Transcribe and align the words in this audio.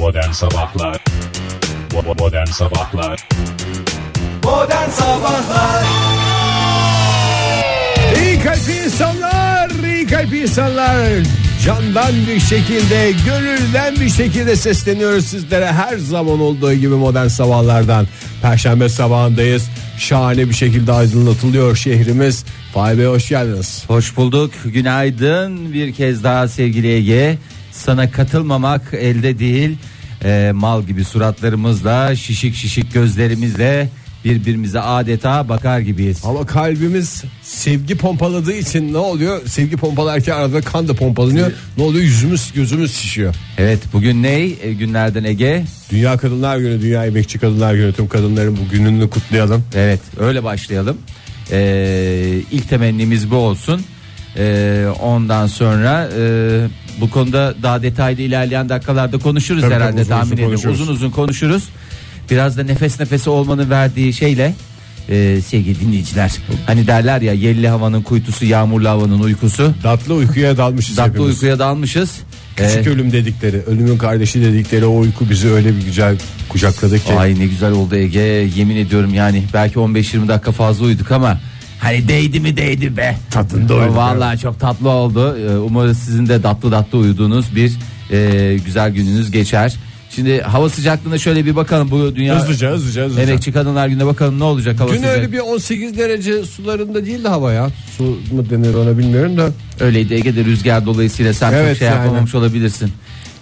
Modern 0.00 0.30
Sabahlar 0.30 1.04
Modern 2.18 2.46
Sabahlar 2.46 3.28
Modern 4.44 4.90
Sabahlar 4.90 5.84
İyi 8.22 8.40
kalpli 8.40 8.84
insanlar, 8.84 9.70
iyi 9.84 10.06
kalpli 10.06 10.42
insanlar. 10.42 10.96
Candan 11.64 12.12
bir 12.28 12.40
şekilde, 12.40 13.12
gönülden 13.26 13.94
bir 13.94 14.08
şekilde 14.08 14.56
sesleniyoruz 14.56 15.26
sizlere. 15.26 15.66
Her 15.66 15.96
zaman 15.96 16.40
olduğu 16.40 16.72
gibi 16.74 16.94
modern 16.94 17.26
sabahlardan. 17.26 18.06
Perşembe 18.42 18.88
sabahındayız. 18.88 19.68
Şahane 19.98 20.48
bir 20.48 20.54
şekilde 20.54 20.92
aydınlatılıyor 20.92 21.76
şehrimiz. 21.76 22.44
Fahri 22.74 22.98
Bey 22.98 23.06
hoş 23.06 23.28
geldiniz. 23.28 23.84
Hoş 23.86 24.16
bulduk. 24.16 24.52
Günaydın. 24.64 25.72
Bir 25.72 25.92
kez 25.92 26.24
daha 26.24 26.48
sevgili 26.48 26.88
Ege. 26.88 27.38
Sana 27.80 28.10
katılmamak 28.10 28.94
elde 28.94 29.38
değil. 29.38 29.76
Ee, 30.24 30.50
mal 30.54 30.82
gibi 30.82 31.04
suratlarımızla, 31.04 32.16
şişik 32.16 32.54
şişik 32.54 32.94
gözlerimizle 32.94 33.88
birbirimize 34.24 34.80
adeta 34.80 35.48
bakar 35.48 35.80
gibiyiz. 35.80 36.20
Ama 36.24 36.46
kalbimiz 36.46 37.24
sevgi 37.42 37.96
pompaladığı 37.96 38.52
için 38.52 38.92
ne 38.92 38.98
oluyor? 38.98 39.46
Sevgi 39.46 39.76
pompalarken 39.76 40.36
arada 40.36 40.60
kan 40.60 40.88
da 40.88 40.94
pompalanıyor. 40.94 41.52
Ne 41.76 41.82
oluyor? 41.82 42.04
Yüzümüz 42.04 42.52
gözümüz 42.52 42.94
şişiyor. 42.94 43.34
Evet 43.58 43.78
bugün 43.92 44.22
ne 44.22 44.40
e, 44.62 44.72
günlerden 44.72 45.24
Ege? 45.24 45.64
Dünya 45.90 46.16
Kadınlar 46.16 46.58
Günü, 46.58 46.82
Dünya 46.82 47.06
Emekçi 47.06 47.38
Kadınlar 47.38 47.74
Günü. 47.74 47.92
Tüm 47.92 48.08
kadınların 48.08 48.56
bu 48.56 48.70
gününü 48.70 49.10
kutlayalım. 49.10 49.64
Evet 49.74 50.00
öyle 50.20 50.44
başlayalım. 50.44 50.98
Ee, 51.50 52.40
ilk 52.52 52.68
temennimiz 52.68 53.30
bu 53.30 53.36
olsun. 53.36 53.80
Ee, 54.36 54.86
ondan 55.00 55.46
sonra 55.46 56.08
e, 56.18 56.22
bu 57.00 57.10
konuda 57.10 57.54
daha 57.62 57.82
detaylı 57.82 58.22
ilerleyen 58.22 58.68
dakikalarda 58.68 59.18
konuşuruz 59.18 59.62
Tabii, 59.62 59.74
herhalde 59.74 59.90
tabii, 59.92 60.00
uzun 60.00 60.08
tahmin 60.10 60.24
uzun 60.26 60.34
ediyorum. 60.34 60.52
konuşuruz. 60.54 60.80
Uzun 60.80 60.92
uzun 60.92 61.10
konuşuruz. 61.10 61.62
Biraz 62.30 62.56
da 62.58 62.62
nefes 62.62 63.00
nefese 63.00 63.30
olmanın 63.30 63.70
verdiği 63.70 64.12
şeyle 64.12 64.54
e, 65.08 65.40
sevgili 65.46 65.80
dinleyiciler. 65.80 66.32
Hani 66.66 66.86
derler 66.86 67.20
ya 67.20 67.32
yelli 67.32 67.68
havanın 67.68 68.02
kuytusu 68.02 68.44
yağmurlu 68.44 68.88
havanın 68.88 69.20
uykusu. 69.20 69.74
Tatlı 69.82 70.14
uykuya 70.14 70.56
dalmışız 70.56 70.96
Tatlı 70.96 71.10
hepimiz. 71.12 71.30
uykuya 71.34 71.58
dalmışız. 71.58 72.10
Küçük 72.56 72.86
Ee, 72.86 72.90
ölüm 72.90 73.12
dedikleri, 73.12 73.62
ölümün 73.62 73.98
kardeşi 73.98 74.42
dedikleri 74.42 74.86
o 74.86 74.98
uyku 74.98 75.30
bizi 75.30 75.48
öyle 75.50 75.76
bir 75.76 75.82
güzel 75.84 76.16
kucakladı 76.48 76.98
ki. 76.98 77.12
Ay 77.14 77.38
ne 77.38 77.46
güzel 77.46 77.72
oldu 77.72 77.96
Ege 77.96 78.20
yemin 78.56 78.76
ediyorum 78.76 79.14
yani 79.14 79.44
belki 79.54 79.74
15-20 79.74 80.28
dakika 80.28 80.52
fazla 80.52 80.84
uyuduk 80.84 81.12
ama 81.12 81.40
hani 81.80 82.08
değdi 82.08 82.40
mi 82.40 82.56
değdi 82.56 82.96
be. 82.96 83.16
Tadında 83.30 83.74
uyuduk, 83.74 83.96
Vallahi 83.96 84.38
çok 84.38 84.60
tatlı 84.60 84.88
oldu. 84.88 85.36
Ee, 85.38 85.58
Umarım 85.58 85.94
sizin 85.94 86.26
de 86.28 86.42
tatlı 86.42 86.70
tatlı 86.70 86.98
uyuduğunuz 86.98 87.56
bir 87.56 87.72
e, 88.10 88.56
güzel 88.64 88.90
gününüz 88.90 89.30
geçer. 89.30 89.74
Şimdi 90.10 90.40
hava 90.40 90.68
sıcaklığına 90.68 91.18
şöyle 91.18 91.46
bir 91.46 91.56
bakalım 91.56 91.90
bu 91.90 92.16
dünya 92.16 92.40
Hızlıca 92.42 92.70
hızlıca 92.70 93.04
hızlıca. 93.04 93.22
Emekçi 93.22 93.52
Kadınlar 93.52 93.88
Günü'ne 93.88 94.06
bakalım 94.06 94.38
ne 94.38 94.44
olacak 94.44 94.80
hava 94.80 94.90
Dün 94.92 94.96
sıcak. 94.96 95.16
öyle 95.16 95.32
bir 95.32 95.38
18 95.38 95.98
derece 95.98 96.44
sularında 96.44 97.06
değildi 97.06 97.28
hava 97.28 97.52
ya. 97.52 97.68
Su 97.98 98.04
mu 98.04 98.50
denir 98.50 98.74
ona 98.74 98.98
bilmiyorum 98.98 99.36
da. 99.38 99.48
Öyleydi 99.80 100.14
Ege'de 100.14 100.44
rüzgar 100.44 100.86
dolayısıyla 100.86 101.32
sen 101.34 101.52
Evet, 101.52 101.68
çok 101.68 101.78
şey 101.78 101.88
yani. 101.88 101.96
yapamamış 101.96 102.34
olabilirsin. 102.34 102.92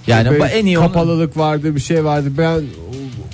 Yani 0.06 0.31
Böyle 0.31 0.41
bu 0.41 0.47
en 0.47 0.66
iyi 0.66 0.77
kapalılık 0.77 1.36
vardı 1.36 1.77
bir 1.77 1.81
şey 1.81 2.05
vardı. 2.05 2.28
Ben 2.39 2.61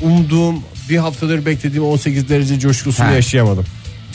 umduğum 0.03 0.55
bir 0.91 0.97
haftadır 0.97 1.47
beklediğim 1.47 1.85
18 1.85 2.29
derece 2.29 2.59
coşkusunu 2.61 3.07
Ha. 3.07 3.13
yaşayamadım. 3.13 3.65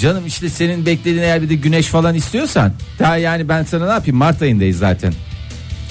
Canım 0.02 0.25
işte 0.28 0.50
senin 0.50 0.86
beklediğin 0.86 1.23
eğer 1.23 1.42
bir 1.42 1.50
de 1.50 1.55
güneş 1.55 1.88
falan 1.88 2.16
istiyorsan 2.16 2.72
daha 3.00 3.17
yani 3.17 3.50
ben 3.50 3.64
sana 3.64 3.86
ne 3.86 3.92
yapayım 3.92 4.17
Mart 4.17 4.42
ayındayız 4.42 4.78
zaten. 4.78 5.14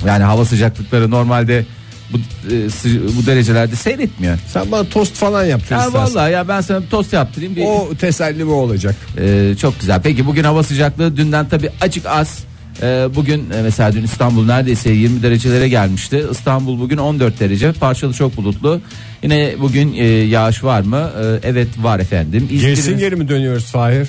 Yani 0.06 0.24
hava 0.24 0.44
sıcaklıkları 0.44 1.10
normalde 1.10 1.64
bu 2.12 2.16
e, 2.54 2.70
sı- 2.70 3.16
bu 3.18 3.26
derecelerde 3.26 3.76
seyretmiyor. 3.76 4.38
Sen 4.52 4.72
bana 4.72 4.84
tost 4.88 5.14
falan 5.14 5.44
yaptın 5.44 5.76
Ya 5.76 5.86
istersen. 5.86 6.14
vallahi 6.14 6.32
ya 6.32 6.48
ben 6.48 6.60
sana 6.60 6.82
bir 6.82 6.88
tost 6.88 7.12
yaptırayım. 7.12 7.56
Bir, 7.56 7.64
O 7.64 7.88
teselli 8.00 8.44
mi 8.44 8.50
olacak? 8.52 8.94
E, 9.20 9.54
çok 9.60 9.80
güzel. 9.80 10.00
Peki 10.02 10.26
bugün 10.26 10.44
hava 10.44 10.62
sıcaklığı 10.62 11.16
dünden 11.16 11.48
tabii 11.48 11.70
açık 11.80 12.06
az. 12.06 12.38
E, 12.83 13.09
bugün 13.15 13.50
e, 13.50 13.62
mesela 13.62 13.93
dün 13.93 14.03
İstanbul 14.05 14.47
neredeyse 14.47 14.91
20 14.91 15.22
derecelere 15.22 15.69
gelmişti. 15.69 16.25
İstanbul 16.33 16.81
bugün 16.81 16.97
14 16.97 17.41
derece. 17.41 17.72
Parçalı 17.72 18.12
çok 18.12 18.37
bulutlu. 18.37 18.81
Yine 19.22 19.53
bugün 19.61 19.93
e, 19.94 20.05
yağış 20.06 20.65
var 20.65 20.81
mı? 20.81 21.11
E, 21.22 21.49
evet 21.49 21.69
var 21.83 21.99
efendim. 22.00 22.43
İzmir'in- 22.50 22.61
Gerisin 22.61 22.99
geri 22.99 23.16
mi 23.16 23.28
dönüyoruz 23.28 23.65
Fahir? 23.65 24.09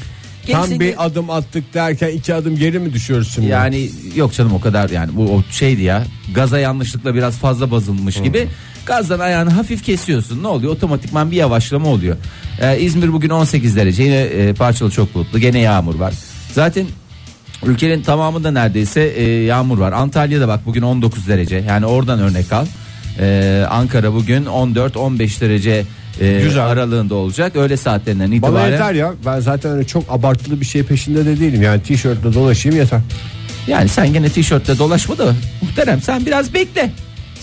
Tam 0.51 0.71
bir 0.71 0.79
geri- 0.79 0.97
adım 0.97 1.29
attık 1.29 1.73
derken 1.73 2.09
iki 2.09 2.33
adım 2.33 2.55
geri 2.55 2.79
mi 2.79 2.93
düşüyoruz 2.93 3.31
şimdi? 3.35 3.47
Yani 3.47 3.89
yok 4.15 4.33
canım 4.33 4.53
o 4.53 4.61
kadar 4.61 4.89
yani 4.89 5.11
bu 5.15 5.23
o 5.35 5.43
şeydi 5.51 5.81
ya 5.81 6.03
gaza 6.35 6.59
yanlışlıkla 6.59 7.15
biraz 7.15 7.37
fazla 7.37 7.71
basılmış 7.71 8.21
gibi 8.21 8.47
gazdan 8.85 9.19
ayağını 9.19 9.49
hafif 9.49 9.83
kesiyorsun 9.83 10.43
ne 10.43 10.47
oluyor 10.47 10.71
otomatikman 10.73 11.31
bir 11.31 11.35
yavaşlama 11.35 11.87
oluyor. 11.87 12.17
Ee, 12.61 12.79
İzmir 12.79 13.13
bugün 13.13 13.29
18 13.29 13.75
derece 13.75 14.03
yine 14.03 14.15
e, 14.21 14.53
parçalı 14.53 14.91
çok 14.91 15.15
bulutlu 15.15 15.39
gene 15.39 15.59
yağmur 15.59 15.95
var. 15.95 16.13
Zaten 16.53 16.85
ülkenin 17.65 18.01
tamamında 18.01 18.51
neredeyse 18.51 19.01
e, 19.01 19.43
yağmur 19.43 19.77
var. 19.77 19.91
Antalya'da 19.91 20.47
bak 20.47 20.59
bugün 20.65 20.81
19 20.81 21.27
derece 21.27 21.55
yani 21.67 21.85
oradan 21.85 22.19
örnek 22.19 22.53
al. 22.53 22.65
Ee, 23.19 23.65
Ankara 23.69 24.13
bugün 24.13 24.45
14-15 24.45 25.41
derece 25.41 25.85
e, 26.21 26.41
Güzel. 26.43 26.65
aralığında 26.65 27.15
olacak 27.15 27.55
öğle 27.55 27.77
saatlerinden 27.77 28.31
itibaren. 28.31 28.55
Bana 28.55 28.67
yeter 28.67 28.93
ya. 28.93 29.13
Ben 29.25 29.39
zaten 29.39 29.71
öyle 29.71 29.87
çok 29.87 30.03
abartılı 30.09 30.61
bir 30.61 30.65
şey 30.65 30.83
peşinde 30.83 31.25
de 31.25 31.39
değilim. 31.39 31.61
Yani 31.61 31.83
tişörtle 31.83 32.33
dolaşayım 32.33 32.77
yeter. 32.77 32.99
Yani 33.67 33.89
sen 33.89 34.13
gene 34.13 34.29
tişörtle 34.29 34.77
dolaşma 34.77 35.17
da 35.17 35.35
muhterem 35.61 36.01
sen 36.01 36.25
biraz 36.25 36.53
bekle. 36.53 36.91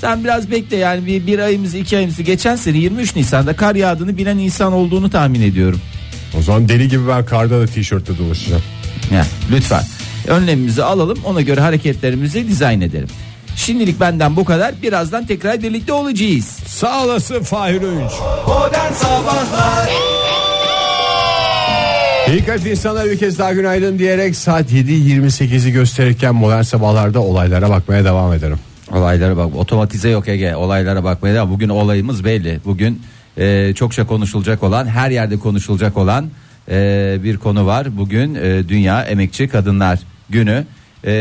Sen 0.00 0.25
biraz 0.25 0.50
bekle 0.50 0.77
yani 0.77 1.06
bir, 1.06 1.27
bir 1.27 1.38
ayımızı 1.38 1.78
iki 1.78 1.97
ayımızı 1.97 2.22
geçen 2.22 2.56
sene 2.56 2.78
23 2.78 3.16
Nisan'da 3.16 3.56
kar 3.56 3.75
yağdığını 3.75 4.16
bilen 4.16 4.38
insan 4.38 4.72
olduğunu 4.72 5.10
tahmin 5.10 5.43
ediyorum. 5.43 5.81
O 6.38 6.43
zaman 6.43 6.69
deli 6.69 6.88
gibi 6.88 7.09
ben 7.09 7.25
karda 7.25 7.60
da 7.60 7.66
tişörtle 7.66 8.19
dolaşacağım. 8.19 8.62
Yani 9.12 9.27
lütfen 9.50 9.83
önlemimizi 10.27 10.83
alalım 10.83 11.19
ona 11.25 11.41
göre 11.41 11.61
hareketlerimizi 11.61 12.49
dizayn 12.49 12.81
edelim. 12.81 13.09
Şimdilik 13.57 14.01
benden 14.01 14.37
bu 14.37 14.45
kadar 14.45 14.75
birazdan 14.83 15.27
tekrar 15.27 15.63
birlikte 15.63 15.93
olacağız. 15.93 16.45
Sağ 16.67 17.05
olasın 17.05 17.43
Fahir 17.43 17.83
Öğünç. 17.83 18.13
Modern 18.47 18.93
Sabahlar 18.93 19.91
İyi 22.29 22.45
kalp 22.45 22.67
insanlar 22.67 23.11
bir 23.11 23.19
kez 23.19 23.39
daha 23.39 23.53
günaydın 23.53 23.99
diyerek 23.99 24.37
saat 24.37 24.73
7.28'i 24.73 25.73
gösterirken 25.73 26.35
modern 26.35 26.63
sabahlarda 26.63 27.21
olaylara 27.21 27.71
bakmaya 27.71 28.05
devam 28.05 28.33
ederim. 28.33 28.59
Olaylara 28.93 29.37
bak 29.37 29.57
otomatize 29.57 30.09
yok 30.09 30.29
Ege 30.29 30.57
olaylara 30.57 31.05
bakmaya 31.05 31.35
devam. 31.35 31.51
Bugün 31.51 31.69
olayımız 31.69 32.25
belli. 32.25 32.61
Bugün 32.65 33.03
e, 33.39 33.75
çokça 33.75 34.07
konuşulacak 34.07 34.63
olan 34.63 34.87
her 34.87 35.11
yerde 35.11 35.37
konuşulacak 35.39 35.97
olan 35.97 36.31
e, 36.71 37.19
bir 37.23 37.37
konu 37.37 37.67
var. 37.67 37.97
Bugün 37.97 38.35
e, 38.35 38.69
Dünya 38.69 39.03
Emekçi 39.03 39.49
Kadınlar 39.49 39.99
Günü. 40.31 40.65
E, 41.05 41.13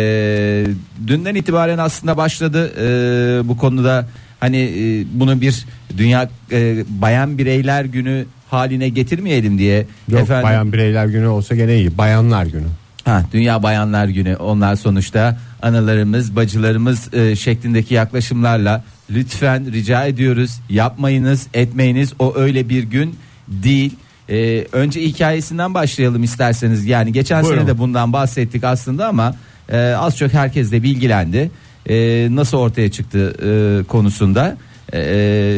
dünden 1.08 1.36
itibaren 1.36 1.78
aslında 1.78 2.18
başladı 2.18 2.72
e, 2.80 3.48
bu 3.48 3.58
konuda 3.58 4.08
hani 4.40 4.58
e, 4.58 5.06
bunu 5.20 5.42
bir 5.42 5.66
Dünya 5.98 6.30
e, 6.52 6.84
Bayan 6.90 7.38
Bireyler 7.38 7.86
Günü 7.86 8.26
haline 8.50 8.90
getirmeyelim 8.90 9.58
diye. 9.58 9.86
Yok 10.10 10.22
Efendim- 10.22 10.44
bayan 10.44 10.74
bireyler 10.74 11.06
günü 11.06 11.28
olsa 11.28 11.56
gene 11.56 11.76
iyi. 11.76 11.98
Bayanlar 11.98 12.46
günü. 12.46 12.68
Ha, 13.06 13.24
Dünya 13.34 13.64
Bayanlar 13.64 14.08
Günü 14.08 14.36
onlar 14.36 14.76
sonuçta 14.76 15.38
analarımız 15.62 16.36
bacılarımız 16.36 17.14
e, 17.14 17.36
şeklindeki 17.36 17.94
yaklaşımlarla 17.94 18.84
lütfen 19.10 19.72
rica 19.72 20.06
ediyoruz 20.06 20.60
yapmayınız 20.70 21.48
etmeyiniz 21.54 22.14
o 22.20 22.34
öyle 22.36 22.70
bir 22.70 22.84
gün 22.84 23.16
değil. 23.48 23.94
E, 24.30 24.66
önce 24.72 25.02
hikayesinden 25.02 25.74
başlayalım 25.74 26.24
isterseniz 26.24 26.86
yani 26.86 27.14
geçen 27.14 27.44
Buyurun. 27.44 27.60
sene 27.60 27.68
de 27.68 27.78
bundan 27.78 28.14
bahsettik 28.14 28.64
aslında 28.64 29.08
ama 29.08 29.36
e, 29.70 29.78
az 29.78 30.18
çok 30.18 30.34
herkes 30.34 30.72
de 30.72 30.84
bilgilendi 30.84 31.52
E, 31.90 32.28
nasıl 32.32 32.58
ortaya 32.58 32.92
çıktı 32.92 33.34
e, 33.44 33.84
konusunda. 33.84 34.58
E, 34.94 35.00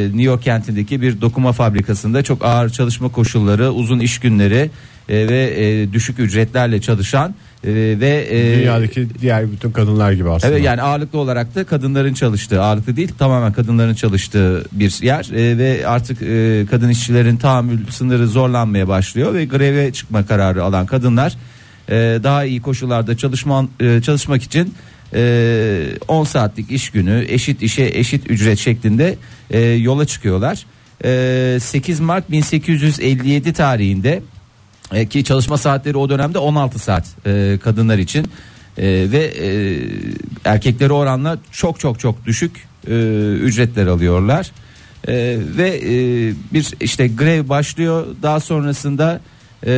New 0.07 0.23
York 0.23 0.43
kentindeki 0.43 1.01
bir 1.01 1.21
dokuma 1.21 1.51
fabrikasında 1.51 2.23
çok 2.23 2.45
ağır 2.45 2.69
çalışma 2.69 3.09
koşulları, 3.09 3.71
uzun 3.71 3.99
iş 3.99 4.19
günleri 4.19 4.69
e, 5.09 5.27
ve 5.27 5.53
e, 5.57 5.93
düşük 5.93 6.19
ücretlerle 6.19 6.81
çalışan 6.81 7.35
e, 7.63 7.69
ve 7.73 8.27
e, 8.29 8.59
Dünyadaki 8.59 9.07
diğer 9.21 9.51
bütün 9.51 9.71
kadınlar 9.71 10.11
gibi 10.11 10.29
aslında. 10.29 10.53
Evet 10.53 10.65
yani 10.65 10.81
ağırlıklı 10.81 11.19
olarak 11.19 11.55
da 11.55 11.63
kadınların 11.63 12.13
çalıştığı 12.13 12.61
ağırlıklı 12.61 12.95
değil 12.95 13.11
tamamen 13.19 13.53
kadınların 13.53 13.93
çalıştığı 13.93 14.65
bir 14.71 15.03
yer 15.03 15.29
e, 15.35 15.57
ve 15.57 15.87
artık 15.87 16.21
e, 16.21 16.65
kadın 16.69 16.89
işçilerin 16.89 17.37
tahammül 17.37 17.87
sınırı 17.89 18.27
zorlanmaya 18.27 18.87
başlıyor 18.87 19.33
ve 19.33 19.45
greve 19.45 19.93
çıkma 19.93 20.25
kararı 20.25 20.63
alan 20.63 20.85
kadınlar 20.85 21.37
e, 21.89 21.93
daha 22.23 22.45
iyi 22.45 22.61
koşullarda 22.61 23.17
çalışma 23.17 23.67
e, 23.79 24.01
çalışmak 24.01 24.43
için 24.43 24.73
e, 25.13 25.85
10 26.07 26.23
saatlik 26.23 26.71
iş 26.71 26.89
günü 26.89 27.25
eşit 27.27 27.61
işe 27.61 27.91
eşit 27.93 28.31
ücret 28.31 28.59
şeklinde 28.59 29.17
e, 29.51 29.59
yola 29.59 30.05
çıkıyorlar. 30.05 30.65
E, 31.03 31.59
8 31.59 31.99
Mart 31.99 32.31
1857 32.31 33.53
tarihinde 33.53 34.21
e, 34.93 35.05
ki 35.05 35.23
çalışma 35.23 35.57
saatleri 35.57 35.97
o 35.97 36.09
dönemde 36.09 36.37
16 36.37 36.79
saat 36.79 37.05
e, 37.25 37.59
kadınlar 37.63 37.97
için 37.97 38.27
E, 38.77 39.11
ve 39.11 39.23
e, 39.23 39.49
erkekleri 40.45 40.93
oranla 40.93 41.37
çok 41.51 41.79
çok 41.79 41.99
çok 41.99 42.25
düşük 42.25 42.67
e, 42.87 42.93
ücretler 43.33 43.87
alıyorlar. 43.87 44.51
E, 45.07 45.13
ve 45.57 45.69
e, 45.69 45.93
bir 46.53 46.73
işte 46.81 47.07
grev 47.07 47.49
başlıyor 47.49 48.05
daha 48.21 48.39
sonrasında 48.39 49.21
e, 49.65 49.71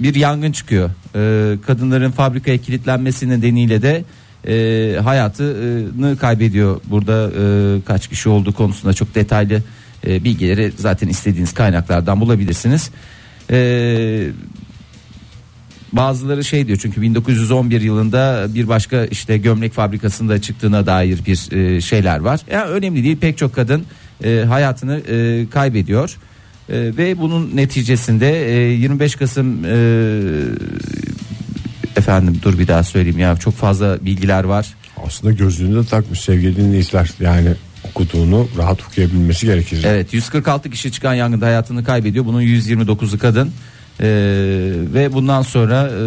bir 0.00 0.14
yangın 0.14 0.52
çıkıyor. 0.52 0.90
E, 1.14 1.56
kadınların 1.66 2.10
fabrikaya 2.10 2.58
kilitlenmesi 2.58 3.28
nedeniyle 3.28 3.82
de 3.82 4.04
e, 4.48 5.00
hayatını 5.00 6.16
kaybediyor. 6.16 6.80
Burada 6.84 7.30
e, 7.30 7.82
kaç 7.82 8.08
kişi 8.08 8.28
olduğu 8.28 8.52
konusunda 8.52 8.94
çok 8.94 9.14
detaylı 9.14 9.62
e, 10.06 10.24
bilgileri 10.24 10.72
zaten 10.76 11.08
istediğiniz 11.08 11.54
kaynaklardan 11.54 12.20
bulabilirsiniz. 12.20 12.90
E, 13.50 14.30
bazıları 15.92 16.44
şey 16.44 16.66
diyor 16.66 16.78
çünkü 16.82 17.02
1911 17.02 17.80
yılında 17.80 18.46
bir 18.54 18.68
başka 18.68 19.04
işte 19.04 19.38
gömlek 19.38 19.72
fabrikasında 19.72 20.40
çıktığına 20.40 20.86
dair 20.86 21.20
bir 21.26 21.52
e, 21.52 21.80
şeyler 21.80 22.18
var. 22.18 22.40
Yani 22.50 22.70
önemli 22.70 23.04
değil 23.04 23.16
pek 23.16 23.38
çok 23.38 23.54
kadın 23.54 23.84
e, 24.24 24.44
hayatını 24.48 24.98
e, 24.98 25.46
kaybediyor. 25.50 26.16
Ve 26.70 27.18
bunun 27.18 27.56
neticesinde 27.56 28.48
e, 28.48 28.72
25 28.72 29.16
Kasım 29.16 29.64
efendim 31.96 32.40
dur 32.42 32.58
bir 32.58 32.68
daha 32.68 32.82
söyleyeyim 32.82 33.18
ya 33.18 33.36
çok 33.36 33.54
fazla 33.54 34.04
bilgiler 34.04 34.44
var. 34.44 34.74
Aslında 35.06 35.32
gözlüğünü 35.32 35.82
de 35.82 35.86
takmış 35.86 36.20
sevgili 36.20 36.56
dinleyiciler. 36.56 37.10
Yani 37.20 37.48
okuduğunu 37.90 38.48
rahat 38.58 38.82
okuyabilmesi 38.86 39.46
gerekir. 39.46 39.84
Evet 39.84 40.14
146 40.14 40.70
kişi 40.70 40.92
çıkan 40.92 41.14
yangında 41.14 41.46
hayatını 41.46 41.84
kaybediyor. 41.84 42.24
Bunun 42.24 42.42
129'u 42.42 43.18
kadın. 43.18 43.52
Ee, 44.02 44.06
ve 44.94 45.12
bundan 45.12 45.42
sonra 45.42 45.88
e, 45.88 45.98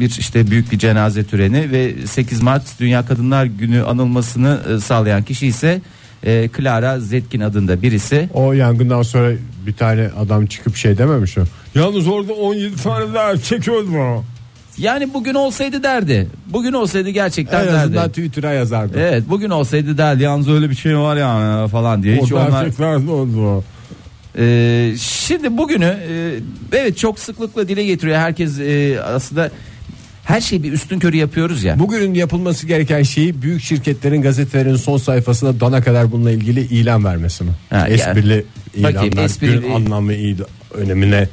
bir 0.00 0.10
işte 0.18 0.50
büyük 0.50 0.72
bir 0.72 0.78
cenaze 0.78 1.24
töreni 1.24 1.72
ve 1.72 2.06
8 2.06 2.42
Mart 2.42 2.80
Dünya 2.80 3.06
Kadınlar 3.06 3.44
Günü 3.44 3.82
anılmasını 3.82 4.60
e, 4.74 4.80
sağlayan 4.80 5.22
kişi 5.22 5.46
ise 5.46 5.80
e, 6.26 6.48
Clara 6.56 7.00
Zetkin 7.00 7.40
adında 7.40 7.82
birisi. 7.82 8.28
O 8.34 8.52
yangından 8.52 9.02
sonra 9.02 9.32
bir 9.66 9.72
tane 9.72 10.10
adam 10.18 10.46
çıkıp 10.46 10.76
şey 10.76 10.98
dememiş 10.98 11.38
o. 11.38 11.42
Yalnız 11.74 12.08
orada 12.08 12.32
17 12.32 12.76
tane 12.76 13.14
daha 13.14 13.30
erkek 13.30 13.68
öldü. 13.68 13.90
Yani 14.78 15.14
bugün 15.14 15.34
olsaydı 15.34 15.82
derdi. 15.82 16.28
Bugün 16.46 16.72
olsaydı 16.72 17.10
gerçekten 17.10 17.60
En 17.60 17.66
derdi. 17.66 17.76
azından 17.78 18.08
Twitter'a 18.08 18.52
yazardı. 18.52 18.98
Evet 19.00 19.22
bugün 19.28 19.50
olsaydı 19.50 19.98
derdi 19.98 20.22
yalnız 20.22 20.48
öyle 20.48 20.70
bir 20.70 20.74
şey 20.74 20.98
var 20.98 21.16
ya 21.16 21.68
falan 21.68 22.02
diye. 22.02 22.16
Hiç 22.22 22.32
Orada 22.32 22.48
onlar- 22.78 23.06
de 23.06 23.10
oldu 23.10 23.40
o. 23.46 23.64
Ee, 24.38 24.92
şimdi 25.00 25.58
bugünü 25.58 25.84
e, 26.08 26.34
evet 26.72 26.98
çok 26.98 27.18
sıklıkla 27.18 27.68
dile 27.68 27.84
getiriyor 27.84 28.16
herkes 28.18 28.60
e, 28.60 29.00
aslında 29.02 29.50
her 30.24 30.40
şeyi 30.40 30.62
bir 30.62 30.72
üstün 30.72 30.98
körü 30.98 31.16
yapıyoruz 31.16 31.64
ya. 31.64 31.78
Bugünün 31.78 32.14
yapılması 32.14 32.66
gereken 32.66 33.02
şeyi 33.02 33.42
büyük 33.42 33.62
şirketlerin 33.62 34.22
gazetelerin 34.22 34.76
son 34.76 34.96
sayfasına 34.98 35.60
dana 35.60 35.82
kadar 35.82 36.12
bununla 36.12 36.30
ilgili 36.30 36.60
ilan 36.60 37.04
vermesi 37.04 37.44
mi? 37.44 37.50
Ha, 37.70 37.88
esprili 37.88 38.44
Bakayım, 38.76 39.12
ilanlar, 39.12 39.28
esprili- 39.28 39.60
günün 39.60 39.74
anlamı 39.74 40.12
il- 40.12 40.42
önemine 40.74 41.28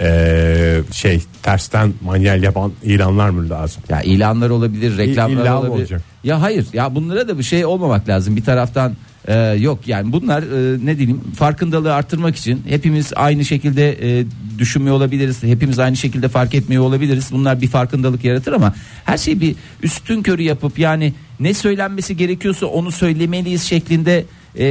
eee, 0.00 0.82
şey 0.92 1.22
tersten 1.42 1.92
manyel 2.04 2.42
yapan 2.42 2.72
ilanlar 2.82 3.30
mı 3.30 3.50
lazım? 3.50 3.82
Ya 3.88 4.02
ilanlar 4.02 4.50
olabilir, 4.50 4.98
reklamlar 4.98 5.42
illa 5.42 5.58
olabilir. 5.60 5.74
olacak? 5.74 6.02
Ya 6.24 6.42
hayır, 6.42 6.66
ya 6.72 6.94
bunlara 6.94 7.28
da 7.28 7.38
bir 7.38 7.42
şey 7.42 7.64
olmamak 7.64 8.08
lazım. 8.08 8.36
Bir 8.36 8.44
taraftan 8.44 8.94
e, 9.28 9.34
yok 9.38 9.88
yani 9.88 10.12
bunlar 10.12 10.42
e, 10.42 10.78
ne 10.86 10.98
diyeyim 10.98 11.20
farkındalığı 11.36 11.94
arttırmak 11.94 12.36
için 12.36 12.62
hepimiz 12.68 13.12
aynı 13.16 13.44
şekilde 13.44 14.20
e, 14.20 14.26
düşünmüyor 14.58 14.96
olabiliriz. 14.96 15.42
Hepimiz 15.42 15.78
aynı 15.78 15.96
şekilde 15.96 16.28
fark 16.28 16.54
etmiyor 16.54 16.84
olabiliriz. 16.84 17.28
Bunlar 17.32 17.60
bir 17.60 17.68
farkındalık 17.68 18.24
yaratır 18.24 18.52
ama 18.52 18.74
her 19.04 19.18
şeyi 19.18 19.40
bir 19.40 19.54
üstün 19.82 20.22
körü 20.22 20.42
yapıp 20.42 20.78
yani 20.78 21.12
ne 21.40 21.54
söylenmesi 21.54 22.16
gerekiyorsa 22.16 22.66
onu 22.66 22.92
söylemeliyiz 22.92 23.62
şeklinde 23.62 24.24
e, 24.58 24.66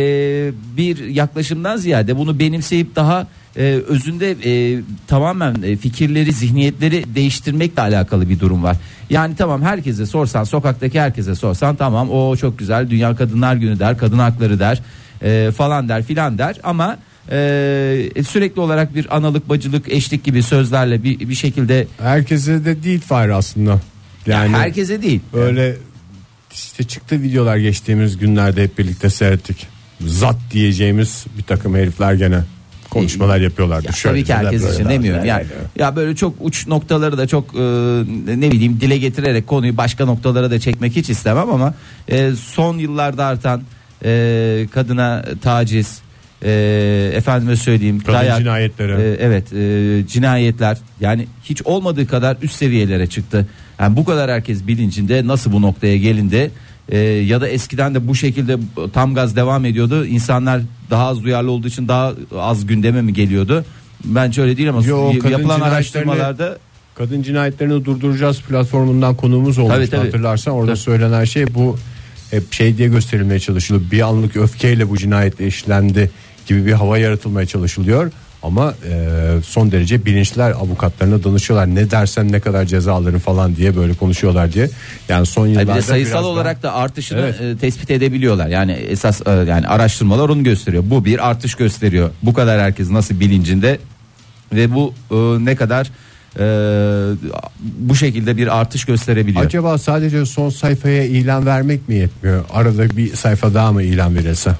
bir 0.77 1.05
yaklaşımdan 1.05 1.77
ziyade 1.77 2.17
bunu 2.17 2.39
benimseyip 2.39 2.95
daha 2.95 3.27
e, 3.57 3.63
özünde 3.87 4.31
e, 4.31 4.81
tamamen 5.07 5.55
e, 5.63 5.75
fikirleri, 5.75 6.33
zihniyetleri 6.33 7.15
değiştirmekle 7.15 7.81
alakalı 7.81 8.29
bir 8.29 8.39
durum 8.39 8.63
var. 8.63 8.77
Yani 9.09 9.35
tamam 9.35 9.61
herkese 9.61 10.05
sorsan, 10.05 10.43
sokaktaki 10.43 10.99
herkese 11.01 11.35
sorsan 11.35 11.75
tamam 11.75 12.09
o 12.09 12.35
çok 12.35 12.59
güzel 12.59 12.89
Dünya 12.89 13.15
Kadınlar 13.15 13.55
Günü 13.55 13.79
der, 13.79 13.97
kadın 13.97 14.19
hakları 14.19 14.59
der 14.59 14.81
e, 15.21 15.51
falan 15.51 15.89
der 15.89 16.03
filan 16.03 16.37
der 16.37 16.55
ama 16.63 16.97
e, 17.31 18.23
sürekli 18.27 18.61
olarak 18.61 18.95
bir 18.95 19.17
analık, 19.17 19.49
bacılık, 19.49 19.91
eşlik 19.91 20.23
gibi 20.23 20.43
sözlerle 20.43 21.03
bir, 21.03 21.19
bir 21.19 21.35
şekilde 21.35 21.87
Herkese 21.97 22.65
de 22.65 22.83
değil 22.83 23.01
Fahri 23.01 23.33
aslında. 23.33 23.71
yani 24.27 24.51
Yani 24.51 24.57
herkese 24.57 25.01
değil. 25.01 25.21
öyle 25.33 25.75
işte 26.53 26.83
çıktı 26.83 27.21
videolar 27.21 27.57
geçtiğimiz 27.57 28.17
günlerde 28.17 28.63
hep 28.63 28.77
birlikte 28.77 29.09
seyrettik. 29.09 29.67
Zat 30.01 30.35
diyeceğimiz 30.51 31.25
bir 31.37 31.43
takım 31.43 31.75
herifler 31.75 32.13
gene 32.13 32.39
konuşmalar 32.89 33.39
yapıyorlardı. 33.41 33.87
Ya 33.87 33.91
Şöyle 33.93 34.15
tabii 34.15 34.25
ki 34.25 34.33
herkes 34.33 34.73
için 34.73 34.89
demiyorum. 34.89 35.25
Yani 35.25 35.45
ya 35.79 35.95
böyle 35.95 36.15
çok 36.15 36.33
uç 36.41 36.67
noktaları 36.67 37.17
da 37.17 37.27
çok 37.27 37.55
e, 37.55 37.59
ne 38.37 38.51
bileyim 38.51 38.77
dile 38.81 38.97
getirerek 38.97 39.47
konuyu 39.47 39.77
başka 39.77 40.05
noktalara 40.05 40.51
da 40.51 40.59
çekmek 40.59 40.95
hiç 40.95 41.09
istemem 41.09 41.49
ama 41.49 41.73
e, 42.07 42.31
son 42.31 42.77
yıllarda 42.77 43.25
artan 43.25 43.61
e, 44.05 44.67
kadına 44.73 45.25
taciz 45.41 46.01
e, 46.43 47.11
efendime 47.15 47.55
söyleyeyim 47.55 47.99
Kadın 47.99 48.13
dayak, 48.13 48.37
cinayetleri. 48.37 48.91
e, 48.91 49.17
evet 49.19 49.53
e, 49.53 50.07
cinayetler 50.07 50.77
yani 51.01 51.27
hiç 51.43 51.61
olmadığı 51.61 52.07
kadar 52.07 52.37
üst 52.41 52.55
seviyelere 52.55 53.07
çıktı. 53.07 53.47
Yani 53.79 53.95
bu 53.95 54.05
kadar 54.05 54.31
herkes 54.31 54.67
bilincinde 54.67 55.27
nasıl 55.27 55.51
bu 55.51 55.61
noktaya 55.61 55.97
gelindi 55.97 56.51
e, 56.89 56.97
ya 56.99 57.41
da 57.41 57.47
eskiden 57.47 57.95
de 57.95 58.07
bu 58.07 58.15
şekilde 58.15 58.57
tam 58.93 59.15
gaz 59.15 59.35
devam 59.35 59.65
ediyordu. 59.65 60.05
İnsanlar 60.05 60.61
daha 60.89 61.07
az 61.07 61.23
duyarlı 61.23 61.51
olduğu 61.51 61.67
için 61.67 61.87
daha 61.87 62.13
az 62.37 62.65
gündeme 62.67 63.01
mi 63.01 63.13
geliyordu? 63.13 63.65
Bence 64.05 64.41
öyle 64.41 64.57
değil 64.57 64.69
ama 64.69 64.85
Yo, 64.85 65.11
yapılan 65.29 65.61
araştırmalarda 65.61 66.57
Kadın 66.95 67.21
cinayetlerini 67.21 67.85
durduracağız 67.85 68.41
platformundan 68.41 69.15
konuğumuz 69.15 69.57
olmuştu 69.57 69.77
Tabii, 69.77 69.89
tabii. 69.89 70.05
hatırlarsan 70.05 70.53
orada 70.53 70.71
Tabii. 70.71 70.79
söylenen 70.79 71.23
şey 71.23 71.53
bu 71.53 71.77
hep 72.31 72.53
şey 72.53 72.77
diye 72.77 72.87
gösterilmeye 72.87 73.39
çalışılıyor 73.39 73.91
bir 73.91 74.01
anlık 74.01 74.35
öfkeyle 74.35 74.89
bu 74.89 74.97
cinayet 74.97 75.41
işlendi 75.41 76.11
gibi 76.47 76.65
bir 76.65 76.71
hava 76.73 76.97
yaratılmaya 76.97 77.45
çalışılıyor 77.45 78.11
ama 78.43 78.73
e, 78.89 79.17
son 79.43 79.71
derece 79.71 80.05
bilinçler 80.05 80.51
avukatlarına 80.51 81.23
danışıyorlar 81.23 81.75
ne 81.75 81.91
dersen 81.91 82.31
ne 82.31 82.39
kadar 82.39 82.65
ceza 82.65 82.93
alırım 82.93 83.19
falan 83.19 83.55
diye 83.55 83.75
böyle 83.75 83.93
konuşuyorlar 83.93 84.53
diye 84.53 84.69
yani 85.09 85.25
son 85.25 85.47
yıllarda 85.47 85.71
bir 85.71 85.77
de 85.77 85.81
sayısal 85.81 86.11
biraz 86.11 86.23
daha- 86.23 86.31
olarak 86.31 86.63
da 86.63 86.73
artışını 86.73 87.19
Evet. 87.19 87.41
e, 87.41 87.57
tespit 87.57 87.91
edebiliyorlar. 87.91 88.47
Yani 88.47 88.71
esas 88.71 89.21
e, 89.27 89.31
yani 89.31 89.67
araştırmalar 89.67 90.29
onu 90.29 90.43
gösteriyor. 90.43 90.83
Bu 90.85 91.05
bir 91.05 91.29
artış 91.29 91.55
gösteriyor. 91.55 92.09
Bu 92.23 92.33
kadar 92.33 92.59
herkes 92.61 92.89
nasıl 92.89 93.19
bilincinde 93.19 93.79
ve 94.53 94.73
bu 94.75 94.93
e, 95.11 95.15
ne 95.45 95.55
kadar 95.55 95.91
e, 96.39 96.43
bu 97.79 97.95
şekilde 97.95 98.37
bir 98.37 98.59
artış 98.59 98.85
gösterebiliyor. 98.85 99.45
acaba 99.45 99.77
sadece 99.77 100.25
son 100.25 100.49
sayfaya 100.49 101.03
ilan 101.03 101.45
vermek 101.45 101.89
mi 101.89 101.95
yetmiyor 101.95 102.43
arada 102.53 102.97
bir 102.97 103.15
sayfa 103.15 103.53
daha 103.53 103.71
mı 103.71 103.83
ilan 103.83 104.15
verilse 104.15 104.51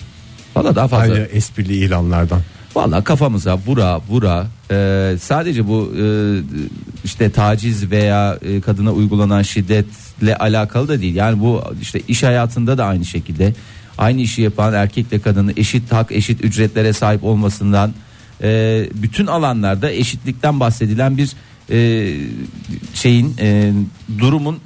Valla 0.55 0.75
daha 0.75 0.88
fazla. 0.88 1.13
aynı 1.13 1.25
esprili 1.25 1.75
ilanlardan 1.75 2.41
Valla 2.79 3.03
kafamıza 3.03 3.57
vura 3.57 4.01
vura 4.09 4.48
e, 4.71 5.15
sadece 5.21 5.67
bu 5.67 5.93
e, 6.01 6.05
işte 7.03 7.31
taciz 7.31 7.91
veya 7.91 8.39
e, 8.41 8.62
kadına 8.62 8.91
uygulanan 8.91 9.41
şiddetle 9.41 10.36
alakalı 10.36 10.88
da 10.88 11.01
değil. 11.01 11.15
Yani 11.15 11.39
bu 11.39 11.63
işte 11.81 12.01
iş 12.07 12.24
hayatında 12.24 12.77
da 12.77 12.86
aynı 12.86 13.05
şekilde 13.05 13.53
aynı 13.98 14.21
işi 14.21 14.41
yapan 14.41 14.74
erkekle 14.74 15.19
kadının 15.19 15.53
eşit 15.57 15.91
hak 15.91 16.12
eşit 16.12 16.43
ücretlere 16.43 16.93
sahip 16.93 17.24
olmasından 17.24 17.93
e, 18.41 18.86
bütün 18.93 19.27
alanlarda 19.27 19.91
eşitlikten 19.91 20.59
bahsedilen 20.59 21.17
bir 21.17 21.31
e, 21.71 21.79
şeyin 22.93 23.36
e, 23.39 23.74
durumun 24.19 24.59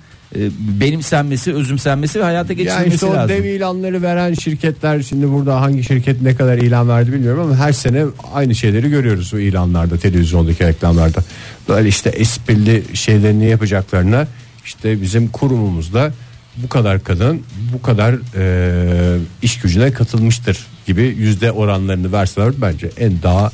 benimsenmesi, 0.59 1.53
özümsenmesi 1.53 2.19
ve 2.19 2.23
hayata 2.23 2.53
Yani 2.53 2.63
geçirilmesi 2.63 2.95
işte 2.95 3.05
o 3.05 3.13
lazım. 3.13 3.29
dev 3.29 3.43
ilanları 3.43 4.01
veren 4.01 4.33
şirketler 4.33 5.01
şimdi 5.01 5.31
burada 5.31 5.61
hangi 5.61 5.83
şirket 5.83 6.21
ne 6.21 6.35
kadar 6.35 6.57
ilan 6.57 6.89
verdi 6.89 7.13
bilmiyorum 7.13 7.41
ama 7.41 7.55
her 7.55 7.73
sene 7.73 8.05
aynı 8.33 8.55
şeyleri 8.55 8.89
görüyoruz 8.89 9.33
o 9.33 9.39
ilanlarda 9.39 9.97
televizyondaki 9.97 10.67
reklamlarda. 10.67 11.23
Böyle 11.69 11.89
işte 11.89 12.09
esprili 12.09 12.83
şeylerini 12.93 13.45
yapacaklarına 13.45 14.27
işte 14.65 15.01
bizim 15.01 15.27
kurumumuzda 15.27 16.11
bu 16.57 16.69
kadar 16.69 17.03
kadın 17.03 17.41
bu 17.73 17.81
kadar 17.81 18.15
e, 18.35 19.19
iş 19.41 19.59
gücüne 19.59 19.91
katılmıştır 19.91 20.67
gibi 20.87 21.01
yüzde 21.01 21.51
oranlarını 21.51 22.11
verseler 22.11 22.53
bence 22.61 22.89
en 22.99 23.21
daha 23.23 23.51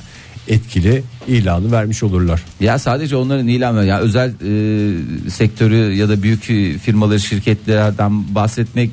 etkili 0.49 1.03
ilanı 1.27 1.71
vermiş 1.71 2.03
olurlar. 2.03 2.41
Ya 2.59 2.79
sadece 2.79 3.15
onların 3.15 3.47
ilanı 3.47 3.85
ya 3.85 3.99
özel 3.99 4.29
e, 4.29 5.29
sektörü 5.29 5.93
ya 5.93 6.09
da 6.09 6.23
büyük 6.23 6.43
firmaları 6.81 7.19
şirketlerden 7.19 8.35
bahsetmek 8.35 8.91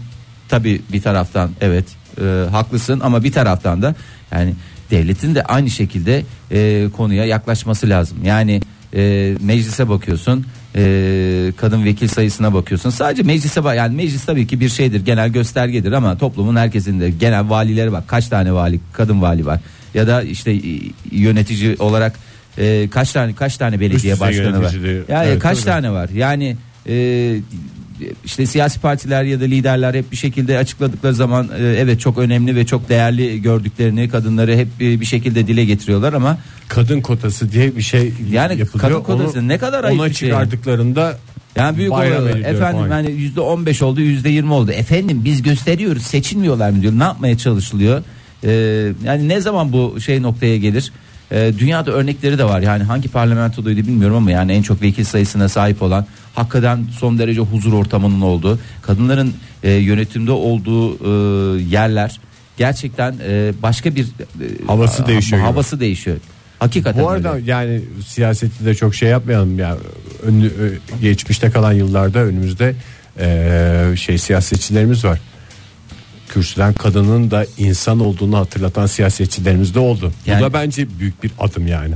tabi 0.49 0.83
bir 0.93 1.03
taraftan 1.03 1.51
evet 1.61 1.85
e, 2.21 2.45
haklısın 2.51 3.01
ama 3.01 3.25
bir 3.25 3.33
taraftan 3.33 3.83
da 3.83 3.95
yani 4.33 4.55
devletin 4.91 5.35
de 5.35 5.43
aynı 5.43 5.71
şekilde 5.71 6.25
e, 6.51 6.89
konuya 6.97 7.25
yaklaşması 7.25 7.89
lazım. 7.89 8.19
Yani 8.25 8.61
e, 8.95 9.35
meclise 9.41 9.89
bakıyorsun 9.89 10.47
e, 10.77 11.53
kadın 11.57 11.85
vekil 11.85 12.09
sayısına 12.09 12.55
bakıyorsun. 12.55 12.91
Sadece 12.91 13.23
meclise 13.23 13.65
bak 13.65 13.77
yani 13.77 13.97
meclis 13.97 14.25
tabii 14.25 14.47
ki 14.47 14.61
bir 14.61 14.69
şeydir 14.69 15.05
genel 15.05 15.29
göstergedir 15.29 15.93
ama 15.93 16.19
toplumun 16.19 16.57
herkesinde 16.57 17.11
genel 17.11 17.49
valileri 17.49 17.93
bak 17.93 18.09
kaç 18.09 18.29
tane 18.29 18.53
vali 18.53 18.81
kadın 18.93 19.23
vali 19.23 19.47
var 19.47 19.61
ya 19.97 20.07
da 20.07 20.23
işte 20.23 20.51
e, 20.53 20.61
yönetici 21.13 21.77
olarak 21.79 22.13
e, 22.59 22.89
kaç 22.91 23.13
tane 23.13 23.35
kaç 23.35 23.57
tane 23.57 23.81
belediye 23.81 24.21
başkanı 24.21 24.53
var. 24.53 24.59
yöneticileri. 24.59 25.03
Yani 25.09 25.29
Evet, 25.29 25.39
kaç 25.39 25.59
tabii. 25.59 25.67
tane 25.67 25.91
var? 25.91 26.09
Yani 26.15 26.57
e, 26.89 27.37
işte 28.25 28.47
siyasi 28.47 28.81
partiler 28.81 29.23
ya 29.23 29.41
da 29.41 29.45
liderler 29.45 29.95
hep 29.95 30.13
bir 30.13 30.17
şekilde 30.17 30.59
açıkladıkları 30.59 31.15
zaman 31.15 31.49
e, 31.59 31.63
evet 31.65 32.01
çok 32.01 32.19
önemli 32.19 32.57
ve 32.57 32.67
çok 32.67 32.89
değerli 32.89 33.43
gördüklerini 33.43 34.09
kadınları 34.09 34.57
hep 34.57 34.69
bir 34.81 35.05
şekilde 35.05 35.47
dile 35.47 35.65
getiriyorlar 35.65 36.13
ama 36.13 36.39
Kadın 36.69 37.01
kotası 37.01 37.53
diye 37.53 37.77
bir 37.77 37.83
şey 37.83 38.13
Yani 38.33 38.59
yapılıyor. 38.59 38.91
kadın 38.91 39.03
kotası 39.03 39.39
Onu- 39.39 39.49
ne 39.49 39.59
kadar 39.59 39.85
ayıp 39.85 40.01
Ona 40.01 40.09
bir 40.09 40.15
şey. 40.15 40.29
çıkardıklarında 40.29 41.19
yani 41.57 41.77
büyük 41.77 41.93
ediliyor 41.93 42.37
Efendim 42.45 42.91
hani 42.91 43.11
yüzde 43.11 43.41
on 43.41 43.67
beş 43.67 43.83
oldu 43.83 44.01
yüzde 44.01 44.29
yirmi 44.29 44.53
oldu. 44.53 44.73
Efendim 44.73 45.23
biz 45.25 45.43
gösteriyoruz 45.43 46.03
seçilmiyorlar 46.03 46.71
mı 46.71 46.83
diyor. 46.83 46.93
Ne 46.99 47.03
yapmaya 47.03 47.39
çalışılıyor? 47.39 48.03
Ee, 48.45 48.93
yani 49.05 49.29
ne 49.29 49.41
zaman 49.41 49.73
bu 49.73 50.01
şey 50.01 50.23
noktaya 50.23 50.57
gelir? 50.57 50.93
Ee, 51.33 51.53
dünyada 51.59 51.91
örnekleri 51.93 52.39
de 52.39 52.45
var. 52.45 52.61
Yani 52.61 52.83
hangi 52.83 53.09
parlamentodaydı 53.09 53.81
bilmiyorum 53.81 54.17
ama 54.17 54.31
yani 54.31 54.53
en 54.53 54.63
çok 54.63 54.83
vekil 54.83 55.05
sayısına 55.05 55.49
sahip 55.49 55.83
olan 55.83 56.07
hakikaten 56.35 56.85
son 56.99 57.19
derece 57.19 57.41
huzur 57.41 57.73
ortamının 57.73 58.21
olduğu, 58.21 58.59
kadınların 58.83 59.35
e, 59.63 59.73
yönetimde 59.73 60.31
olduğu 60.33 60.95
e, 60.95 61.63
yerler 61.63 62.21
gerçekten 62.57 63.15
e, 63.29 63.53
başka 63.63 63.95
bir 63.95 64.05
e, 64.05 64.67
Havası 64.67 65.07
değişiyor 65.07 65.41
gibi. 65.43 65.51
Havası 65.51 65.81
değişiyor. 65.81 66.17
Hakikaten 66.59 67.03
Bu 67.05 67.09
arada 67.09 67.35
öyle. 67.35 67.51
yani 67.51 67.81
siyaseti 68.07 68.65
de 68.65 68.75
çok 68.75 68.95
şey 68.95 69.09
yapmayalım 69.09 69.59
ya. 69.59 69.77
Önlü, 70.23 70.47
ö- 70.47 70.75
geçmişte 71.03 71.51
kalan 71.51 71.73
yıllarda 71.73 72.19
önümüzde 72.19 72.75
eee, 73.21 73.97
şey 73.97 74.19
siyasetçilerimiz 74.19 75.05
var. 75.05 75.21
Kürsüden 76.29 76.73
kadının 76.75 77.31
da 77.31 77.47
insan 77.59 78.01
olduğunu 78.01 78.37
hatırlatan 78.39 78.87
siyasetçilerimiz 78.87 79.75
de 79.75 79.79
oldu. 79.79 80.13
Yani- 80.27 80.41
Bu 80.41 80.45
da 80.45 80.53
bence 80.53 80.87
büyük 80.99 81.23
bir 81.23 81.31
adım 81.39 81.67
yani. 81.67 81.95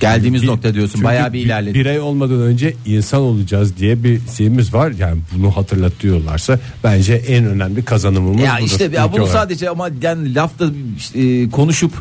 geldiğimiz 0.00 0.42
Bir- 0.42 0.46
nokta 0.46 0.74
diyorsun 0.74 0.92
çünkü 0.92 1.04
bayağı 1.04 1.32
bir 1.32 1.38
bir- 1.38 1.44
ilerledi. 1.44 1.78
Birey 1.78 2.00
olmadan 2.00 2.40
önce 2.40 2.74
insan 2.86 3.20
olacağız 3.20 3.76
diye 3.76 4.04
bir 4.04 4.20
şeyimiz 4.36 4.74
var. 4.74 4.92
Yani 4.98 5.20
bunu 5.36 5.56
hatırlatıyorlarsa 5.56 6.58
bence 6.84 7.14
en 7.14 7.44
önemli 7.46 7.84
kazanımımız 7.84 8.42
Ya 8.42 8.56
budur. 8.56 8.66
işte 8.66 8.84
ya 8.84 9.04
İlk 9.06 9.12
bunu 9.12 9.22
olarak. 9.22 9.36
sadece 9.40 9.70
ama 9.70 9.88
yani 10.02 10.34
lafta 10.34 10.70
e, 11.14 11.50
konuşup 11.50 11.92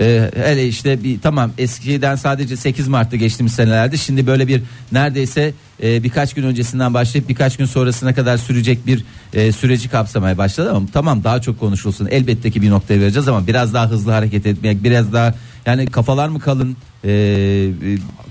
e, 0.00 0.30
hele 0.36 0.68
işte 0.68 1.04
bir 1.04 1.20
tamam 1.20 1.52
eskiden 1.58 2.16
sadece 2.16 2.56
8 2.56 2.88
Mart'ta 2.88 3.16
geçtiğimiz 3.16 3.52
senelerde 3.52 3.96
şimdi 3.96 4.26
böyle 4.26 4.48
bir 4.48 4.62
neredeyse 4.92 5.52
e, 5.82 6.02
birkaç 6.02 6.34
gün 6.34 6.42
öncesinden 6.42 6.94
başlayıp 6.94 7.28
birkaç 7.28 7.56
gün 7.56 7.66
sonrasına 7.66 8.14
kadar 8.14 8.38
sürecek 8.38 8.86
bir 8.86 9.04
e, 9.34 9.52
süreci 9.52 9.88
kapsamaya 9.88 10.38
başladı 10.38 10.72
ama 10.72 10.86
tamam 10.92 11.24
daha 11.24 11.40
çok 11.40 11.60
konuşulsun. 11.60 12.08
Elbette 12.10 12.50
ki 12.50 12.62
bir 12.62 12.70
noktaya 12.70 13.00
vereceğiz 13.00 13.28
ama 13.28 13.46
biraz 13.46 13.74
daha 13.74 13.90
hızlı 13.90 14.12
hareket 14.12 14.46
etmek 14.46 14.84
biraz 14.84 15.12
daha 15.12 15.34
yani 15.66 15.86
kafalar 15.86 16.28
mı 16.28 16.40
kalın 16.40 16.76
E, 17.04 17.10
e, 17.10 17.72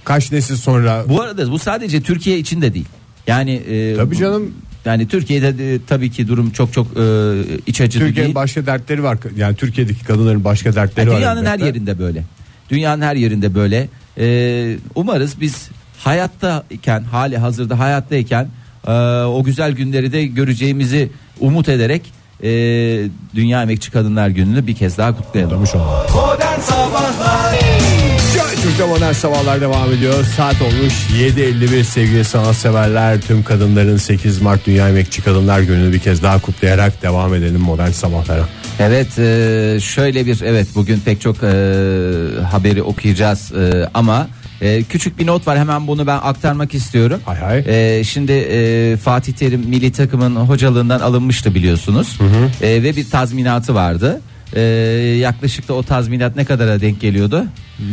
kaç 0.03 0.31
nesil 0.31 0.55
sonra? 0.55 1.03
Bu 1.09 1.21
arada 1.21 1.51
bu 1.51 1.59
sadece 1.59 2.01
Türkiye 2.01 2.39
için 2.39 2.61
de 2.61 2.73
değil. 2.73 2.85
Yani 3.27 3.51
e, 3.51 3.95
Tabii 3.95 4.17
canım. 4.17 4.53
Yani 4.85 5.07
Türkiye'de 5.07 5.57
de, 5.57 5.79
tabii 5.87 6.11
ki 6.11 6.27
durum 6.27 6.49
çok 6.51 6.73
çok 6.73 6.87
e, 6.87 7.33
iç 7.67 7.81
acıcı 7.81 7.99
değil. 7.99 8.09
Türkiye'nin 8.09 8.35
başka 8.35 8.65
dertleri 8.65 9.03
var. 9.03 9.17
Yani 9.37 9.55
Türkiye'deki 9.55 10.03
kadınların 10.05 10.43
başka 10.43 10.75
dertleri 10.75 11.07
Ya 11.07 11.13
var. 11.13 11.19
dünyanın 11.21 11.45
her 11.45 11.51
elbette. 11.53 11.65
yerinde 11.65 11.99
böyle. 11.99 12.23
Dünyanın 12.69 13.01
her 13.01 13.15
yerinde 13.15 13.55
böyle. 13.55 13.87
Ee, 14.19 14.77
umarız 14.95 15.41
biz 15.41 15.69
hayattayken, 15.99 17.03
hali 17.03 17.37
hazırda 17.37 17.79
hayattayken 17.79 18.47
e, 18.87 18.91
o 19.23 19.43
güzel 19.43 19.71
günleri 19.71 20.11
de 20.11 20.25
göreceğimizi 20.25 21.09
umut 21.39 21.69
ederek 21.69 22.01
e, 22.43 22.49
Dünya 23.35 23.61
Emekçi 23.63 23.91
Kadınlar 23.91 24.27
Günü'nü 24.29 24.67
bir 24.67 24.75
kez 24.75 24.97
daha 24.97 25.17
kutlayalım. 25.17 25.49
Kutlamış 25.65 25.75
olalım. 25.75 26.11
Modern 26.15 26.59
Sabahlar 26.59 27.53
Joy 28.77 28.87
Türk'te 28.87 28.93
modern 28.93 29.13
sabahlar 29.13 29.61
devam 29.61 29.93
ediyor. 29.93 30.23
Saat 30.23 30.61
olmuş 30.61 30.93
7.51 31.19 31.83
sevgili 31.83 32.23
sanatseverler. 32.23 33.21
Tüm 33.21 33.43
kadınların 33.43 33.97
8 33.97 34.41
Mart 34.41 34.65
Dünya 34.65 34.89
Emekçi 34.89 35.21
Kadınlar 35.21 35.59
Günü'nü 35.59 35.93
bir 35.93 35.99
kez 35.99 36.23
daha 36.23 36.41
kutlayarak 36.41 37.01
devam 37.01 37.33
edelim 37.33 37.61
modern 37.61 37.91
sabahlara. 37.91 38.45
Evet 38.79 39.19
e, 39.19 39.77
şöyle 39.81 40.25
bir 40.25 40.41
evet 40.41 40.67
bugün 40.75 40.99
pek 40.99 41.21
çok 41.21 41.35
e, 41.35 41.47
haberi 42.51 42.83
okuyacağız 42.83 43.51
e, 43.51 43.89
ama 43.93 44.27
e, 44.61 44.83
küçük 44.83 45.19
bir 45.19 45.27
not 45.27 45.47
var 45.47 45.59
hemen 45.59 45.87
bunu 45.87 46.07
ben 46.07 46.19
aktarmak 46.23 46.73
istiyorum. 46.73 47.21
Hay 47.25 47.37
hay. 47.37 47.63
E, 47.67 48.03
şimdi 48.03 48.31
e, 48.31 48.97
Fatih 48.97 49.33
Terim 49.33 49.59
milli 49.59 49.91
takımın 49.91 50.35
hocalığından 50.35 50.99
alınmıştı 50.99 51.55
biliyorsunuz 51.55 52.19
E, 52.61 52.83
ve 52.83 52.95
bir 52.95 53.09
tazminatı 53.09 53.75
vardı. 53.75 54.21
E, 54.55 54.61
yaklaşık 55.21 55.67
da 55.67 55.73
o 55.73 55.83
tazminat 55.83 56.35
ne 56.35 56.45
kadara 56.45 56.81
denk 56.81 57.01
geliyordu? 57.01 57.45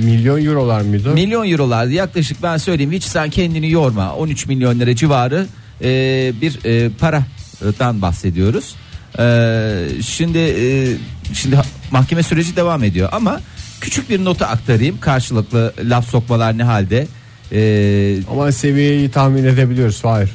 Milyon 0.05 0.45
eurolar 0.45 0.81
mıydı? 0.81 1.11
Milyon 1.11 1.51
eurolardı 1.51 1.93
yaklaşık 1.93 2.43
ben 2.43 2.57
söyleyeyim 2.57 2.93
hiç 2.93 3.05
sen 3.05 3.31
kendini 3.31 3.71
yorma 3.71 4.15
13 4.15 4.47
milyon 4.47 4.81
lira 4.81 4.97
civarı 4.97 5.47
e, 5.83 5.87
bir 6.41 6.65
e, 6.65 6.89
paradan 6.89 8.03
bahsediyoruz. 8.03 8.75
E, 9.19 9.87
şimdi 10.07 10.39
e, 10.39 10.97
şimdi 11.35 11.57
mahkeme 11.91 12.23
süreci 12.23 12.57
devam 12.57 12.85
ediyor 12.85 13.09
ama 13.13 13.41
küçük 13.81 14.11
bir 14.11 14.25
notu 14.25 14.45
aktarayım 14.45 15.01
karşılıklı 15.01 15.75
laf 15.83 16.09
sokmalar 16.11 16.59
ne 16.59 16.63
halde. 16.63 17.07
E, 17.53 18.17
Ama 18.31 18.53
seviyeyi 18.53 19.11
tahmin 19.11 19.45
edebiliyoruz. 19.45 20.05
Hayır. 20.05 20.31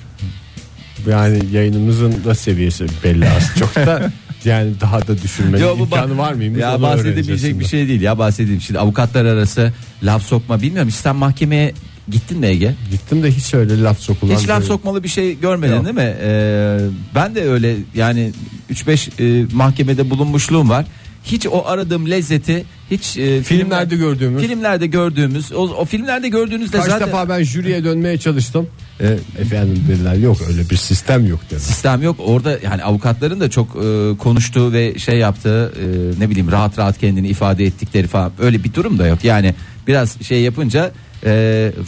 Yani 1.07 1.39
yayınımızın 1.51 2.23
da 2.25 2.35
seviyesi 2.35 2.85
belli 3.03 3.27
aslında. 3.29 3.59
Çok 3.59 3.75
da 3.75 4.11
yani 4.45 4.71
daha 4.81 5.07
da 5.07 5.21
düşürmenin 5.21 5.63
Yo, 5.63 5.79
bu 5.79 5.83
imkanı 5.83 6.17
var 6.17 6.33
mıymış? 6.33 6.61
Ya 6.61 6.79
şimdi. 7.01 7.59
bir 7.59 7.65
şey 7.65 7.87
değil 7.87 8.01
ya 8.01 8.17
bahsedeyim. 8.17 8.61
Şimdi 8.61 8.79
avukatlar 8.79 9.25
arası 9.25 9.73
laf 10.03 10.23
sokma 10.23 10.61
bilmiyorum. 10.61 10.91
Sen 10.91 11.15
mahkemeye 11.15 11.73
gittin 12.11 12.39
mi 12.39 12.47
Ege? 12.47 12.75
Gittim 12.91 13.23
de 13.23 13.31
hiç 13.31 13.53
öyle 13.53 13.81
laf 13.81 13.99
sokulan. 13.99 14.35
Hiç 14.35 14.49
laf 14.49 14.63
sokmalı 14.63 15.03
bir 15.03 15.09
şey 15.09 15.39
görmedin 15.39 15.75
Yok. 15.75 15.85
değil 15.85 15.95
mi? 15.95 16.15
Ee, 16.21 16.79
ben 17.15 17.35
de 17.35 17.43
öyle 17.43 17.75
yani 17.95 18.31
3-5 18.71 19.43
e, 19.43 19.45
mahkemede 19.53 20.09
bulunmuşluğum 20.09 20.69
var. 20.69 20.85
Hiç 21.23 21.47
o 21.47 21.65
aradığım 21.65 22.09
lezzeti 22.09 22.65
hiç 22.91 23.17
e, 23.17 23.43
Filmlerde 23.43 23.95
gördüğümüz. 23.95 24.43
filmlerde 24.43 24.87
gördüğümüz 24.87 25.51
o, 25.51 25.57
o 25.57 25.85
filmlerde 25.85 26.29
gördüğünüzde 26.29 26.77
Kaç 26.77 26.87
zaten 26.87 27.07
defa 27.07 27.29
ben 27.29 27.43
jüriye 27.43 27.83
dönmeye 27.83 28.17
çalıştım. 28.17 28.67
E, 29.01 29.17
efendim 29.39 29.83
dediler 29.87 30.13
yok 30.13 30.37
öyle 30.49 30.69
bir 30.69 30.75
sistem 30.77 31.27
yok 31.27 31.39
dedi. 31.51 31.59
sistem 31.59 32.03
yok. 32.03 32.15
Orada 32.19 32.59
yani 32.63 32.83
avukatların 32.83 33.39
da 33.39 33.49
çok 33.49 33.67
e, 33.67 34.17
konuştuğu 34.17 34.73
ve 34.73 34.99
şey 34.99 35.17
yaptığı 35.17 35.73
e, 35.75 35.85
ne 36.21 36.29
bileyim 36.29 36.51
rahat 36.51 36.79
rahat 36.79 36.99
kendini 36.99 37.27
ifade 37.27 37.65
ettikleri 37.65 38.07
falan 38.07 38.31
öyle 38.39 38.63
bir 38.63 38.73
durum 38.73 38.99
da 38.99 39.07
yok. 39.07 39.23
Yani 39.23 39.55
biraz 39.87 40.21
şey 40.21 40.41
yapınca 40.41 40.91
e, 41.25 41.31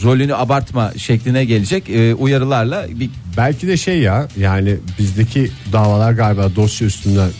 rolünü 0.04 0.34
abartma 0.34 0.92
şekline 0.96 1.44
gelecek 1.44 1.90
e, 1.90 2.14
uyarılarla 2.14 2.86
bir 2.90 3.10
Belki 3.36 3.68
de 3.68 3.76
şey 3.76 3.98
ya 4.00 4.28
yani 4.36 4.76
bizdeki 4.98 5.50
davalar 5.72 6.12
galiba 6.12 6.56
dosya 6.56 6.86
üstünden 6.86 7.30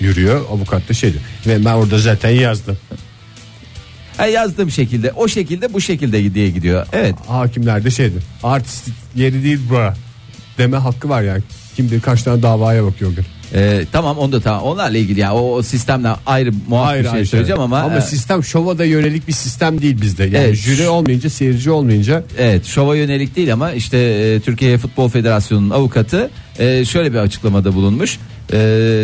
yürüyor. 0.00 0.44
Avukat 0.50 0.88
da 0.88 0.92
şey 0.92 1.12
diyor. 1.12 1.24
Ve 1.46 1.64
ben 1.64 1.72
orada 1.72 1.98
zaten 1.98 2.30
yazdım. 2.30 2.76
Ha, 4.16 4.26
yazdığım 4.26 4.70
şekilde 4.70 5.12
o 5.12 5.28
şekilde 5.28 5.72
bu 5.72 5.80
şekilde 5.80 6.34
diye 6.34 6.50
gidiyor. 6.50 6.86
Evet. 6.92 7.14
Hakimler 7.28 7.84
de 7.84 7.90
şeydi. 7.90 8.16
Artistik 8.42 8.94
yeri 9.16 9.44
değil 9.44 9.58
bura. 9.70 9.94
Deme 10.58 10.76
hakkı 10.76 11.08
var 11.08 11.22
yani. 11.22 11.42
Kim 11.76 11.86
bilir 11.90 12.00
kaç 12.00 12.22
tane 12.22 12.42
davaya 12.42 12.84
bakıyor 12.84 13.12
o 13.12 13.14
gün. 13.14 13.24
Ee, 13.54 13.84
tamam 13.92 14.18
onu 14.18 14.32
da 14.32 14.40
tamam 14.40 14.62
onlarla 14.62 14.98
ilgili 14.98 15.20
ya 15.20 15.34
o, 15.34 15.54
o 15.54 15.62
sistemle 15.62 16.08
ayrı 16.26 16.50
muhakkak 16.68 16.98
bir 16.98 17.02
şey 17.04 17.12
ayrı 17.12 17.26
söyleyeceğim 17.26 17.60
ama, 17.60 17.80
ama 17.80 17.96
e, 17.96 18.00
sistem 18.00 18.44
şova 18.44 18.78
da 18.78 18.84
yönelik 18.84 19.28
bir 19.28 19.32
sistem 19.32 19.82
değil 19.82 20.00
bizde. 20.00 20.24
Yani 20.24 20.36
Evet. 20.36 20.56
jüri 20.56 20.88
olmayınca 20.88 21.30
seyirci 21.30 21.70
olmayınca 21.70 22.24
evet 22.38 22.64
şova 22.66 22.96
yönelik 22.96 23.36
değil 23.36 23.52
ama 23.52 23.72
işte 23.72 23.98
e, 23.98 24.40
Türkiye 24.40 24.78
Futbol 24.78 25.08
Federasyonu'nun 25.08 25.70
avukatı 25.70 26.30
e, 26.58 26.84
şöyle 26.84 27.12
bir 27.12 27.18
açıklamada 27.18 27.74
bulunmuş. 27.74 28.18
E, 28.52 28.56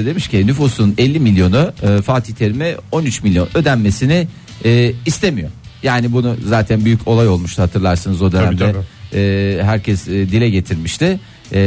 demiş 0.07 0.29
ki 0.29 0.47
nüfusun 0.47 0.95
50 0.99 1.21
milyonu 1.21 1.73
e, 1.83 2.03
Fatih 2.03 2.35
Terim'e 2.35 2.77
13 2.93 3.23
milyon 3.23 3.49
ödenmesini 3.55 4.29
e, 4.65 4.93
istemiyor. 5.07 5.51
Yani 5.83 6.13
bunu 6.13 6.37
zaten 6.45 6.85
büyük 6.85 7.09
olay 7.09 7.29
olmuştu 7.29 7.63
hatırlarsınız 7.63 8.23
o 8.23 8.33
dönemde. 8.33 8.73
tabii. 8.73 9.21
E, 9.21 9.59
herkes 9.63 10.09
e, 10.09 10.13
dile 10.13 10.51
getirmişti. 10.51 11.21
E, 11.53 11.61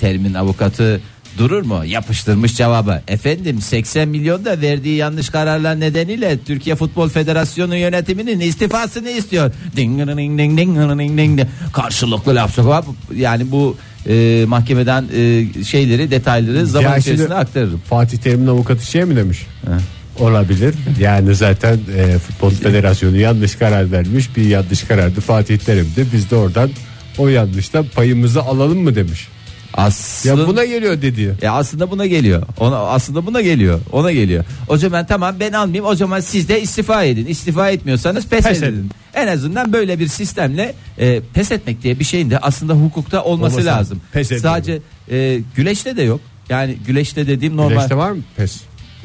Terim'in 0.00 0.34
avukatı 0.34 1.00
durur 1.38 1.62
mu? 1.62 1.84
Yapıştırmış 1.84 2.56
cevabı. 2.56 3.02
Efendim 3.08 3.60
80 3.60 4.08
milyon 4.08 4.44
da 4.44 4.60
verdiği 4.60 4.96
yanlış 4.96 5.30
kararlar 5.30 5.80
nedeniyle 5.80 6.38
Türkiye 6.46 6.76
Futbol 6.76 7.08
Federasyonu 7.08 7.76
yönetiminin 7.76 8.40
istifasını 8.40 9.10
istiyor. 9.10 9.52
Ding 9.76 9.98
ding 9.98 10.38
ding 10.38 10.58
ding 10.58 10.98
ding 10.98 11.18
ding. 11.18 11.40
Karşılıklı 11.72 12.34
laf 12.34 12.54
sokak. 12.54 12.84
Yani 13.14 13.50
bu 13.50 13.76
e, 14.08 14.44
mahkemeden 14.48 15.04
e, 15.16 15.64
şeyleri 15.64 16.10
detayları 16.10 16.66
zaman 16.66 17.00
içerisinde 17.00 17.34
aktarırım. 17.34 17.80
Fatih 17.88 18.18
Terim'in 18.18 18.46
avukatı 18.46 18.86
şey 18.86 19.04
mi 19.04 19.16
demiş? 19.16 19.46
Olabilir. 20.20 20.74
Yani 21.00 21.34
zaten 21.34 21.78
e, 21.96 22.18
Futbol 22.18 22.50
Federasyonu 22.50 23.16
yanlış 23.16 23.54
karar 23.54 23.92
vermiş. 23.92 24.36
Bir 24.36 24.42
yanlış 24.44 24.82
karardı 24.82 25.20
Fatih 25.20 25.58
Terim'de. 25.58 26.04
Biz 26.12 26.30
de 26.30 26.36
oradan 26.36 26.70
O 27.18 27.28
yanlışta 27.28 27.82
payımızı 27.94 28.42
alalım 28.42 28.78
mı 28.78 28.94
demiş. 28.94 29.28
Aslında, 29.74 30.40
Ya 30.42 30.48
buna 30.48 30.64
geliyor 30.64 31.02
dedi. 31.02 31.34
Ya 31.42 31.52
aslında 31.52 31.90
buna 31.90 32.06
geliyor. 32.06 32.42
Ona 32.60 32.76
aslında 32.76 33.26
buna 33.26 33.40
geliyor. 33.40 33.80
Ona 33.92 34.12
geliyor. 34.12 34.44
O 34.68 34.76
zaman 34.76 35.06
tamam 35.06 35.34
ben 35.40 35.52
almayayım. 35.52 35.84
O 35.86 35.94
zaman 35.94 36.20
siz 36.20 36.48
de 36.48 36.62
istifa 36.62 37.04
edin. 37.04 37.26
İstifa 37.26 37.70
etmiyorsanız 37.70 38.26
pes, 38.26 38.44
Pes 38.44 38.62
edin. 38.62 38.66
edin. 38.72 38.90
En 39.14 39.26
azından 39.26 39.72
böyle 39.72 39.98
bir 39.98 40.08
sistemle 40.08 40.74
e, 40.98 41.20
pes 41.34 41.52
etmek 41.52 41.82
diye 41.82 41.98
bir 41.98 42.04
şeyin 42.04 42.30
de 42.30 42.38
aslında 42.38 42.74
hukukta 42.74 43.24
olması 43.24 43.54
Olması 43.56 43.66
lazım. 43.66 44.00
pes 44.12 44.26
ediyorum. 44.32 44.42
Sadece 44.50 44.78
e, 45.10 45.40
güleşte 45.56 45.96
de 45.96 46.02
yok. 46.02 46.20
Yani 46.48 46.76
güleşte 46.86 47.26
dediğim 47.26 47.56
normal. 47.56 47.70
Güneşte 47.70 47.96
var 47.96 48.10
mı 48.10 48.22
pes? 48.36 48.56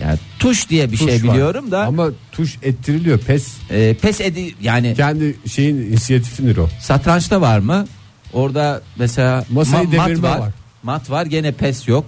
Yani 0.01 0.17
tuş 0.39 0.69
diye 0.69 0.91
bir 0.91 0.97
Tuş 0.97 1.11
şey 1.11 1.23
var. 1.23 1.33
biliyorum 1.33 1.71
da 1.71 1.85
Ama 1.85 2.09
tuş 2.31 2.57
ettiriliyor 2.63 3.19
pes. 3.19 3.47
e, 3.69 3.93
pes 3.93 4.21
edi 4.21 4.55
yani 4.61 4.93
Kendi 4.95 5.35
şeyin 5.49 5.75
inisiyatifidir 5.77 6.57
o. 6.57 6.69
satrançta 6.79 7.41
var 7.41 7.59
mı? 7.59 7.87
Orada 8.33 8.81
mesela 8.99 9.45
Masayı 9.49 9.83
mat 9.89 10.09
devirme 10.09 10.29
var. 10.29 10.37
var. 10.39 10.51
Mat 10.83 11.09
var 11.09 11.25
gene 11.25 11.51
pes 11.51 11.87
yok. 11.87 12.05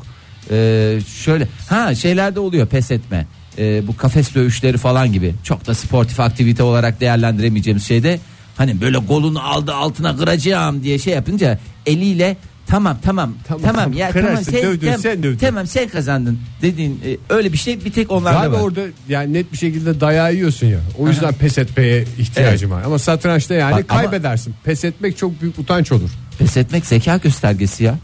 Ee, 0.51 0.99
şöyle 1.23 1.47
ha 1.69 1.95
şeylerde 1.95 2.39
oluyor 2.39 2.67
pes 2.67 2.91
etme. 2.91 3.27
Ee, 3.57 3.87
bu 3.87 3.97
kafes 3.97 4.35
dövüşleri 4.35 4.77
falan 4.77 5.13
gibi. 5.13 5.33
Çok 5.43 5.67
da 5.67 5.75
sportif 5.75 6.19
aktivite 6.19 6.63
olarak 6.63 7.01
değerlendiremeyeceğimiz 7.01 7.85
şeyde 7.87 8.19
hani 8.57 8.81
böyle 8.81 8.97
golunu 8.97 9.47
aldı 9.51 9.73
altına 9.73 10.17
kıracağım 10.17 10.83
diye 10.83 10.99
şey 10.99 11.13
yapınca 11.13 11.59
eliyle 11.85 12.37
tamam 12.67 12.97
tamam 13.01 13.33
tamam, 13.47 13.61
Tamam, 13.63 13.93
ya 13.93 14.11
kırarsın, 14.11 14.29
tamam 14.29 14.43
sen, 14.61 14.63
dövdün, 14.71 14.85
tamam, 14.87 14.99
sen 15.01 15.23
dövdün. 15.23 15.37
tamam 15.37 15.67
sen 15.67 15.87
kazandın 15.89 16.39
dediğin 16.61 17.01
e, 17.05 17.17
öyle 17.29 17.53
bir 17.53 17.57
şey 17.57 17.85
bir 17.85 17.91
tek 17.91 18.11
onlarda 18.11 18.39
Galiba 18.39 18.55
var. 18.55 18.61
orada 18.61 18.81
yani 19.09 19.33
net 19.33 19.51
bir 19.53 19.57
şekilde 19.57 19.99
dayağı 20.01 20.33
yiyorsun 20.33 20.67
ya. 20.67 20.79
O 20.99 21.07
yüzden 21.07 21.33
pes 21.33 21.57
etmeye 21.57 22.05
ihtiyacım 22.19 22.71
var. 22.71 22.83
Ama 22.85 22.99
satrançta 22.99 23.53
yani 23.53 23.71
Bak, 23.71 23.85
ama- 23.89 24.01
kaybedersin. 24.01 24.55
Pes 24.63 24.83
etmek 24.85 25.17
çok 25.17 25.41
büyük 25.41 25.59
utanç 25.59 25.91
olur. 25.91 26.09
Pes 26.39 26.57
etmek 26.57 26.85
zeka 26.85 27.17
göstergesi 27.17 27.83
ya. 27.83 27.97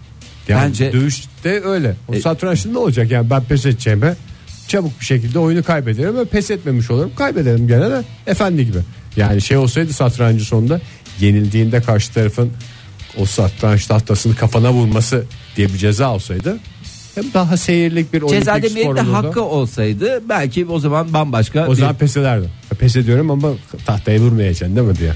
Yani 0.47 0.67
Bence 0.67 0.93
dövüşte 0.93 1.61
öyle. 1.63 1.95
O 2.07 2.13
E- 2.15 2.21
satrançta 2.21 2.69
ne 2.69 2.77
olacak 2.77 3.11
yani 3.11 3.29
ben 3.29 3.43
pes 3.43 3.65
edeceğime 3.65 4.15
çabuk 4.67 4.99
bir 4.99 5.05
şekilde 5.05 5.39
oyunu 5.39 5.63
kaybederim 5.63 6.17
ve 6.17 6.25
pes 6.25 6.51
etmemiş 6.51 6.91
olurum. 6.91 7.11
Kaybederim 7.15 7.67
gene 7.67 7.89
de 7.91 8.03
efendi 8.27 8.65
gibi. 8.65 8.77
Yani 9.15 9.41
şey 9.41 9.57
olsaydı 9.57 9.93
satrancı 9.93 10.45
sonunda 10.45 10.81
yenildiğinde 11.19 11.81
karşı 11.81 12.13
tarafın 12.13 12.51
o 13.19 13.25
satranç 13.25 13.85
tahtasını 13.87 14.35
kafana 14.35 14.73
vurması 14.73 15.23
diye 15.55 15.67
bir 15.67 15.77
ceza 15.77 16.13
olsaydı 16.13 16.57
hem 17.15 17.23
daha 17.33 17.57
seyirlik 17.57 18.13
bir 18.13 18.27
ceza 18.27 18.51
olimpik 18.53 18.69
demeyip 18.69 18.85
spor 18.89 18.95
de 18.95 19.01
olurdu. 19.01 19.13
hakkı 19.13 19.43
olsaydı 19.43 20.21
belki 20.29 20.65
o 20.65 20.79
zaman 20.79 21.13
bambaşka 21.13 21.67
O 21.67 21.71
bir- 21.71 21.75
zaman 21.75 21.95
pes 21.95 22.17
ederdim. 22.17 22.49
Pes 22.79 22.95
ediyorum 22.95 23.31
ama 23.31 23.49
tahtayı 23.85 24.19
vurmayacaksın 24.21 24.75
değil 24.75 24.87
mi 24.87 24.95
diye. 24.97 25.13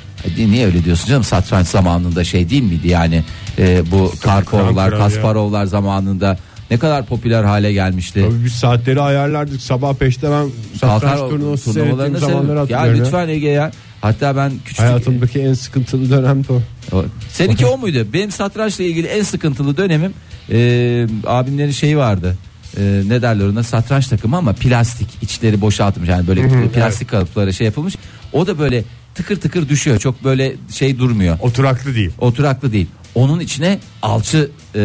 E, 0.47 0.51
Niye 0.51 0.65
öyle 0.65 0.85
diyorsun 0.85 1.07
canım 1.07 1.23
satranç 1.23 1.67
zamanında 1.67 2.23
şey 2.23 2.49
değil 2.49 2.63
miydi 2.63 2.87
yani 2.87 3.23
e, 3.59 3.91
bu 3.91 4.11
Karpovlar 4.23 4.89
kral 4.89 4.99
ya. 4.99 5.05
Kasparovlar 5.05 5.65
zamanında 5.65 6.37
ne 6.71 6.77
kadar 6.79 7.05
popüler 7.05 7.43
hale 7.43 7.73
gelmişti. 7.73 8.25
Tabii 8.29 8.45
biz 8.45 8.53
saatleri 8.53 9.01
ayarlardık. 9.01 9.61
Sabah 9.61 9.93
5'te 9.93 10.31
ben 10.31 10.49
satranç 10.79 11.01
Kalkar 11.01 11.29
turnuvası 11.29 11.73
seyrettiğim 11.73 12.17
zamanları 12.17 12.59
hatırlıyorum. 12.59 12.95
ya. 12.95 13.03
lütfen 13.03 13.27
Ege 13.29 13.49
ya. 13.49 13.71
Hatta 14.03 14.35
ben 14.35 14.51
küçük 14.65 14.79
Hayatımdaki 14.79 15.39
en 15.39 15.53
sıkıntılı 15.53 16.09
dönemdi 16.09 16.47
o. 16.51 16.61
O- 16.97 17.05
Seninki 17.29 17.65
o 17.65 17.77
muydu? 17.77 18.07
Benim 18.13 18.31
satrançla 18.31 18.83
ilgili 18.83 19.07
en 19.07 19.23
sıkıntılı 19.23 19.77
dönemim 19.77 20.13
e, 20.51 21.07
abimlerin 21.27 21.71
şeyi 21.71 21.97
vardı. 21.97 22.37
E, 22.77 23.01
ne 23.07 23.21
derler 23.21 23.45
ona 23.45 23.63
satranç 23.63 24.07
takımı 24.07 24.37
ama 24.37 24.53
plastik 24.53 25.07
içleri 25.21 25.61
boşaltmış 25.61 26.09
yani 26.09 26.27
böyle 26.27 26.69
plastik 26.69 27.09
kalıplara 27.09 27.51
şey 27.51 27.65
yapılmış. 27.65 27.95
O 28.33 28.47
da 28.47 28.59
böyle 28.59 28.83
tıkır 29.15 29.35
tıkır 29.35 29.69
düşüyor. 29.69 29.99
Çok 29.99 30.23
böyle 30.23 30.55
şey 30.73 30.99
durmuyor. 30.99 31.37
Oturaklı 31.41 31.95
değil. 31.95 32.11
Oturaklı 32.19 32.71
değil. 32.71 32.87
Onun 33.15 33.39
içine 33.39 33.79
alçı 34.01 34.49
e, 34.75 34.79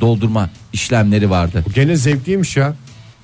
doldurma 0.00 0.50
işlemleri 0.72 1.30
vardı. 1.30 1.64
Bu 1.68 1.72
gene 1.72 1.96
zevkliymiş 1.96 2.56
ya. 2.56 2.74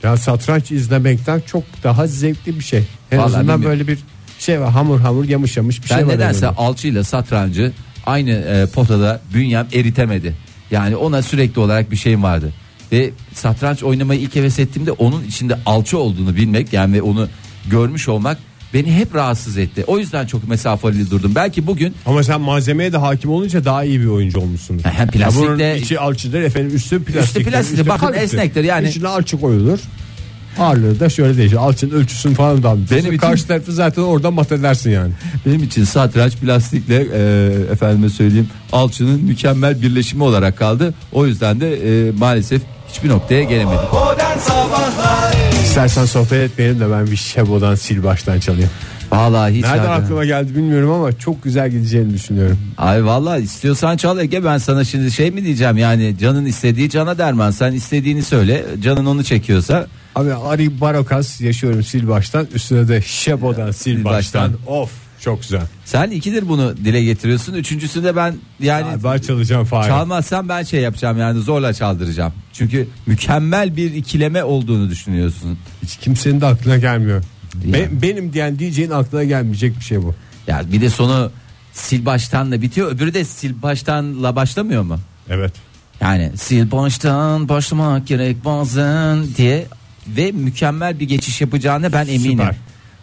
Ya 0.02 0.16
satranç 0.16 0.70
izlemekten 0.72 1.42
çok 1.46 1.64
daha 1.84 2.06
zevkli 2.06 2.58
bir 2.58 2.64
şey. 2.64 2.82
En 3.12 3.18
Vallahi 3.18 3.26
azından 3.26 3.42
bilmiyorum. 3.56 3.64
böyle 3.64 3.86
bir 3.88 3.98
şey 4.42 4.60
var. 4.60 4.70
Hamur 4.70 5.00
hamur 5.00 5.24
yamış 5.28 5.56
yamış 5.56 5.84
bir 5.84 5.90
Ben 5.90 5.94
şey 5.96 6.06
var. 6.06 6.12
nedense 6.14 6.46
önünde. 6.46 6.56
alçıyla 6.58 7.04
satrancı 7.04 7.72
aynı 8.06 8.30
e, 8.30 8.66
potada 8.66 9.20
bünyem 9.34 9.66
eritemedi. 9.72 10.34
Yani 10.70 10.96
ona 10.96 11.22
sürekli 11.22 11.60
olarak 11.60 11.90
bir 11.90 11.96
şeyim 11.96 12.22
vardı. 12.22 12.52
Ve 12.92 13.10
satranç 13.34 13.82
oynamayı 13.82 14.20
ilk 14.20 14.36
heves 14.36 14.58
ettiğimde 14.58 14.92
onun 14.92 15.24
içinde 15.24 15.58
alçı 15.66 15.98
olduğunu 15.98 16.36
bilmek 16.36 16.72
yani 16.72 16.92
ve 16.94 17.02
onu 17.02 17.28
görmüş 17.70 18.08
olmak 18.08 18.38
beni 18.74 18.92
hep 18.92 19.14
rahatsız 19.14 19.58
etti. 19.58 19.84
O 19.86 19.98
yüzden 19.98 20.26
çok 20.26 20.48
mesafeli 20.48 21.10
durdum. 21.10 21.34
Belki 21.34 21.66
bugün 21.66 21.94
Ama 22.06 22.22
sen 22.22 22.40
malzemeye 22.40 22.92
de 22.92 22.96
hakim 22.96 23.30
olunca 23.30 23.64
daha 23.64 23.84
iyi 23.84 24.00
bir 24.00 24.06
oyuncu 24.06 24.40
olmuşsun. 24.40 24.80
Hem 24.82 25.08
bunun 25.36 25.74
içi 25.74 26.00
alçıdır 26.00 26.42
efendim 26.42 26.76
üstü 26.76 27.04
plastik. 27.04 27.46
plastiktir, 27.46 27.88
bakın 27.88 28.12
esnektir 28.12 28.64
yani. 28.64 28.88
İçine 28.88 29.08
alçı 29.08 29.40
koyulur. 29.40 29.78
Ağırlığı 30.58 31.00
da 31.00 31.08
şöyle 31.08 31.36
değişir. 31.36 31.56
Alçının 31.56 31.90
ölçüsünü 31.94 32.34
falan 32.34 32.62
da 32.62 32.76
Benim 32.90 33.06
için- 33.06 33.16
Karşı 33.18 33.46
tarafı 33.46 33.72
zaten 33.72 34.02
oradan 34.02 34.34
mat 34.34 34.52
edersin 34.52 34.90
yani. 34.90 35.12
benim 35.46 35.62
için 35.62 35.84
satranç 35.84 36.36
plastikle 36.36 37.06
e, 37.14 37.72
efendime 37.72 38.08
söyleyeyim 38.08 38.48
alçının 38.72 39.20
mükemmel 39.24 39.82
birleşimi 39.82 40.22
olarak 40.22 40.58
kaldı. 40.58 40.94
O 41.12 41.26
yüzden 41.26 41.60
de 41.60 41.74
e, 42.08 42.10
maalesef 42.10 42.62
hiçbir 42.88 43.08
noktaya 43.08 43.42
Sabahlar 44.38 45.34
İstersen 45.64 46.04
sohbet 46.04 46.32
etmeyelim 46.50 46.80
de 46.80 46.90
ben 46.90 47.06
bir 47.06 47.16
Şebo'dan 47.16 47.74
sil 47.84 47.98
baştan 48.04 48.40
çalayım. 48.40 48.70
Vallahi 49.12 49.54
hiç 49.54 49.64
Nereden 49.64 49.90
aklıma 49.90 50.24
geldi 50.24 50.54
bilmiyorum 50.56 50.90
ama 50.90 51.18
çok 51.18 51.42
güzel 51.42 51.70
gideceğini 51.70 52.14
düşünüyorum. 52.14 52.58
Ay 52.78 53.04
vallahi 53.04 53.42
istiyorsan 53.42 53.96
çal 53.96 54.18
Ege 54.18 54.44
ben 54.44 54.58
sana 54.58 54.84
şimdi 54.84 55.10
şey 55.10 55.30
mi 55.30 55.44
diyeceğim 55.44 55.78
yani 55.78 56.16
canın 56.20 56.46
istediği 56.46 56.90
cana 56.90 57.18
derman 57.18 57.50
sen 57.50 57.72
istediğini 57.72 58.22
söyle 58.22 58.64
canın 58.82 59.06
onu 59.06 59.24
çekiyorsa 59.24 59.86
Abi 60.14 60.34
Ari 60.34 60.80
Barokas 60.80 61.40
yaşıyorum 61.40 61.82
sil 61.90 62.04
baştan 62.08 62.46
üstüne 62.54 62.88
de 62.88 63.02
Şebo'dan 63.02 63.70
sil 63.80 63.98
baştan. 64.04 64.52
Of 64.66 64.90
çok 65.20 65.42
güzel. 65.42 65.62
sen 65.84 66.10
ikidir 66.10 66.48
bunu 66.48 66.76
dile 66.76 67.04
getiriyorsun 67.04 67.54
üçüncüsü 67.54 68.04
de 68.04 68.16
ben 68.16 68.34
yani 68.60 68.88
Yani 68.90 69.04
ben 69.04 69.18
çalacağım 69.18 69.64
Fahir. 69.64 69.88
çalmazsam 69.88 70.48
ben 70.48 70.62
şey 70.62 70.80
yapacağım 70.80 71.18
yani 71.18 71.40
zorla 71.40 71.72
çaldıracağım 71.72 72.32
çünkü 72.52 72.88
mükemmel 73.06 73.76
bir 73.76 73.94
ikileme 73.94 74.44
olduğunu 74.44 74.90
düşünüyorsun 74.90 75.58
Hiç 75.82 75.96
kimsenin 75.96 76.40
de 76.40 76.46
aklına 76.46 76.76
gelmiyor. 76.76 77.22
Be- 77.54 77.88
benim 78.02 78.32
diyen 78.32 78.58
DJ'in 78.58 78.90
aklına 78.90 79.24
gelmeyecek 79.24 79.78
bir 79.78 79.84
şey 79.84 80.02
bu. 80.02 80.14
ya 80.46 80.62
bir 80.72 80.80
de 80.80 80.90
sonu 80.90 81.30
sil 81.82 82.02
baştanla 82.06 82.62
bitiyor 82.62 82.92
öbürü 82.92 83.14
de 83.14 83.24
sil 83.36 83.52
baştanla 83.62 84.36
başlamıyor 84.36 84.82
mu 84.82 84.98
Evet. 85.28 85.52
Yani 86.00 86.32
sil 86.44 86.64
baştan 86.70 87.48
başlamak 87.48 88.06
gerek 88.06 88.44
bazen 88.44 89.24
diye 89.36 89.66
ve 90.08 90.32
mükemmel 90.32 91.00
bir 91.00 91.08
geçiş 91.08 91.40
yapacağına 91.40 91.92
ben 91.92 92.06
eminim. 92.06 92.30
Süper. 92.30 92.54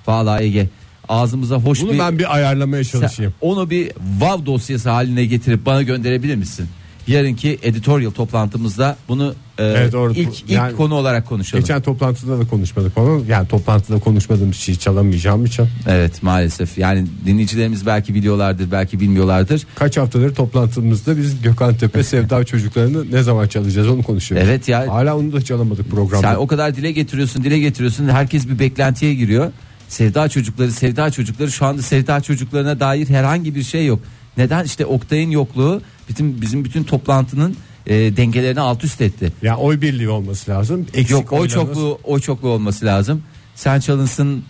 Vallahi 0.08 0.44
Ege 0.44 0.70
ağzımıza 1.10 1.56
hoş 1.56 1.82
Bunu 1.82 1.94
bir 1.94 2.00
ben 2.00 2.20
bir 2.20 2.36
ayarlamaya 2.36 2.84
Sen 2.84 3.00
çalışayım. 3.00 3.34
onu 3.42 3.70
bir 3.70 3.92
WAV 4.20 4.46
dosyası 4.46 4.90
haline 4.90 5.26
getirip 5.26 5.66
bana 5.66 5.82
gönderebilir 5.82 6.36
misin? 6.36 6.68
Yarınki 7.08 7.60
editorial 7.64 8.12
toplantımızda 8.12 8.98
bunu 9.08 9.36
e, 9.58 9.64
Evet, 9.64 9.94
doğru. 9.94 10.14
ilk 10.14 10.42
ilk 10.44 10.50
Yani- 10.50 10.76
konu 10.76 10.96
olarak 10.96 11.26
konuşalım. 11.28 11.64
Geçen 11.64 11.82
toplantıda 11.82 12.40
da 12.40 12.48
konuşmadık 12.48 12.98
onu. 12.98 13.24
Yani 13.28 13.48
toplantıda 13.48 14.00
konuşmadığım 14.00 14.52
bir 14.52 14.56
şey 14.56 14.76
çalamayacağım 14.76 15.46
için. 15.46 15.68
Evet 15.88 16.24
maalesef. 16.24 16.78
Yani 16.78 17.08
dinleyicilerimiz 17.26 17.86
belki 17.86 18.16
biliyorlardır, 18.16 18.72
belki 18.72 19.00
bilmiyorlardır. 19.00 19.68
Kaç 19.76 19.98
haftadır 19.98 20.36
toplantımızda 20.36 21.18
biz 21.18 21.42
Gökhan 21.42 21.76
Tepe 21.76 22.04
Sevda 22.08 22.44
çocuklarını 22.44 23.12
ne 23.12 23.24
zaman 23.24 23.48
çalacağız 23.48 23.88
onu 23.88 24.04
konuşuyoruz. 24.04 24.48
Evet 24.50 24.68
ya. 24.68 24.94
Hala 24.94 25.18
onu 25.18 25.34
da 25.34 25.42
çalamadık 25.42 25.92
programda. 25.92 26.28
Sen 26.28 26.36
o 26.36 26.48
kadar 26.48 26.76
dile 26.76 26.92
getiriyorsun, 26.92 27.44
dile 27.44 27.60
getiriyorsun. 27.60 28.10
Herkes 28.10 28.48
bir 28.48 28.60
beklentiye 28.60 29.14
giriyor. 29.14 29.52
Sevda 29.90 30.30
çocukları, 30.30 30.72
sevda 30.72 31.12
çocukları 31.12 31.52
şu 31.52 31.66
anda 31.66 31.82
sevda 31.82 32.22
çocuklarına 32.22 32.80
dair 32.80 33.10
herhangi 33.10 33.56
bir 33.56 33.64
şey 33.64 33.86
yok. 33.86 34.00
Neden? 34.38 34.66
İşte 34.66 34.86
Oktay'ın 34.86 35.32
yokluğu 35.32 35.82
bütün 36.10 36.42
bizim 36.42 36.66
bütün 36.66 36.84
toplantının 36.84 37.56
e, 37.88 38.18
dengelerini 38.18 38.60
alt 38.60 38.84
üst 38.84 39.02
etti. 39.02 39.34
Ya 39.42 39.58
oy 39.58 39.82
birliği 39.82 40.10
olması 40.10 40.52
lazım. 40.52 40.86
Eksik 40.94 41.10
Yok 41.10 41.34
oy 41.34 41.48
çokluğu 41.48 42.00
oy 42.04 42.20
çokluğu 42.20 42.50
olması 42.50 42.86
lazım. 42.86 43.24
Sen 43.56 43.80
çalınsın 43.80 44.44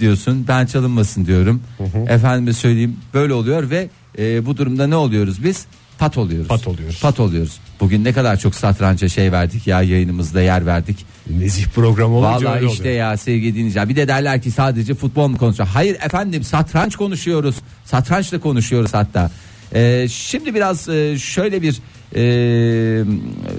diyorsun, 0.00 0.44
ben 0.48 0.66
çalınmasın 0.66 1.26
diyorum. 1.26 1.62
Efendime 2.08 2.52
söyleyeyim 2.52 2.96
böyle 3.14 3.32
oluyor 3.34 3.70
ve 3.70 3.88
e, 4.18 4.46
bu 4.46 4.56
durumda 4.56 4.86
ne 4.86 4.96
oluyoruz 4.96 5.44
biz? 5.44 5.66
Pat 6.00 6.18
oluyoruz. 6.18 6.48
Pat 6.48 6.66
oluyoruz. 6.66 7.00
Pat 7.00 7.20
oluyoruz. 7.20 7.58
Bugün 7.80 8.04
ne 8.04 8.12
kadar 8.12 8.36
çok 8.36 8.54
satranca 8.54 9.08
şey 9.08 9.32
verdik 9.32 9.66
ya 9.66 9.82
yayınımızda 9.82 10.42
yer 10.42 10.66
verdik. 10.66 10.96
Nezih 11.30 11.66
programı 11.66 12.14
olunca 12.14 12.46
Vallahi 12.48 12.56
öyle 12.60 12.66
işte 12.72 12.82
oluyor. 12.82 12.96
ya 12.96 13.16
sevgili 13.16 13.54
dinleyiciler. 13.54 13.88
Bir 13.88 13.96
de 13.96 14.08
derler 14.08 14.42
ki 14.42 14.50
sadece 14.50 14.94
futbol 14.94 15.28
mu 15.28 15.38
konuşuyor? 15.38 15.68
Hayır 15.68 15.96
efendim 16.04 16.44
satranç 16.44 16.96
konuşuyoruz. 16.96 17.56
Satrançla 17.84 18.40
konuşuyoruz 18.40 18.94
hatta. 18.94 19.30
Ee, 19.74 20.06
şimdi 20.10 20.54
biraz 20.54 20.88
e, 20.88 21.18
şöyle 21.18 21.62
bir 21.62 21.80
e, 22.14 23.04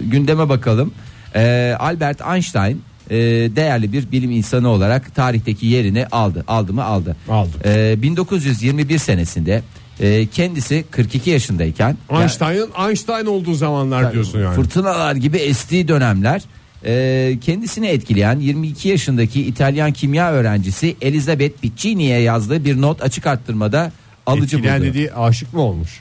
gündeme 0.01 0.49
bakalım. 0.49 0.93
Ee, 1.35 1.75
Albert 1.79 2.21
Einstein 2.33 2.81
e, 3.09 3.15
değerli 3.55 3.93
bir 3.93 4.11
bilim 4.11 4.31
insanı 4.31 4.67
olarak 4.67 5.15
tarihteki 5.15 5.65
yerini 5.65 6.05
aldı. 6.11 6.43
Aldı 6.47 6.73
mı 6.73 6.83
aldı. 6.83 7.15
Aldı. 7.29 7.51
Ee, 7.65 8.01
1921 8.01 8.97
senesinde 8.97 9.61
E, 9.99 10.27
kendisi 10.27 10.83
42 10.91 11.29
yaşındayken 11.29 11.97
yani- 12.11 12.21
Einstein'ın 12.21 12.87
Einstein 12.87 13.25
olduğu 13.25 13.53
zamanlar 13.53 14.13
diyorsun 14.13 14.39
yani. 14.39 14.55
Fırtınalar 14.55 15.15
gibi 15.15 15.37
estiği 15.37 15.87
dönemler 15.87 16.41
e, 16.85 17.37
kendisini 17.41 17.87
etkileyen 17.87 18.39
22 18.39 18.89
yaşındaki 18.89 19.41
İtalyan 19.41 19.91
kimya 19.91 20.31
öğrencisi 20.31 20.95
Elizabeth 21.01 21.61
Piccini'ye 21.61 22.19
yazdığı 22.19 22.65
bir 22.65 22.81
not 22.81 23.01
açık 23.03 23.27
arttırmada 23.27 23.91
alıcı 24.25 24.55
Etkileyen 24.57 24.79
buldu. 24.81 24.89
dediği 24.89 25.13
aşık 25.13 25.53
mı 25.53 25.61
olmuş? 25.61 25.99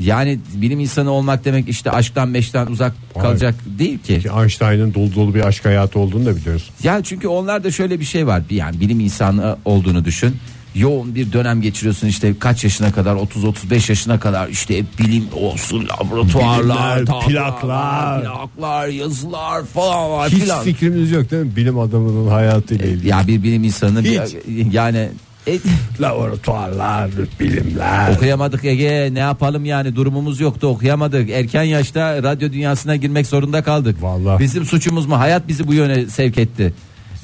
Yani 0.00 0.38
bilim 0.54 0.80
insanı 0.80 1.10
olmak 1.10 1.44
demek 1.44 1.68
işte 1.68 1.90
aşktan 1.90 2.28
meşten 2.28 2.66
uzak 2.66 2.92
kalacak 3.20 3.54
değil 3.78 3.98
ki. 3.98 4.20
Ki 4.20 4.28
Einstein'ın 4.40 4.94
dolu 4.94 5.14
dolu 5.14 5.34
bir 5.34 5.46
aşk 5.46 5.64
hayatı 5.64 5.98
olduğunu 5.98 6.26
da 6.26 6.36
biliyoruz. 6.36 6.70
Ya 6.82 7.02
çünkü 7.02 7.28
onlarda 7.28 7.70
şöyle 7.70 8.00
bir 8.00 8.04
şey 8.04 8.26
var. 8.26 8.42
Yani 8.50 8.80
bilim 8.80 9.00
insanı 9.00 9.56
olduğunu 9.64 10.04
düşün. 10.04 10.36
Yoğun 10.76 11.14
bir 11.14 11.32
dönem 11.32 11.60
geçiriyorsun 11.62 12.06
işte 12.06 12.34
kaç 12.38 12.64
yaşına 12.64 12.92
kadar 12.92 13.16
30-35 13.16 13.90
yaşına 13.90 14.20
kadar 14.20 14.48
işte 14.48 14.82
bilim 14.98 15.24
olsun 15.34 15.88
laboratuvarlar, 15.88 16.96
Bilimler, 17.02 17.26
plaklar. 17.28 18.22
plaklar, 18.22 18.88
yazılar 18.88 19.64
falan 19.64 20.10
var 20.10 20.30
Hiç 20.30 20.38
filan. 20.38 20.62
fikrimiz 20.64 21.10
yok 21.10 21.30
değil 21.30 21.42
mi? 21.44 21.56
Bilim 21.56 21.78
adamının 21.78 22.28
hayatıyla 22.30 22.86
ilgili. 22.86 23.08
Ya 23.08 23.22
bir 23.26 23.42
bilim 23.42 23.64
insanı 23.64 24.04
bir- 24.04 24.20
Hiç. 24.20 24.36
yani 24.74 25.08
e, 25.46 25.58
Laboratuvarlar, 26.00 27.10
bilimler. 27.40 28.14
okuyamadık 28.16 28.64
Ege 28.64 29.08
ne 29.12 29.18
yapalım 29.18 29.64
yani 29.64 29.96
durumumuz 29.96 30.40
yoktu 30.40 30.66
okuyamadık. 30.66 31.30
Erken 31.30 31.62
yaşta 31.62 32.22
radyo 32.22 32.52
dünyasına 32.52 32.96
girmek 32.96 33.26
zorunda 33.26 33.62
kaldık. 33.62 34.02
Vallahi. 34.02 34.40
Bizim 34.42 34.64
suçumuz 34.64 35.06
mu? 35.06 35.18
Hayat 35.18 35.48
bizi 35.48 35.66
bu 35.68 35.74
yöne 35.74 36.06
sevk 36.06 36.38
etti. 36.38 36.72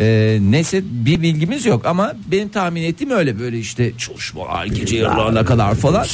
Ee, 0.00 0.38
neyse 0.42 0.82
bir 0.84 1.22
bilgimiz 1.22 1.66
yok 1.66 1.86
ama 1.86 2.12
benim 2.30 2.48
tahmin 2.48 2.82
ettiğim 2.82 3.10
öyle 3.10 3.38
böyle 3.38 3.58
işte 3.58 3.92
çalışmalar 3.98 4.66
gece 4.66 4.96
yarılarına 4.96 5.44
kadar 5.44 5.74
falan 5.74 6.04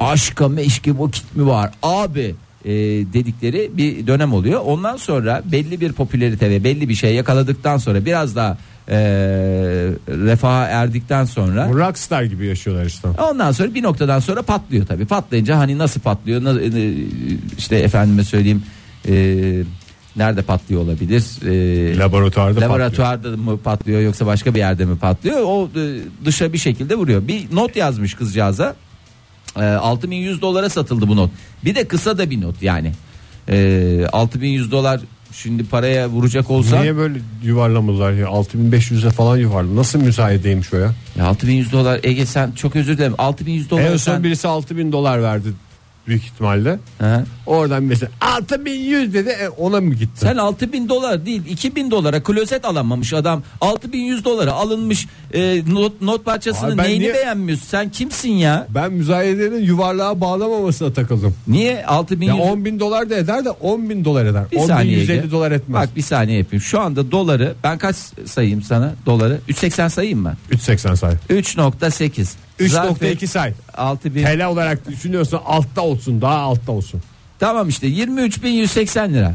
aşka 0.00 0.48
meşke 0.48 0.98
vakit 0.98 1.36
mi 1.36 1.46
var 1.46 1.70
abi 1.82 2.34
e, 2.64 2.70
dedikleri 3.12 3.70
bir 3.72 4.06
dönem 4.06 4.32
oluyor 4.32 4.60
ondan 4.64 4.96
sonra 4.96 5.42
belli 5.52 5.80
bir 5.80 5.92
popülerite 5.92 6.50
ve 6.50 6.64
belli 6.64 6.88
bir 6.88 6.94
şey 6.94 7.14
yakaladıktan 7.14 7.78
sonra 7.78 8.04
biraz 8.04 8.36
daha 8.36 8.58
e, 8.88 8.96
refaha 10.08 10.64
erdikten 10.66 11.24
sonra 11.24 11.68
Rockstar 11.68 12.22
gibi 12.22 12.46
yaşıyorlar 12.46 12.84
işte. 12.86 13.08
Ondan 13.08 13.52
sonra 13.52 13.74
bir 13.74 13.82
noktadan 13.82 14.18
sonra 14.20 14.42
patlıyor 14.42 14.86
tabii. 14.86 15.04
Patlayınca 15.06 15.58
hani 15.58 15.78
nasıl 15.78 16.00
patlıyor? 16.00 16.44
na- 16.44 16.60
e, 16.62 16.94
işte 17.58 17.76
efendime 17.76 18.24
söyleyeyim 18.24 18.62
e, 19.08 19.14
nerede 20.16 20.42
patlıyor 20.42 20.82
olabilir? 20.82 21.24
E, 21.46 21.98
Laboratuvarda 21.98 22.60
laboratuvarda 22.60 23.36
mı 23.36 23.58
patlıyor 23.58 24.00
yoksa 24.00 24.26
başka 24.26 24.54
bir 24.54 24.58
yerde 24.58 24.84
mi 24.84 24.98
patlıyor? 24.98 25.40
O 25.44 25.68
e, 25.80 26.00
dışa 26.24 26.52
bir 26.52 26.58
şekilde 26.58 26.94
vuruyor. 26.94 27.28
Bir 27.28 27.46
not 27.52 27.76
yazmış 27.76 28.14
kızcağıza. 28.14 28.76
E, 29.56 29.64
6100 29.64 30.42
dolara 30.42 30.68
satıldı 30.68 31.08
bu 31.08 31.16
not. 31.16 31.30
Bir 31.64 31.74
de 31.74 31.88
kısa 31.88 32.18
da 32.18 32.30
bir 32.30 32.40
not 32.40 32.62
yani. 32.62 32.92
E, 33.48 34.06
6100 34.12 34.70
dolar 34.72 35.00
şimdi 35.32 35.64
paraya 35.64 36.08
vuracak 36.08 36.50
olsa 36.50 36.80
Niye 36.80 36.96
böyle 36.96 37.18
yuvarlamadılar 37.42 38.12
ya? 38.12 38.26
6500'e 38.26 39.10
falan 39.10 39.36
yuvarladı. 39.36 39.76
Nasıl 39.76 39.98
müsaadeymiş 39.98 40.74
o 40.74 40.76
ya? 40.76 40.92
ya 41.18 41.26
6100 41.26 41.72
dolar 41.72 42.00
Ege 42.02 42.26
sen 42.26 42.52
çok 42.52 42.76
özür 42.76 42.98
dilerim 42.98 43.14
6100 43.18 43.70
dolar 43.70 43.82
En 43.82 43.88
son 43.88 44.12
sen- 44.12 44.24
birisi 44.24 44.48
6000 44.48 44.92
dolar 44.92 45.22
verdi 45.22 45.48
büyük 46.06 46.22
ihtimalle. 46.24 46.78
Hı. 46.98 47.24
Oradan 47.46 47.82
mesela 47.82 48.12
6100 48.20 49.14
dedi 49.14 49.28
e, 49.28 49.48
ona 49.48 49.80
mı 49.80 49.94
gitti? 49.94 50.20
Sen 50.20 50.36
6000 50.36 50.88
dolar 50.88 51.26
değil 51.26 51.42
2000 51.48 51.90
dolara 51.90 52.22
klozet 52.22 52.64
alamamış 52.64 53.12
adam 53.12 53.42
6100 53.60 54.24
dolara 54.24 54.52
alınmış 54.52 55.06
e, 55.34 55.62
not, 55.68 56.02
not 56.02 56.24
parçasının 56.24 56.70
Abi 56.70 56.78
ben 56.78 56.84
neyini 56.84 57.02
niye- 57.02 57.14
beğenmiyorsun 57.14 57.66
sen 57.66 57.90
kimsin 57.90 58.30
ya 58.32 58.66
Ben 58.70 58.92
müzayedenin 58.92 59.62
yuvarlığa 59.62 60.20
bağlamamasına 60.20 60.92
takıldım. 60.92 61.34
niye 61.48 61.86
6100 61.86 62.28
Ya 62.38 62.44
10 62.52 62.64
bin 62.64 62.80
dolar 62.80 63.10
da 63.10 63.14
eder 63.16 63.44
de 63.44 63.50
10 63.50 63.90
bin 63.90 64.04
dolar 64.04 64.26
eder. 64.26 64.42
bir 64.52 64.56
10 64.56 64.62
bin 64.62 64.68
saniye 64.68 64.98
150 64.98 65.18
Ege. 65.18 65.30
dolar 65.30 65.52
etmez. 65.52 65.82
Bak 65.82 65.96
bir 65.96 66.02
saniye 66.02 66.38
yapayım 66.38 66.62
şu 66.62 66.80
anda 66.80 67.10
doları 67.10 67.54
ben 67.64 67.78
kaç 67.78 67.96
sayayım 68.26 68.62
sana 68.62 68.94
doları 69.06 69.38
380 69.48 69.88
sayayım 69.88 70.18
mı 70.20 70.34
3.80 70.50 70.96
say. 70.96 71.12
3.8 71.30 72.28
3.2 72.66 73.26
say. 73.26 73.52
6000 73.74 74.24
TL 74.24 74.46
olarak 74.46 74.88
düşünüyorsan 74.88 75.40
altta 75.46 75.80
olsun 75.80 76.20
daha 76.20 76.38
altta 76.38 76.72
olsun. 76.72 77.02
tamam 77.38 77.68
işte 77.68 77.86
23180 77.86 79.14
lira 79.14 79.34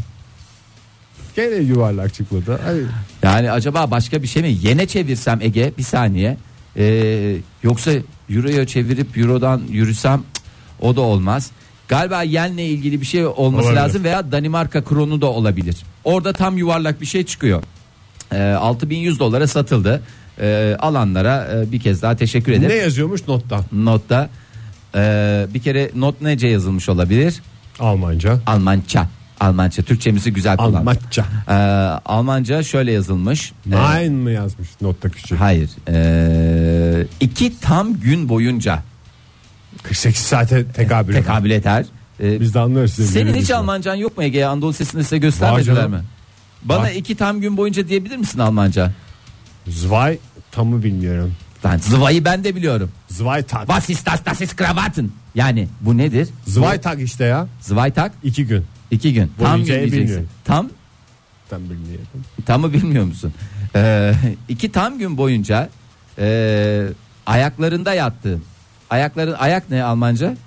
Gene 1.36 1.56
yuvarlak 1.56 2.14
çıkmadı. 2.14 2.60
Hadi. 2.66 2.86
Yani 3.24 3.52
acaba 3.52 3.92
başka 3.92 4.24
bir 4.24 4.28
şey 4.28 4.42
mi? 4.42 4.58
Yene 4.62 4.88
çevirsem 4.88 5.42
Ege 5.42 5.72
bir 5.78 5.84
saniye. 5.84 6.38
Ee, 6.78 7.38
yoksa 7.64 7.92
euroya 8.30 8.68
çevirip 8.68 9.18
eurodan 9.18 9.62
yürüsem 9.70 10.18
cık, 10.18 10.44
o 10.82 10.96
da 10.96 11.02
olmaz. 11.02 11.52
Galiba 11.88 12.22
yenle 12.24 12.66
ilgili 12.66 13.02
bir 13.02 13.06
şey 13.06 13.26
olması 13.26 13.68
Olabilir. 13.68 13.82
lazım 13.82 14.04
veya 14.04 14.32
Danimarka 14.32 14.84
kronu 14.84 15.22
da 15.22 15.26
olabilir. 15.26 15.76
Orada 16.04 16.34
tam 16.34 16.58
yuvarlak 16.58 17.02
bir 17.02 17.06
şey 17.06 17.26
çıkıyor. 17.26 17.64
Ee, 18.34 18.42
6100 18.42 19.20
dolara 19.20 19.48
satıldı. 19.48 20.04
Ee, 20.42 20.76
alanlara 20.80 21.48
e, 21.54 21.72
bir 21.72 21.80
kez 21.80 22.02
daha 22.02 22.16
teşekkür 22.16 22.52
ederim. 22.52 22.70
Ne 22.70 22.74
yazıyormuş 22.76 23.28
notta? 23.28 23.60
Notta 23.72 24.30
e, 24.96 25.00
bir 25.54 25.60
kere 25.62 25.92
not 25.96 26.22
nece 26.22 26.48
yazılmış 26.48 26.90
olabilir? 26.90 27.42
Almanca. 27.80 28.40
Almanca. 28.46 29.08
Almanca. 29.40 29.84
Türkçemizi 29.84 30.34
güzel 30.34 30.58
kullan. 30.58 30.74
Almanca. 30.74 31.26
Ee, 31.50 31.54
Almanca 32.06 32.64
şöyle 32.64 32.92
yazılmış. 32.92 33.52
Ee, 33.72 33.76
Nine 34.06 34.10
mı 34.10 34.32
yazmış 34.32 34.70
notta 34.82 35.10
küçük? 35.10 35.40
Hayır. 35.40 35.70
Ee, 35.90 37.08
iki 37.20 37.60
tam 37.60 37.94
gün 38.00 38.30
boyunca 38.30 38.84
48 39.84 40.22
saate 40.26 40.66
tekabül 40.72 41.14
eder. 41.14 41.22
tekabül 41.22 41.52
eder. 41.52 41.86
Ee, 42.24 42.40
Biz 42.40 42.54
de 42.54 42.60
anlıyoruz. 42.60 42.94
senin 42.94 43.34
hiç? 43.34 43.52
Almancan 43.52 43.96
yok 43.96 44.18
mu 44.18 44.24
Ege? 44.24 44.46
Anadolu 44.46 44.74
sesinde 44.74 45.04
size 45.04 45.18
göstermediler 45.18 45.88
mi? 45.88 46.00
Bana 46.64 46.82
Var. 46.82 46.92
iki 46.92 47.16
tam 47.16 47.42
gün 47.42 47.58
boyunca 47.58 47.88
diyebilir 47.88 48.18
misin 48.18 48.40
Almanca? 48.40 48.92
Zwei 49.70 50.20
tamı 50.52 50.84
bilmiyorum. 50.84 51.36
Ben 51.64 51.78
zıvayı 51.78 52.26
ben 52.26 52.44
de 52.44 52.56
biliyorum. 52.56 52.92
Zweitag. 53.10 53.60
Was 53.68 53.90
ist 53.90 54.06
das? 54.06 54.26
Das 54.26 54.42
ist 54.42 54.56
Krawatten. 54.56 55.10
Yani 55.36 55.68
bu 55.82 55.98
nedir? 55.98 56.28
Zweitag 56.48 57.02
işte 57.02 57.24
ya. 57.24 57.48
Zweitag 57.62 58.12
iki 58.24 58.46
gün. 58.48 58.66
iki 58.92 59.14
gün. 59.14 59.32
Tam 59.40 59.54
Boyunca 59.54 59.74
diyeceksin. 59.74 60.00
bilmiyorum. 60.02 60.28
Tam 60.46 60.70
Ben 61.52 61.60
bilmiyorum. 61.70 62.06
Tamı 62.46 62.74
bilmiyor 62.74 63.06
musun? 63.06 63.34
Ee, 63.76 64.14
iki 64.50 64.72
tam 64.72 65.00
gün 65.00 65.18
boyunca 65.18 65.70
e, 66.20 66.88
ayaklarında 67.26 67.94
yattı. 67.94 68.40
Ayakların 68.90 69.34
ayak 69.34 69.70
ne 69.70 69.84
Almanca? 69.84 70.38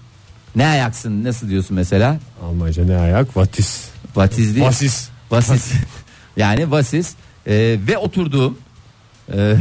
Ne 0.56 0.66
ayaksın? 0.66 1.24
Nasıl 1.24 1.48
diyorsun 1.48 1.76
mesela? 1.76 2.18
Almanca 2.42 2.84
ne 2.84 2.96
ayak? 2.96 3.36
Vatis. 3.36 3.88
Vatiz 4.16 4.54
değil. 4.54 4.66
Vasis. 4.66 5.08
Vasis. 5.30 5.72
yani 6.36 6.70
vasis 6.70 7.14
Ee, 7.46 7.76
ve 7.88 7.98
oturduğum 7.98 8.58
e, 9.36 9.56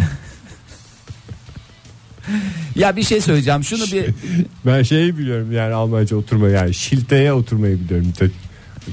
ya 2.75 2.95
bir 2.95 3.03
şey 3.03 3.21
söyleyeceğim. 3.21 3.63
Şunu 3.63 3.83
bir 3.83 4.05
Ben 4.65 4.83
şeyi 4.83 5.17
biliyorum 5.17 5.51
yani 5.51 5.73
Almanca 5.73 6.17
oturma 6.17 6.49
yani 6.49 6.73
şilteye 6.73 7.33
oturmayı 7.33 7.79
biliyorum. 7.79 8.13
Tek 8.19 8.31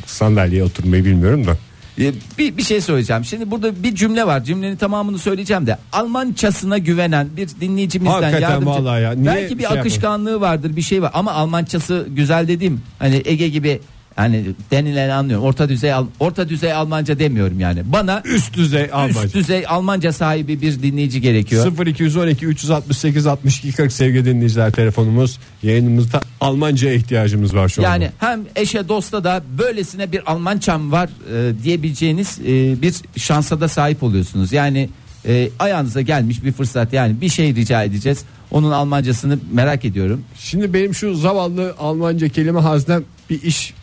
sandalyeye 0.06 0.64
oturmayı 0.64 1.04
bilmiyorum 1.04 1.46
da. 1.46 1.56
e, 2.04 2.12
bir, 2.38 2.56
bir 2.56 2.62
şey 2.62 2.80
söyleyeceğim. 2.80 3.24
Şimdi 3.24 3.50
burada 3.50 3.82
bir 3.82 3.94
cümle 3.94 4.26
var. 4.26 4.44
Cümlenin 4.44 4.76
tamamını 4.76 5.18
söyleyeceğim 5.18 5.66
de 5.66 5.78
Almancasına 5.92 6.78
güvenen 6.78 7.28
bir 7.36 7.48
dinleyicimizden 7.60 8.12
Hakikaten 8.22 8.50
yardımcı. 8.50 8.70
vallahi 8.70 9.02
ya. 9.02 9.12
Niye 9.12 9.26
Belki 9.26 9.58
bir 9.58 9.66
şey 9.66 9.78
akışkanlığı 9.78 10.40
vardır, 10.40 10.76
bir 10.76 10.82
şey 10.82 11.02
var 11.02 11.10
ama 11.14 11.32
Almancası 11.32 12.06
güzel 12.10 12.48
dediğim 12.48 12.80
hani 12.98 13.22
Ege 13.24 13.48
gibi 13.48 13.80
hani 14.16 14.44
denilen 14.70 15.08
anlıyorum. 15.08 15.44
Orta 15.44 15.68
düzey 15.68 15.92
orta 16.20 16.48
düzey 16.48 16.72
Almanca 16.72 17.18
demiyorum 17.18 17.60
yani. 17.60 17.82
Bana 17.92 18.22
Üst 18.24 18.54
düzey 18.54 18.88
Almanca. 18.92 19.24
üst 19.24 19.34
düzey 19.34 19.64
Almanca 19.68 20.12
sahibi 20.12 20.60
bir 20.60 20.82
dinleyici 20.82 21.20
gerekiyor. 21.20 21.86
0212 21.86 22.46
368 22.46 23.26
62 23.26 23.72
40 23.72 23.92
sevgili 23.92 24.24
dinleyiciler 24.24 24.72
telefonumuz 24.72 25.38
yayınımızda 25.62 26.20
Almanca'ya 26.40 26.94
ihtiyacımız 26.94 27.54
var 27.54 27.68
şu 27.68 27.82
anda. 27.82 27.88
Yani 27.90 28.10
hem 28.18 28.40
eşe 28.56 28.88
dosta 28.88 29.24
da 29.24 29.42
böylesine 29.58 30.12
bir 30.12 30.32
Almançam 30.32 30.92
var 30.92 31.08
e, 31.32 31.62
diyebileceğiniz 31.62 32.38
e, 32.38 32.82
bir 32.82 32.94
şansa 33.16 33.60
da 33.60 33.68
sahip 33.68 34.02
oluyorsunuz. 34.02 34.52
Yani 34.52 34.88
e, 35.28 35.48
ayağınıza 35.58 36.00
gelmiş 36.00 36.44
bir 36.44 36.52
fırsat 36.52 36.92
yani 36.92 37.20
bir 37.20 37.28
şey 37.28 37.54
rica 37.54 37.82
edeceğiz. 37.82 38.24
Onun 38.50 38.70
Almancasını 38.70 39.38
merak 39.52 39.84
ediyorum. 39.84 40.24
Şimdi 40.38 40.74
benim 40.74 40.94
şu 40.94 41.14
zavallı 41.14 41.74
Almanca 41.78 42.28
kelime 42.28 42.60
haznem 42.60 43.04
bir 43.30 43.42
iş 43.42 43.74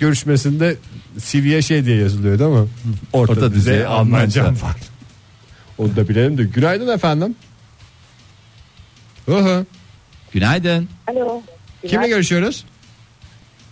görüşmesinde 0.00 0.76
CV'ye 1.18 1.62
şey 1.62 1.84
diye 1.84 1.96
yazılıyor 1.96 2.38
değil 2.38 2.50
mi? 2.50 2.68
Orta, 3.12 3.32
Orta 3.32 3.52
düzey, 3.54 3.86
Almanca. 3.86 4.44
var. 4.44 4.76
Onu 5.78 5.96
da 5.96 6.08
bilelim 6.08 6.38
de. 6.38 6.44
Günaydın 6.44 6.88
efendim. 6.88 7.34
Hı 9.26 9.36
hı. 9.38 9.66
Günaydın. 10.32 10.88
Alo. 11.06 11.42
Kimle 11.88 12.08
görüşüyoruz? 12.08 12.64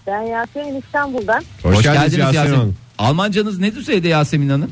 Ben 0.07 0.21
Yasemin 0.23 0.81
İstanbul'dan. 0.81 1.45
Hoş, 1.63 1.83
geldiniz, 1.83 2.19
Yasemin 2.19 2.35
Yasemin. 2.35 2.57
Hanım. 2.57 2.77
Almancanız 2.99 3.59
ne 3.59 3.75
düzeyde 3.75 4.09
Yasemin 4.09 4.49
Hanım? 4.49 4.71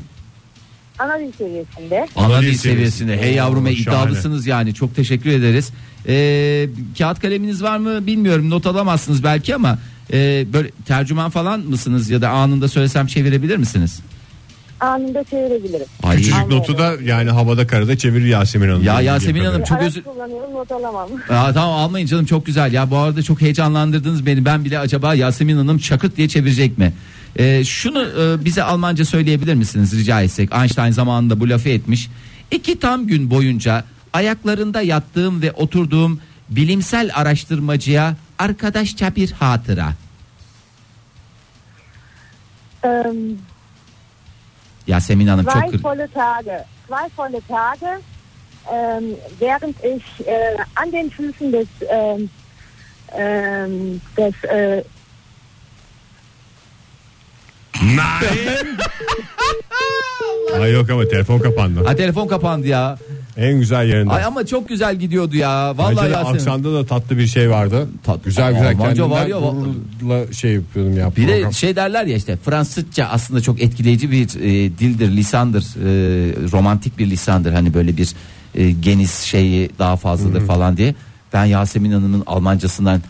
ana 0.99 1.19
dil 1.19 1.31
seviyesinde. 1.31 2.07
Ana 2.15 2.41
dil 2.41 2.53
seviyesinde. 2.53 3.21
Hey 3.21 3.33
yavrum 3.33 3.63
Oo, 3.65 3.67
hey, 3.67 3.75
şahane. 3.75 4.01
iddialısınız 4.03 4.47
yani. 4.47 4.73
Çok 4.73 4.95
teşekkür 4.95 5.29
ederiz. 5.29 5.71
Ee, 6.07 6.69
kağıt 6.97 7.19
kaleminiz 7.21 7.63
var 7.63 7.77
mı 7.77 8.07
bilmiyorum. 8.07 8.49
Not 8.49 8.65
alamazsınız 8.65 9.23
belki 9.23 9.55
ama 9.55 9.79
e, 10.13 10.45
böyle 10.53 10.71
tercüman 10.85 11.29
falan 11.29 11.59
mısınız 11.59 12.09
ya 12.09 12.21
da 12.21 12.29
anında 12.29 12.67
söylesem 12.67 13.07
çevirebilir 13.07 13.57
misiniz? 13.57 13.99
Anında 14.79 15.23
çevirebilirim. 15.23 15.85
Ay. 16.03 16.17
Küçücük 16.17 16.47
notu 16.47 16.77
da 16.77 16.93
yani 17.03 17.29
havada 17.29 17.67
karada 17.67 17.97
çevirir 17.97 18.25
Yasemin 18.25 18.69
Hanım. 18.69 18.83
Ya 18.83 19.01
Yasemin. 19.01 19.45
Hanım 19.45 19.63
çok 19.63 19.77
Araç 19.77 19.87
özür 19.87 20.03
kullanıyorum 20.03 20.53
not 20.53 20.71
alamam. 20.71 21.09
Aa, 21.29 21.53
tamam 21.53 21.79
almayın 21.79 22.07
canım 22.07 22.25
çok 22.25 22.45
güzel 22.45 22.73
ya 22.73 22.91
bu 22.91 22.97
arada 22.97 23.23
çok 23.23 23.41
heyecanlandırdınız 23.41 24.25
beni 24.25 24.45
ben 24.45 24.65
bile 24.65 24.79
acaba 24.79 25.15
Yasemin 25.15 25.57
Hanım 25.57 25.77
çakıt 25.77 26.17
diye 26.17 26.27
çevirecek 26.27 26.77
mi? 26.77 26.93
Ee, 27.35 27.63
şunu 27.63 28.01
e, 28.01 28.45
bize 28.45 28.63
Almanca 28.63 29.05
söyleyebilir 29.05 29.53
misiniz 29.53 29.99
rica 29.99 30.21
etsek 30.21 30.53
Einstein 30.53 30.91
zamanında 30.91 31.39
bu 31.39 31.49
lafı 31.49 31.69
etmiş 31.69 32.09
İki 32.51 32.79
tam 32.79 33.07
gün 33.07 33.31
boyunca 33.31 33.83
ayaklarında 34.13 34.81
yattığım 34.81 35.41
ve 35.41 35.51
oturduğum 35.51 36.19
bilimsel 36.49 37.11
araştırmacıya 37.13 38.15
arkadaşça 38.39 39.15
bir 39.15 39.31
hatıra 39.31 39.93
Ähm, 42.83 43.37
Yasemin 44.87 45.27
Hanım 45.27 45.45
çok 45.45 45.53
zwei 45.53 45.83
volle 45.83 46.07
Tage. 46.07 46.65
Zwei 46.87 47.09
volle 47.17 47.41
Tage, 47.47 47.99
ähm, 48.71 49.03
während 49.39 49.75
ich 49.83 50.27
äh, 50.27 50.57
an 50.75 50.91
den 50.91 51.09
Füßen 51.09 51.51
des, 51.51 51.67
ähm, 51.89 52.29
ähm, 53.17 54.01
des 54.17 54.43
äh, 54.43 54.83
Nein. 57.81 58.77
Ay 60.61 60.71
yok 60.71 60.89
ama 60.89 61.07
telefon 61.07 61.39
kapandı. 61.39 61.83
Ha 61.85 61.95
telefon 61.95 62.27
kapandı 62.27 62.67
ya. 62.67 62.97
En 63.37 63.59
güzel 63.59 63.89
yerinde. 63.89 64.11
Ay 64.13 64.23
ama 64.23 64.45
çok 64.45 64.69
güzel 64.69 64.95
gidiyordu 64.95 65.35
ya. 65.35 65.77
Vallahi 65.77 65.95
Bence 65.97 66.09
de 66.09 66.13
Yasemin. 66.13 66.35
aksanda 66.35 66.73
da 66.73 66.85
tatlı 66.85 67.17
bir 67.17 67.27
şey 67.27 67.49
vardı. 67.49 67.87
Tat- 68.03 68.23
güzel 68.23 68.53
güzel 68.53 68.67
Almanca 68.71 69.09
var 69.09 69.25
ya, 69.27 69.37
gururla 69.39 70.33
şey 70.33 70.53
yapıyordum 70.53 70.97
ya. 70.97 71.15
Bir 71.15 71.27
de 71.27 71.33
program. 71.35 71.53
şey 71.53 71.75
derler 71.75 72.05
ya 72.05 72.15
işte 72.15 72.37
Fransızca 72.45 73.05
aslında 73.07 73.41
çok 73.41 73.61
etkileyici 73.61 74.11
bir 74.11 74.23
e, 74.41 74.77
dildir, 74.79 75.11
lisandır, 75.11 75.63
e, 75.63 75.87
romantik 76.51 76.99
bir 76.99 77.09
lisandır. 77.09 77.53
Hani 77.53 77.73
böyle 77.73 77.97
bir 77.97 78.13
e, 78.55 78.71
geniş 78.71 79.11
şeyi 79.11 79.69
daha 79.79 79.95
fazladır 79.97 80.41
falan 80.41 80.77
diye. 80.77 80.95
Ben 81.33 81.45
Yasemin 81.45 81.91
Hanım'ın 81.91 82.23
Almancasından 82.27 83.01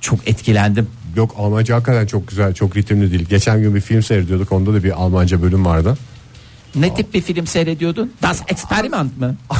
çok 0.00 0.28
etkilendim. 0.28 0.86
Yok 1.16 1.34
Almanca 1.38 1.74
hakikaten 1.74 2.06
çok 2.06 2.28
güzel, 2.28 2.54
çok 2.54 2.76
ritimli 2.76 3.10
değil. 3.12 3.26
Geçen 3.30 3.60
gün 3.60 3.74
bir 3.74 3.80
film 3.80 4.02
seyrediyorduk. 4.02 4.52
Onda 4.52 4.74
da 4.74 4.84
bir 4.84 4.90
Almanca 5.02 5.42
bölüm 5.42 5.64
vardı. 5.64 5.96
Ne 6.74 6.94
tip 6.94 7.14
bir 7.14 7.20
film 7.20 7.46
seyrediyordun? 7.46 8.12
Das 8.22 8.42
Experiment 8.48 9.18
mı? 9.18 9.36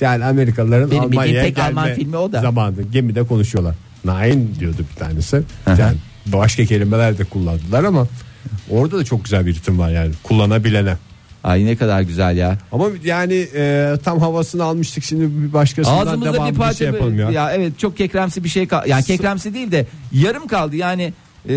Yani 0.00 0.24
Amerikalıların 0.24 0.90
Benim 0.90 1.02
Almanya'ya 1.02 1.42
tek 1.42 1.56
gelme 1.56 1.80
Alman 1.80 1.94
filmi 1.94 2.16
o 2.16 2.32
da. 2.32 2.40
zamanında 2.40 2.82
gemide 2.82 3.22
konuşuyorlar. 3.22 3.74
Nein 4.04 4.54
diyordu 4.60 4.84
bir 4.90 5.00
tanesi. 5.00 5.42
Yani 5.66 5.96
başka 6.26 6.64
kelimeler 6.64 7.18
de 7.18 7.24
kullandılar 7.24 7.84
ama 7.84 8.06
orada 8.70 8.98
da 8.98 9.04
çok 9.04 9.24
güzel 9.24 9.46
bir 9.46 9.54
ritim 9.54 9.78
var 9.78 9.90
yani 9.90 10.12
kullanabilene. 10.22 10.96
Ay 11.44 11.66
ne 11.66 11.76
kadar 11.76 12.02
güzel 12.02 12.36
ya. 12.36 12.58
Ama 12.72 12.86
yani 13.04 13.46
e, 13.54 13.94
tam 14.04 14.18
havasını 14.18 14.64
almıştık 14.64 15.04
şimdi 15.04 15.42
bir 15.42 15.52
başkasından 15.52 16.06
Ağzımızda 16.06 16.32
devam 16.32 16.48
bir 16.48 16.52
bir, 16.52 16.58
parça 16.58 16.78
şey 16.78 16.86
yapalım 16.86 17.18
ya. 17.18 17.30
ya 17.30 17.52
evet 17.52 17.78
çok 17.78 17.96
kekremsi 17.96 18.44
bir 18.44 18.48
şey 18.48 18.68
kaldı. 18.68 18.88
Yani 18.88 19.04
kekremsi 19.04 19.54
değil 19.54 19.72
de 19.72 19.86
yarım 20.12 20.46
kaldı. 20.46 20.76
Yani 20.76 21.12
e, 21.48 21.54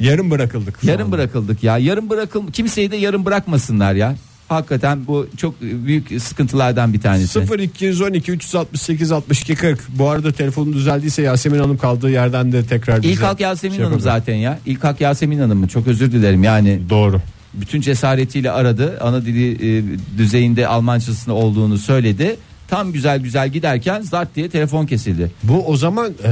Yarım 0.00 0.30
bırakıldık. 0.30 0.84
Yarım 0.84 1.06
anda. 1.06 1.12
bırakıldık 1.12 1.62
ya. 1.64 1.78
Yarım 1.78 2.10
bırakıl 2.10 2.52
kimseyi 2.52 2.90
de 2.90 2.96
yarım 2.96 3.24
bırakmasınlar 3.24 3.94
ya. 3.94 4.14
Hakikaten 4.48 5.06
bu 5.06 5.26
çok 5.36 5.60
büyük 5.60 6.22
sıkıntılardan 6.22 6.92
bir 6.92 7.00
tanesi. 7.00 7.40
0212 7.58 8.32
368 8.32 9.12
62 9.12 9.54
40. 9.54 9.80
Bu 9.88 10.08
arada 10.08 10.32
telefonum 10.32 10.72
düzeldiyse 10.72 11.22
Yasemin 11.22 11.58
Hanım 11.58 11.78
kaldığı 11.78 12.10
yerden 12.10 12.52
de 12.52 12.66
tekrar 12.66 13.02
bize 13.02 13.12
İlk 13.12 13.22
halk 13.22 13.40
Yasemin 13.40 13.74
şey 13.76 13.84
Hanım 13.84 13.98
yapabilir. 13.98 14.20
zaten 14.20 14.34
ya. 14.34 14.58
İlk 14.66 14.84
halk 14.84 15.00
Yasemin 15.00 15.38
Hanım 15.38 15.58
mı? 15.58 15.68
Çok 15.68 15.86
özür 15.86 16.12
dilerim 16.12 16.44
yani. 16.44 16.80
Doğru. 16.90 17.20
Bütün 17.54 17.80
cesaretiyle 17.80 18.50
aradı. 18.50 18.98
Ana 19.00 19.24
dili 19.24 19.78
e, 19.78 19.82
düzeyinde 20.18 20.66
Almancasında 20.66 21.34
olduğunu 21.34 21.78
söyledi. 21.78 22.36
Tam 22.68 22.92
güzel 22.92 23.20
güzel 23.20 23.48
giderken 23.48 24.00
zart 24.00 24.34
diye 24.36 24.48
telefon 24.48 24.86
kesildi. 24.86 25.30
Bu 25.42 25.66
o 25.66 25.76
zaman 25.76 26.12
e, 26.24 26.30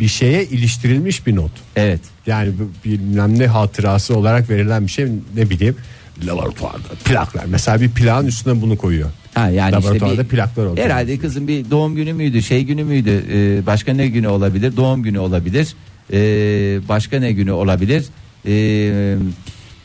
bir 0.00 0.08
şeye 0.08 0.44
iliştirilmiş 0.44 1.26
bir 1.26 1.36
not. 1.36 1.50
Evet. 1.76 2.00
Yani 2.26 2.52
bu 2.58 2.88
bilmem 2.88 3.38
ne 3.38 3.46
hatırası 3.46 4.18
olarak 4.18 4.50
verilen 4.50 4.86
bir 4.86 4.90
şey 4.90 5.06
ne 5.36 5.50
bileyim 5.50 5.76
laboratuvarda 6.26 6.88
plaklar. 7.04 7.44
Mesela 7.48 7.80
bir 7.80 7.90
plağın 7.90 8.26
üstüne 8.26 8.62
bunu 8.62 8.76
koyuyor. 8.78 9.10
Ha 9.34 9.48
yani 9.48 9.76
işte 9.78 9.88
Laboratuvarda 9.88 10.22
bir, 10.22 10.28
plaklar 10.28 10.66
oldu. 10.66 10.80
herhalde 10.80 11.18
kızın 11.18 11.48
bir 11.48 11.70
doğum 11.70 11.94
günü 11.94 12.12
müydü, 12.12 12.42
şey 12.42 12.62
günü 12.62 12.84
müydü, 12.84 13.24
e, 13.32 13.66
başka 13.66 13.92
ne 13.92 14.08
günü 14.08 14.28
olabilir, 14.28 14.76
doğum 14.76 15.02
günü 15.02 15.18
olabilir, 15.18 15.74
e, 16.12 16.18
başka 16.88 17.18
ne 17.18 17.32
günü 17.32 17.52
olabilir, 17.52 18.04
e, 18.46 19.16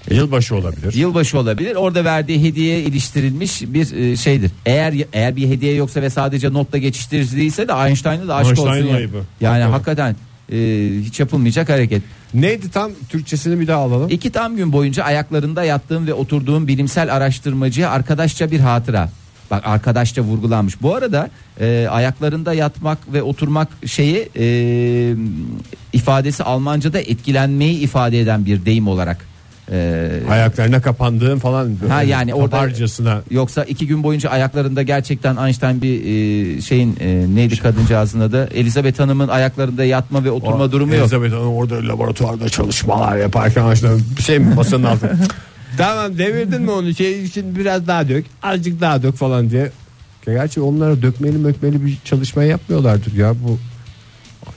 Yılbaşı 0.09 0.55
olabilir. 0.55 0.93
yılbaşı 0.93 1.39
olabilir. 1.39 1.75
Orada 1.75 2.03
verdiği 2.05 2.43
hediye 2.43 2.79
iliştirilmiş 2.79 3.61
bir 3.61 3.95
e, 3.95 4.15
şeydir. 4.17 4.51
Eğer 4.65 4.93
eğer 5.13 5.35
bir 5.35 5.47
hediye 5.49 5.73
yoksa 5.73 6.01
ve 6.01 6.09
sadece 6.09 6.53
notla 6.53 6.77
geçiştirildiyse 6.77 7.67
de 7.67 7.73
Einstein'ı 7.87 8.27
da 8.27 8.35
aşk 8.35 8.47
Einstein'ın 8.49 8.77
olsun. 8.77 8.87
ya. 8.87 8.95
ayıbı. 8.95 9.21
Yani 9.41 9.63
Hakikaten. 9.63 10.03
hakikaten 10.05 10.15
e, 10.51 10.89
hiç 11.05 11.19
yapılmayacak 11.19 11.69
hareket. 11.69 12.01
Neydi 12.33 12.71
tam 12.71 12.91
Türkçesini 13.09 13.59
bir 13.59 13.67
daha 13.67 13.79
alalım. 13.81 14.09
İki 14.09 14.29
tam 14.31 14.55
gün 14.55 14.73
boyunca 14.73 15.03
ayaklarında 15.03 15.63
yattığım 15.63 16.07
ve 16.07 16.13
oturduğum 16.13 16.67
bilimsel 16.67 17.15
araştırmacıya 17.15 17.89
arkadaşça 17.89 18.51
bir 18.51 18.59
hatıra. 18.59 19.09
Bak 19.51 19.61
arkadaşça 19.67 20.21
vurgulanmış. 20.21 20.81
Bu 20.81 20.95
arada 20.95 21.29
e, 21.59 21.87
ayaklarında 21.89 22.53
yatmak 22.53 23.13
ve 23.13 23.21
oturmak 23.23 23.67
şeyi 23.85 24.29
e, 24.39 24.45
ifadesi 25.93 26.43
Almanca'da 26.43 26.99
etkilenmeyi 26.99 27.79
ifade 27.79 28.19
eden 28.21 28.45
bir 28.45 28.65
deyim 28.65 28.87
olarak. 28.87 29.30
E, 29.71 30.09
Ayaklarına 30.29 30.81
kapandığın 30.81 31.39
falan. 31.39 31.77
Ha, 31.89 32.01
yani 32.01 32.33
orada-. 32.33 32.57
Yoksa 33.29 33.63
iki 33.63 33.87
gün 33.87 34.03
boyunca 34.03 34.29
ayaklarında 34.29 34.81
gerçekten 34.81 35.37
Einstein 35.37 35.81
bir 35.81 36.05
e, 36.05 36.61
şeyin 36.61 36.97
e, 36.99 37.35
neydi 37.35 37.59
kadıncağızın 37.59 38.19
adı 38.19 38.49
Elizabeth 38.53 38.99
Hanım'ın 38.99 39.27
ayaklarında 39.27 39.83
yatma 39.83 40.23
ve 40.23 40.31
oturma 40.31 40.71
durumu 40.71 40.95
yok. 40.95 41.01
Elizabeth 41.01 41.33
Hanım 41.33 41.55
orada 41.55 41.87
laboratuvarda 41.87 42.49
çalışmalar 42.49 43.17
yaparken 43.17 43.71
bir 44.17 44.23
şey 44.23 44.39
mi 44.39 44.53
masanın 44.55 44.83
altında. 44.83 45.13
tamam 45.77 46.17
devirdin 46.17 46.61
mi 46.61 46.71
onu 46.71 46.95
şey 46.95 47.23
için 47.23 47.55
biraz 47.55 47.87
daha 47.87 48.09
dök 48.09 48.25
azıcık 48.43 48.81
daha 48.81 49.03
dök 49.03 49.15
falan 49.15 49.49
diye. 49.49 49.71
Gerçi 50.25 50.61
onlara 50.61 51.01
dökmeli 51.01 51.37
mökmeli 51.37 51.85
bir 51.85 51.97
çalışma 52.05 52.43
yapmıyorlardır 52.43 53.13
ya 53.13 53.33
bu 53.43 53.59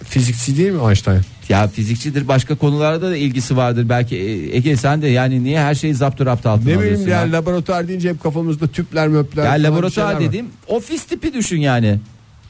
fizikçi 0.05 0.57
değil 0.57 0.73
mi 0.73 0.81
Einstein? 0.89 1.21
Ya 1.49 1.69
fizikçidir 1.69 2.29
başka 2.29 2.55
konularda 2.55 3.11
da 3.11 3.17
ilgisi 3.17 3.57
vardır 3.57 3.89
belki 3.89 4.17
E, 4.17 4.57
Ege 4.57 4.77
sen 4.77 5.03
de 5.03 5.09
yani 5.09 5.45
niye 5.45 5.61
her 5.61 5.75
şeyi 5.75 5.95
zaptı 5.95 6.27
rapt 6.27 6.47
altına 6.47 6.71
Ne 6.71 6.81
bileyim 6.81 7.09
ya 7.09 7.25
ya? 7.25 7.33
laboratuvar 7.33 7.89
deyince 7.89 8.09
hep 8.09 8.23
kafamızda 8.23 8.67
tüpler 8.67 9.09
möpler. 9.09 9.45
Ya 9.45 9.53
laboratuvar 9.53 10.15
var. 10.15 10.21
dediğim 10.21 10.47
ofis 10.69 11.05
tipi 11.05 11.35
düşün 11.35 11.61
yani. 11.61 11.99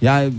Yani 0.03 0.33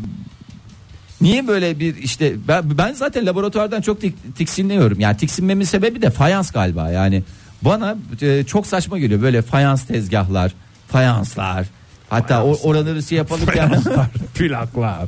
niye 1.22 1.48
böyle 1.48 1.80
bir 1.80 1.96
işte 1.96 2.36
ben, 2.48 2.78
ben 2.78 2.94
zaten 2.94 3.26
laboratuvardan 3.26 3.82
çok 3.82 4.02
tik, 4.02 4.36
tiksinmiyorum. 4.38 5.00
Yani 5.00 5.18
tiksinmemin 5.18 5.66
sebebi 5.66 6.02
de 6.02 6.10
fayans 6.10 6.52
galiba. 6.52 6.92
Yani 6.92 7.24
bana 7.62 7.96
e, 8.22 8.44
çok 8.44 8.68
saçma 8.68 9.00
geliyor 9.00 9.22
böyle 9.22 9.42
fayans 9.42 9.86
tezgahlar, 9.86 10.54
fayanslar. 10.88 11.68
Hatta 12.10 12.44
o, 12.44 12.56
oranı 12.64 13.04
şey 13.04 13.18
yapalım 13.18 13.48
ya. 13.56 13.72
Plaklar. 14.36 15.08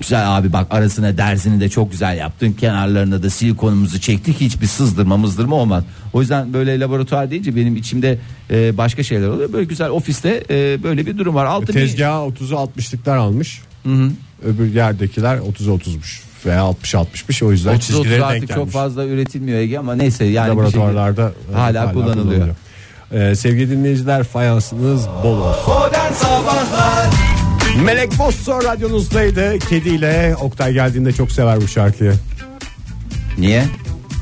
Güzel 0.00 0.36
abi 0.38 0.52
bak 0.52 0.66
arasına 0.70 1.18
derzini 1.18 1.60
de 1.60 1.68
çok 1.68 1.90
güzel 1.90 2.18
yaptın. 2.18 2.52
Kenarlarına 2.52 3.22
da 3.22 3.30
silikonumuzu 3.30 4.00
çektik. 4.00 4.40
Hiçbir 4.40 4.66
sızdırma 4.66 5.16
mızdırma 5.16 5.56
olmaz. 5.56 5.84
O 6.12 6.20
yüzden 6.20 6.52
böyle 6.52 6.80
laboratuvar 6.80 7.30
deyince 7.30 7.56
benim 7.56 7.76
içimde 7.76 8.18
e, 8.50 8.76
başka 8.76 9.02
şeyler 9.02 9.28
oluyor. 9.28 9.52
Böyle 9.52 9.64
güzel 9.64 9.88
ofiste 9.88 10.44
e, 10.50 10.82
böyle 10.82 11.06
bir 11.06 11.18
durum 11.18 11.34
var. 11.34 11.44
Altı 11.46 11.66
bir- 11.68 11.72
Tezgaha 11.72 12.18
30'u 12.26 12.56
60'lıklar 12.56 13.16
almış. 13.16 13.60
Öbür 14.44 14.74
yerdekiler 14.74 15.36
30'u 15.36 15.76
30'muş 15.78 16.20
veya 16.46 16.60
60 16.62 16.94
60'mış 16.94 17.44
o 17.44 17.52
yüzden 17.52 17.74
30 17.74 17.86
çizgileri 17.86 18.10
denk 18.12 18.22
artık 18.24 18.48
gelmiş. 18.48 18.54
çok 18.54 18.70
fazla 18.70 19.04
üretilmiyor 19.06 19.58
Ege 19.58 19.78
ama 19.78 19.94
neyse 19.94 20.24
yani 20.24 20.46
bir 20.46 20.56
laboratuvarlarda 20.56 21.28
şekilde 21.40 21.56
hala, 21.56 21.92
kullanılıyor. 21.92 22.48
Ee, 23.12 23.34
sevgili 23.34 23.70
dinleyiciler 23.70 24.24
fayansınız 24.24 25.06
bol 25.24 25.38
olsun. 25.38 25.72
Modern 25.74 26.12
Sabahlar 26.12 27.33
Melek 27.82 28.18
Mosso 28.18 28.64
radyonuzdaydı. 28.64 29.58
Kediyle 29.58 30.34
Oktay 30.40 30.72
geldiğinde 30.72 31.12
çok 31.12 31.32
sever 31.32 31.60
bu 31.60 31.68
şarkıyı. 31.68 32.12
Niye? 33.38 33.64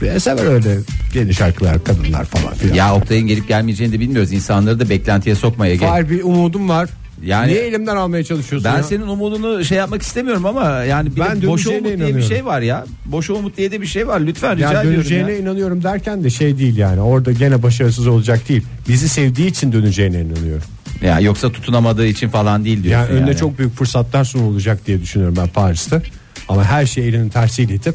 Bir 0.03 0.19
sever 0.19 0.45
öyle 0.45 0.77
yeni 1.15 1.35
şarkılar 1.35 1.85
kadınlar 1.85 2.25
falan 2.25 2.55
filan. 2.55 2.75
Ya 2.75 2.95
Oktay'ın 2.95 3.27
gelip 3.27 3.49
gelmeyeceğini 3.49 3.93
de 3.95 4.01
bilmiyoruz. 4.01 4.33
İnsanları 4.33 4.81
da 4.81 4.89
beklentiye 4.91 5.35
sokma 5.35 5.67
Ege. 5.69 5.87
Var 5.87 6.11
bir 6.11 6.23
umudum 6.23 6.69
var. 6.69 6.89
Yani 7.25 7.49
Niye 7.53 7.63
elimden 7.63 7.97
almaya 7.97 8.25
çalışıyorsun 8.25 8.73
ben 8.73 8.77
ya? 8.77 8.83
senin 8.83 9.03
umudunu 9.07 9.65
şey 9.65 9.79
yapmak 9.79 10.03
istemiyorum 10.03 10.47
ama 10.47 10.71
yani 10.71 11.17
bir 11.17 11.21
Ben 11.21 11.37
de 11.43 11.43
döneceğine 11.43 11.89
umut 11.89 11.99
diye 11.99 12.17
bir 12.17 12.23
şey 12.23 12.45
var 12.45 12.61
ya. 12.61 12.85
Boşa 13.07 13.33
umut 13.35 13.57
diye 13.57 13.73
de 13.73 13.81
bir 13.81 13.87
şey 13.87 14.09
var. 14.09 14.21
Lütfen 14.21 14.57
rica 14.57 14.73
Ya 14.73 14.81
ediyorum 14.81 14.97
döneceğine 15.01 15.33
ya. 15.33 15.39
inanıyorum 15.39 15.83
derken 15.83 16.25
de 16.25 16.31
şey 16.31 16.59
değil 16.59 16.77
yani. 16.77 17.01
Orada 17.01 17.33
gene 17.33 17.63
başarısız 17.63 18.07
olacak 18.07 18.49
değil. 18.49 18.63
Bizi 18.89 19.09
sevdiği 19.09 19.49
için 19.49 19.73
döneceğine 19.73 20.21
inanıyorum. 20.21 20.63
Ya 21.03 21.21
yoksa 21.21 21.53
tutunamadığı 21.53 22.07
için 22.07 22.29
falan 22.29 22.65
değil 22.65 22.83
diyorsun. 22.83 23.13
Yani 23.13 23.23
önüne 23.23 23.37
çok 23.37 23.59
büyük 23.59 23.75
fırsatlar 23.77 24.25
sunulacak 24.25 24.87
diye 24.87 25.01
düşünüyorum 25.01 25.37
ben 25.39 25.49
Paris'te. 25.49 26.03
Ama 26.49 26.65
her 26.65 26.87
şey 26.87 27.09
elinin 27.09 27.29
tersiyle 27.29 27.75
itip 27.75 27.95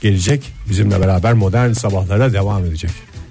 gelecek. 0.00 0.42
Bizimle 0.68 1.00
beraber 1.00 1.32
modern 1.32 1.72
sabahlara 1.72 2.32
devam 2.32 2.64
edecek. 2.64 2.90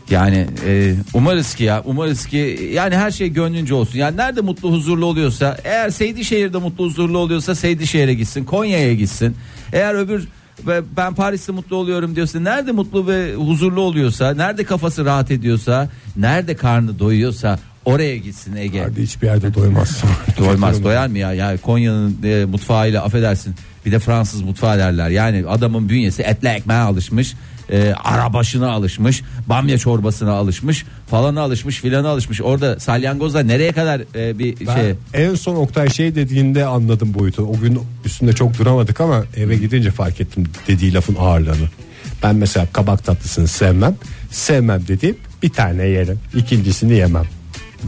Yani 0.10 0.48
e, 0.66 0.94
umarız 1.14 1.56
ki 1.56 1.64
ya 1.64 1.82
umarız 1.86 2.26
ki 2.26 2.70
yani 2.74 2.96
her 2.96 3.12
şey 3.12 3.30
gönlünce 3.30 3.74
olsun. 3.74 3.98
Yani 3.98 4.18
nerede 4.18 4.42
mutlu 4.42 4.72
huzurlu 4.72 5.06
oluyorsa 5.06 5.58
eğer 5.64 5.90
Seydi 5.90 6.26
şehirde 6.26 6.58
mutlu 6.58 6.86
huzurlu 6.86 7.18
oluyorsa 7.18 7.56
Seydi 7.56 7.88
şehre 7.88 8.14
gitsin 8.14 8.46
Konya'ya 8.46 8.94
gitsin. 8.94 9.36
Eğer 9.74 9.94
öbür 9.94 10.28
ve 10.68 10.82
ben 10.98 11.14
Paris'te 11.14 11.52
mutlu 11.52 11.76
oluyorum 11.76 12.16
diyorsa 12.16 12.40
nerede 12.40 12.72
mutlu 12.72 13.08
ve 13.08 13.36
huzurlu 13.36 13.82
oluyorsa 13.82 14.34
nerede 14.34 14.64
kafası 14.64 15.06
rahat 15.06 15.32
ediyorsa 15.32 15.90
nerede 16.16 16.56
karnı 16.56 17.00
doyuyorsa 17.00 17.60
oraya 17.88 18.18
gitsin 18.18 18.56
Ege. 18.56 18.82
Nerede 18.82 19.02
hiçbir 19.02 19.28
yerde 19.28 19.54
doymaz. 19.54 20.04
Doymaz 20.38 20.84
doyar 20.84 21.08
mı 21.08 21.18
ya? 21.18 21.34
Yani 21.34 21.58
Konya'nın 21.58 22.18
e, 22.24 22.46
mutfağıyla 22.46 23.04
affedersin. 23.04 23.56
Bir 23.86 23.92
de 23.92 24.00
Fransız 24.00 24.42
mutfağı 24.42 24.78
derler. 24.78 25.10
Yani 25.10 25.46
adamın 25.48 25.90
bünyesi 25.90 26.22
etle 26.24 26.50
ekmeğe 26.50 26.80
alışmış. 26.80 27.34
E, 27.72 27.94
arabaşına 28.04 28.72
alışmış. 28.72 29.24
Bamya 29.48 29.78
çorbasına 29.78 30.32
alışmış. 30.32 30.86
Falana 31.10 31.42
alışmış 31.42 31.82
filana 31.82 32.10
alışmış. 32.10 32.42
Orada 32.42 32.80
salyangozla 32.80 33.40
nereye 33.40 33.72
kadar 33.72 34.02
e, 34.16 34.40
bir 34.40 34.68
Ben 34.68 34.76
şey. 34.76 34.94
en 35.14 35.36
son 35.36 35.56
Oktay 35.56 35.90
şey 35.90 36.16
dediğinde 36.16 36.66
anladım 36.66 37.14
boyutu. 37.14 37.44
O 37.44 37.60
gün 37.60 37.80
üstünde 38.06 38.34
çok 38.34 38.58
duramadık 38.58 39.02
ama 39.02 39.24
eve 39.38 39.56
gidince 39.56 39.92
fark 39.92 40.22
ettim 40.22 40.44
dediği 40.68 40.94
lafın 40.94 41.16
ağırlığını. 41.20 41.68
Ben 42.24 42.36
mesela 42.36 42.68
kabak 42.74 43.06
tatlısını 43.06 43.48
sevmem. 43.48 43.96
Sevmem 44.32 44.88
dediğim 44.88 45.18
bir 45.44 45.50
tane 45.50 45.84
yerim. 45.88 46.20
İkincisini 46.36 46.94
yemem. 46.94 47.26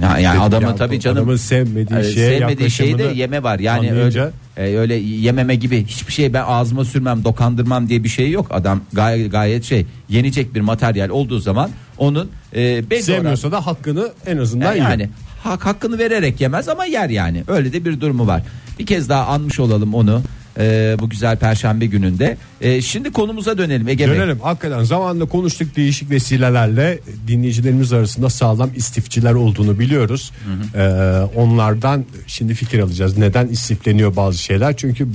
Ya, 0.02 0.20
yani 0.20 0.54
ya, 0.64 0.76
tabii 0.76 1.00
canım 1.00 1.18
Adamın 1.18 1.36
sevmediği 1.36 2.00
e, 2.00 2.04
şeye 2.04 2.40
sevmediği 2.40 2.72
şeyi 2.72 2.98
de 2.98 3.04
yeme 3.04 3.44
var. 3.44 3.60
Yani 3.60 3.92
anlayınca- 3.92 4.32
öyle, 4.58 4.72
e, 4.72 4.78
öyle 4.78 4.96
yememe 4.96 5.56
gibi 5.56 5.86
hiçbir 5.86 6.14
şey 6.14 6.34
ben 6.34 6.44
ağzıma 6.48 6.86
sürmem, 6.86 7.24
dokandırmam 7.24 7.90
diye 7.90 8.04
bir 8.04 8.10
şey 8.10 8.32
yok. 8.32 8.48
Adam 8.50 8.82
gayet, 8.94 9.32
gayet 9.32 9.64
şey 9.64 9.86
yenecek 10.10 10.56
bir 10.56 10.62
materyal 10.62 11.10
olduğu 11.10 11.40
zaman 11.40 11.70
onun 11.98 12.30
e, 12.56 12.90
belli 12.90 13.04
Sevmiyorsa 13.04 13.52
da 13.52 13.66
hakkını 13.66 14.10
en 14.26 14.38
azından 14.38 14.66
Yani, 14.66 14.78
yer. 14.78 14.90
yani 14.90 15.10
hak 15.44 15.66
hakkını 15.66 16.00
vererek 16.00 16.42
yemez 16.42 16.70
ama 16.70 16.86
yer 16.86 17.10
yani. 17.10 17.44
Öyle 17.48 17.74
de 17.74 17.86
bir 17.86 18.02
durumu 18.02 18.28
var. 18.28 18.44
Bir 18.80 18.86
kez 18.86 19.10
daha 19.10 19.26
anmış 19.26 19.60
olalım 19.60 19.94
onu. 19.94 20.22
E, 20.60 20.96
bu 21.00 21.10
güzel 21.10 21.38
perşembe 21.38 21.86
gününde. 21.86 22.38
E, 22.62 22.82
şimdi 22.82 23.12
konumuza 23.12 23.58
dönelim 23.58 23.88
Ege 23.88 24.08
Bey. 24.10 24.16
Dönelim 24.16 24.40
hakikaten 24.40 24.84
zamanında 24.84 25.26
konuştuk 25.26 25.76
değişik 25.76 26.10
vesilelerle 26.10 27.00
dinleyicilerimiz 27.28 27.94
arasında 27.94 28.30
sağlam 28.30 28.70
istifçiler 28.76 29.34
olduğunu 29.34 29.80
biliyoruz. 29.80 30.32
Ee, 30.76 30.82
onlardan 31.36 32.06
şimdi 32.28 32.54
fikir 32.54 32.80
alacağız. 32.80 33.18
Neden 33.18 33.48
istifleniyor 33.48 34.16
bazı 34.16 34.38
şeyler? 34.38 34.78
Çünkü 34.78 35.08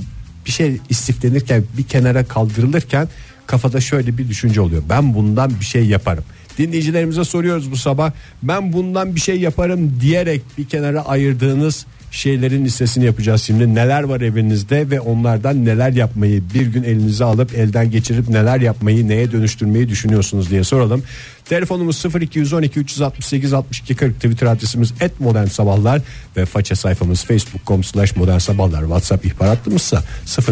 bir 0.45 0.51
şey 0.51 0.77
istiflenirken 0.89 1.63
bir 1.77 1.83
kenara 1.83 2.23
kaldırılırken 2.23 3.07
kafada 3.47 3.81
şöyle 3.81 4.17
bir 4.17 4.29
düşünce 4.29 4.61
oluyor. 4.61 4.83
Ben 4.89 5.13
bundan 5.13 5.51
bir 5.59 5.65
şey 5.65 5.85
yaparım. 5.85 6.23
Dinleyicilerimize 6.57 7.23
soruyoruz 7.23 7.71
bu 7.71 7.77
sabah. 7.77 8.11
Ben 8.43 8.73
bundan 8.73 9.15
bir 9.15 9.19
şey 9.19 9.39
yaparım 9.39 9.93
diyerek 10.01 10.41
bir 10.57 10.65
kenara 10.65 11.05
ayırdığınız 11.05 11.85
şeylerin 12.15 12.65
listesini 12.65 13.05
yapacağız 13.05 13.41
şimdi. 13.41 13.75
Neler 13.75 14.03
var 14.03 14.21
evinizde 14.21 14.89
ve 14.89 14.99
onlardan 14.99 15.65
neler 15.65 15.91
yapmayı 15.91 16.43
bir 16.53 16.67
gün 16.67 16.83
elinize 16.83 17.23
alıp 17.23 17.55
elden 17.57 17.91
geçirip 17.91 18.29
neler 18.29 18.61
yapmayı 18.61 19.07
neye 19.07 19.31
dönüştürmeyi 19.31 19.89
düşünüyorsunuz 19.89 20.49
diye 20.49 20.63
soralım. 20.63 21.03
Telefonumuz 21.45 22.05
0212 22.05 22.79
368 22.79 23.53
62 23.53 23.95
40 23.95 24.15
Twitter 24.15 24.47
adresimiz 24.47 24.93
et 25.01 25.19
modern 25.19 25.45
sabahlar 25.45 26.01
ve 26.37 26.45
faça 26.45 26.75
sayfamız 26.75 27.25
facebook.com 27.25 27.83
slash 27.83 28.15
modern 28.15 28.37
sabahlar 28.37 28.81
whatsapp 28.81 29.25
ihbar 29.25 29.47
hattımızsa 29.47 30.03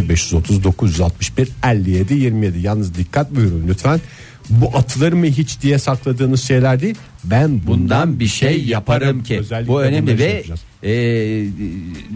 0530 0.07 0.63
961 0.63 1.49
57 1.63 2.13
27 2.13 2.59
yalnız 2.59 2.95
dikkat 2.95 3.35
buyurun 3.35 3.67
lütfen 3.67 3.99
bu 4.49 4.77
atılır 4.77 5.13
mı 5.13 5.25
hiç 5.25 5.61
diye 5.61 5.79
sakladığınız 5.79 6.43
şeyler 6.43 6.81
değil 6.81 6.95
ben 7.23 7.61
Bundan 7.67 8.19
bir 8.19 8.27
şey 8.27 8.63
yaparım 8.65 9.23
ki. 9.23 9.39
Özellikle 9.39 9.67
Bu 9.73 9.81
önemli 9.81 10.17
şey 10.17 10.17
ve 10.17 10.23
yapacağız. 10.33 10.61
e, 10.83 10.91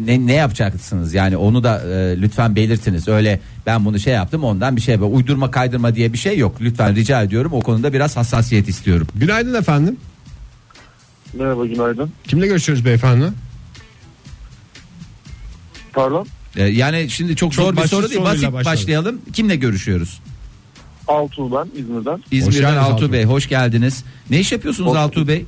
ne, 0.05 0.27
ne 0.27 0.33
yapacaksınız? 0.33 1.13
Yani 1.13 1.37
onu 1.37 1.63
da 1.63 1.81
e, 1.81 2.21
lütfen 2.21 2.55
belirtiniz. 2.55 3.07
Öyle 3.07 3.39
ben 3.65 3.85
bunu 3.85 3.99
şey 3.99 4.13
yaptım 4.13 4.43
ondan 4.43 4.75
bir 4.75 4.81
şey 4.81 4.93
yapayım. 4.93 5.15
Uydurma 5.15 5.51
kaydırma 5.51 5.95
diye 5.95 6.13
bir 6.13 6.17
şey 6.17 6.37
yok. 6.37 6.55
Lütfen 6.61 6.95
rica 6.95 7.21
ediyorum. 7.23 7.53
O 7.53 7.61
konuda 7.61 7.93
biraz 7.93 8.17
hassasiyet 8.17 8.69
istiyorum. 8.69 9.07
Günaydın 9.15 9.53
efendim. 9.53 9.97
Merhaba 11.33 11.65
günaydın. 11.65 12.11
Kimle 12.23 12.47
görüşüyoruz 12.47 12.85
beyefendi? 12.85 13.25
Pardon. 15.93 16.27
E, 16.55 16.63
yani 16.63 17.09
şimdi 17.09 17.35
çok, 17.35 17.53
Çok 17.53 17.65
zor 17.65 17.77
bir 17.83 17.87
soru 17.87 18.09
değil. 18.09 18.21
Basit 18.21 18.43
başlayalım. 18.43 18.65
başlayalım. 18.65 19.21
Kimle 19.33 19.55
görüşüyoruz? 19.55 20.19
Altuğ 21.07 21.51
ben 21.51 21.79
İzmir'den. 21.79 22.23
İzmir'den 22.31 22.61
geldiniz 22.61 22.77
Altuğ 22.77 22.93
Altuğ 22.93 23.11
Bey 23.11 23.23
hoş 23.23 23.49
geldiniz. 23.49 24.03
Ne 24.29 24.39
iş 24.39 24.51
yapıyorsunuz 24.51 24.91
Hoş 24.91 24.97
Altuğ 24.97 25.27
Bey? 25.27 25.45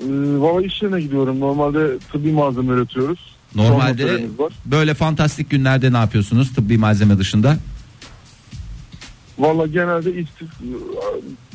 Ee, 0.00 0.04
Valla 0.38 0.62
iş 0.62 0.82
yerine 0.82 1.00
gidiyorum. 1.00 1.40
Normalde 1.40 1.98
tıbbi 2.12 2.32
malzeme 2.32 2.74
üretiyoruz. 2.74 3.32
Normalde 3.54 4.14
var. 4.38 4.52
böyle 4.64 4.94
fantastik 4.94 5.50
günlerde 5.50 5.92
ne 5.92 5.96
yapıyorsunuz 5.96 6.54
tıbbi 6.54 6.78
malzeme 6.78 7.18
dışında? 7.18 7.56
Valla 9.38 9.66
genelde 9.66 10.10
istif, 10.14 10.48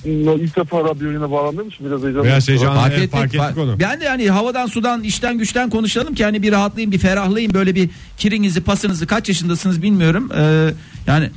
ilk 0.06 0.56
defa 0.56 0.84
radyo 0.84 1.08
yayına 1.08 1.32
bağlandığım 1.32 1.68
için 1.68 1.86
biraz 1.86 2.04
heyecanlı. 2.04 2.24
Biraz 2.24 2.48
heyecanlı. 2.48 2.80
Fark 2.80 2.94
evet, 2.94 3.04
ettik. 3.04 3.12
fark 3.20 3.36
ettik 3.36 3.58
onu. 3.58 3.80
Ben 3.80 4.02
de 4.02 4.10
hani 4.10 4.30
havadan 4.30 4.66
sudan 4.66 5.04
işten 5.04 5.38
güçten 5.38 5.70
konuşalım 5.70 6.16
ki 6.16 6.24
hani 6.24 6.42
bir 6.42 6.52
rahatlayayım 6.52 6.92
bir 6.92 6.98
ferahlayayım 6.98 7.54
böyle 7.54 7.76
bir 7.76 7.90
kirinizi 8.18 8.62
pasınızı 8.62 9.08
kaç 9.08 9.30
yaşındasınız 9.30 9.82
bilmiyorum. 9.82 10.32
Ee, 10.38 10.70
yani 11.08 11.30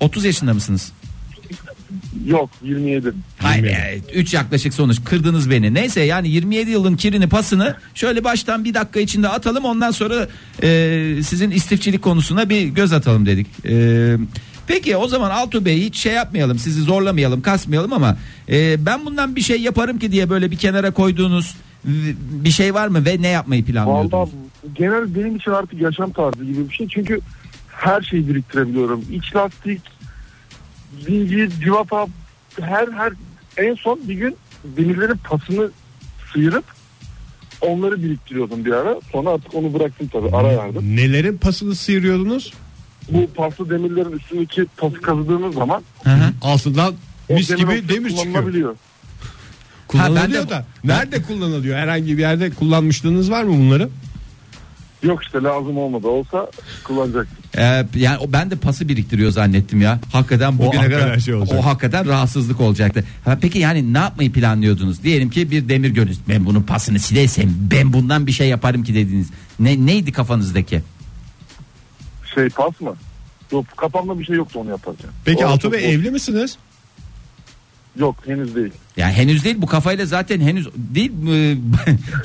30 0.00 0.24
yaşında 0.24 0.54
mısınız? 0.54 0.92
Yok 2.26 2.50
27. 2.62 3.12
Hayır 3.38 4.02
3 4.14 4.34
yaklaşık 4.34 4.74
sonuç 4.74 5.04
kırdınız 5.04 5.50
beni. 5.50 5.74
Neyse 5.74 6.00
yani 6.00 6.28
27 6.28 6.70
yılın 6.70 6.96
kirini 6.96 7.28
pasını 7.28 7.76
şöyle 7.94 8.24
baştan 8.24 8.64
bir 8.64 8.74
dakika 8.74 9.00
içinde 9.00 9.28
atalım 9.28 9.64
ondan 9.64 9.90
sonra 9.90 10.28
e, 10.62 10.68
sizin 11.22 11.50
istifçilik 11.50 12.02
konusuna 12.02 12.48
bir 12.48 12.62
göz 12.62 12.92
atalım 12.92 13.26
dedik. 13.26 13.46
E, 13.66 14.16
peki 14.66 14.96
o 14.96 15.08
zaman 15.08 15.30
Altuğ 15.30 15.64
Bey 15.64 15.80
hiç 15.80 15.96
şey 15.96 16.12
yapmayalım 16.12 16.58
sizi 16.58 16.82
zorlamayalım 16.82 17.42
kasmayalım 17.42 17.92
ama 17.92 18.16
e, 18.48 18.86
ben 18.86 19.06
bundan 19.06 19.36
bir 19.36 19.40
şey 19.40 19.60
yaparım 19.60 19.98
ki 19.98 20.12
diye 20.12 20.30
böyle 20.30 20.50
bir 20.50 20.56
kenara 20.56 20.90
koyduğunuz 20.90 21.56
bir 22.44 22.50
şey 22.50 22.74
var 22.74 22.88
mı 22.88 23.04
ve 23.04 23.22
ne 23.22 23.28
yapmayı 23.28 23.64
planlıyordunuz? 23.64 24.12
Valla 24.12 24.28
genel 24.74 25.14
benim 25.14 25.36
için 25.36 25.50
artık 25.50 25.80
yaşam 25.80 26.12
tarzı 26.12 26.44
gibi 26.44 26.68
bir 26.68 26.74
şey. 26.74 26.88
Çünkü 26.88 27.20
her 27.76 28.02
şeyi 28.02 28.28
biriktirebiliyorum. 28.28 29.04
İç 29.12 29.36
lastik, 29.36 29.80
zincir, 31.06 31.50
civata 31.50 32.06
her 32.60 32.88
her 32.88 33.12
en 33.56 33.74
son 33.74 34.00
bir 34.08 34.14
gün 34.14 34.36
demirlerin 34.64 35.16
pasını 35.24 35.70
sıyırıp 36.32 36.64
onları 37.60 38.02
biriktiriyordum 38.02 38.64
bir 38.64 38.72
ara. 38.72 38.96
Sonra 39.12 39.30
artık 39.30 39.54
onu 39.54 39.74
bıraktım 39.74 40.08
tabii 40.12 40.36
ara 40.36 40.48
verdim. 40.58 40.96
Nelerin 40.96 41.36
pasını 41.38 41.74
sıyırıyordunuz? 41.74 42.52
Bu 43.10 43.30
paslı 43.34 43.70
demirlerin 43.70 44.12
üstündeki 44.12 44.66
pası 44.76 44.94
kazıdığınız 45.00 45.54
zaman 45.54 45.82
Hı 46.04 46.10
hı. 46.10 46.32
Altından 46.42 46.94
o 47.28 47.34
mis 47.34 47.48
demir 47.50 47.60
gibi 47.60 47.88
demir 47.88 48.08
çıkıyor. 48.10 48.26
kullanılabiliyor. 48.32 48.76
Kullanılıyor 49.88 50.22
ben 50.24 50.32
de- 50.32 50.50
da 50.50 50.64
nerede 50.84 51.22
kullanılıyor? 51.22 51.76
Herhangi 51.78 52.16
bir 52.16 52.22
yerde 52.22 52.50
kullanmışlığınız 52.50 53.30
var 53.30 53.44
mı 53.44 53.52
bunları? 53.58 53.88
Yok 55.02 55.22
işte 55.24 55.42
lazım 55.42 55.78
olmadı 55.78 56.06
olsa 56.06 56.50
kullanacaktım. 56.84 57.36
Ee, 57.58 57.86
yani 57.94 58.18
o- 58.18 58.32
ben 58.32 58.50
de 58.50 58.56
pası 58.56 58.88
biriktiriyor 58.88 59.30
zannettim 59.30 59.80
ya. 59.80 60.00
Hakikaten 60.12 60.58
bugüne 60.58 60.76
hakikaten 60.80 61.06
kadar 61.08 61.18
şey 61.18 61.34
olacak. 61.34 61.58
o 61.60 61.66
hakikaten 61.66 62.06
rahatsızlık 62.08 62.60
olacaktı. 62.60 63.04
Ha, 63.24 63.38
peki 63.40 63.58
yani 63.58 63.92
ne 63.92 63.98
yapmayı 63.98 64.32
planlıyordunuz? 64.32 65.02
Diyelim 65.02 65.30
ki 65.30 65.50
bir 65.50 65.68
demir 65.68 65.90
gönüz. 65.90 66.18
Ben 66.28 66.46
bunun 66.46 66.62
pasını 66.62 66.98
silesem 66.98 67.54
ben 67.70 67.92
bundan 67.92 68.26
bir 68.26 68.32
şey 68.32 68.48
yaparım 68.48 68.84
ki 68.84 68.94
dediniz. 68.94 69.30
Ne 69.60 69.86
neydi 69.86 70.12
kafanızdaki? 70.12 70.82
Şey 72.34 72.48
pas 72.48 72.80
mı? 72.80 72.94
Yok 73.52 73.64
kafamda 73.76 74.18
bir 74.18 74.24
şey 74.24 74.36
yoktu 74.36 74.58
onu 74.60 74.70
yapacağım. 74.70 75.14
Peki 75.24 75.46
O 75.46 75.48
Altuğ 75.48 75.72
Bey 75.72 75.80
boş. 75.84 75.88
evli 75.90 76.10
misiniz? 76.10 76.56
Yok 77.98 78.16
henüz 78.26 78.54
değil. 78.54 78.70
Yani 78.96 79.12
henüz 79.12 79.44
değil 79.44 79.56
bu 79.58 79.66
kafayla 79.66 80.06
zaten 80.06 80.40
henüz 80.40 80.68
değil 80.76 81.12
e, 81.32 81.56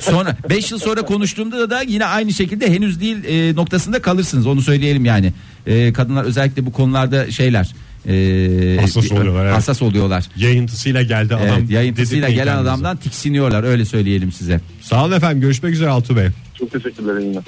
sonra 0.00 0.36
5 0.50 0.70
yıl 0.70 0.78
sonra 0.78 1.02
konuştuğumda 1.02 1.70
da 1.70 1.82
yine 1.82 2.06
aynı 2.06 2.32
şekilde 2.32 2.70
henüz 2.70 3.00
değil 3.00 3.24
e, 3.24 3.54
noktasında 3.56 4.02
kalırsınız 4.02 4.46
onu 4.46 4.62
söyleyelim 4.62 5.04
yani. 5.04 5.32
E, 5.66 5.92
kadınlar 5.92 6.24
özellikle 6.24 6.66
bu 6.66 6.72
konularda 6.72 7.30
şeyler 7.30 7.74
e, 8.08 8.76
Hassas 8.80 9.12
oluyorlar, 9.12 9.44
evet. 9.44 9.54
Hassas 9.54 9.82
oluyorlar. 9.82 10.24
Yayıntısıyla 10.36 11.02
geldi 11.02 11.34
adam. 11.36 11.58
Evet, 11.58 11.70
yayıntısıyla 11.70 12.28
gelen 12.28 12.44
kendinize. 12.44 12.70
adamdan 12.70 12.96
tiksiniyorlar 12.96 13.64
öyle 13.64 13.84
söyleyelim 13.84 14.32
size. 14.32 14.60
Sağ 14.80 15.04
olun 15.04 15.12
efendim 15.12 15.40
görüşmek 15.40 15.74
üzere 15.74 15.88
Altuğ 15.88 16.16
Bey. 16.16 16.28
Çok 16.58 16.72
teşekkürler 16.72 17.18
yine. 17.18 17.38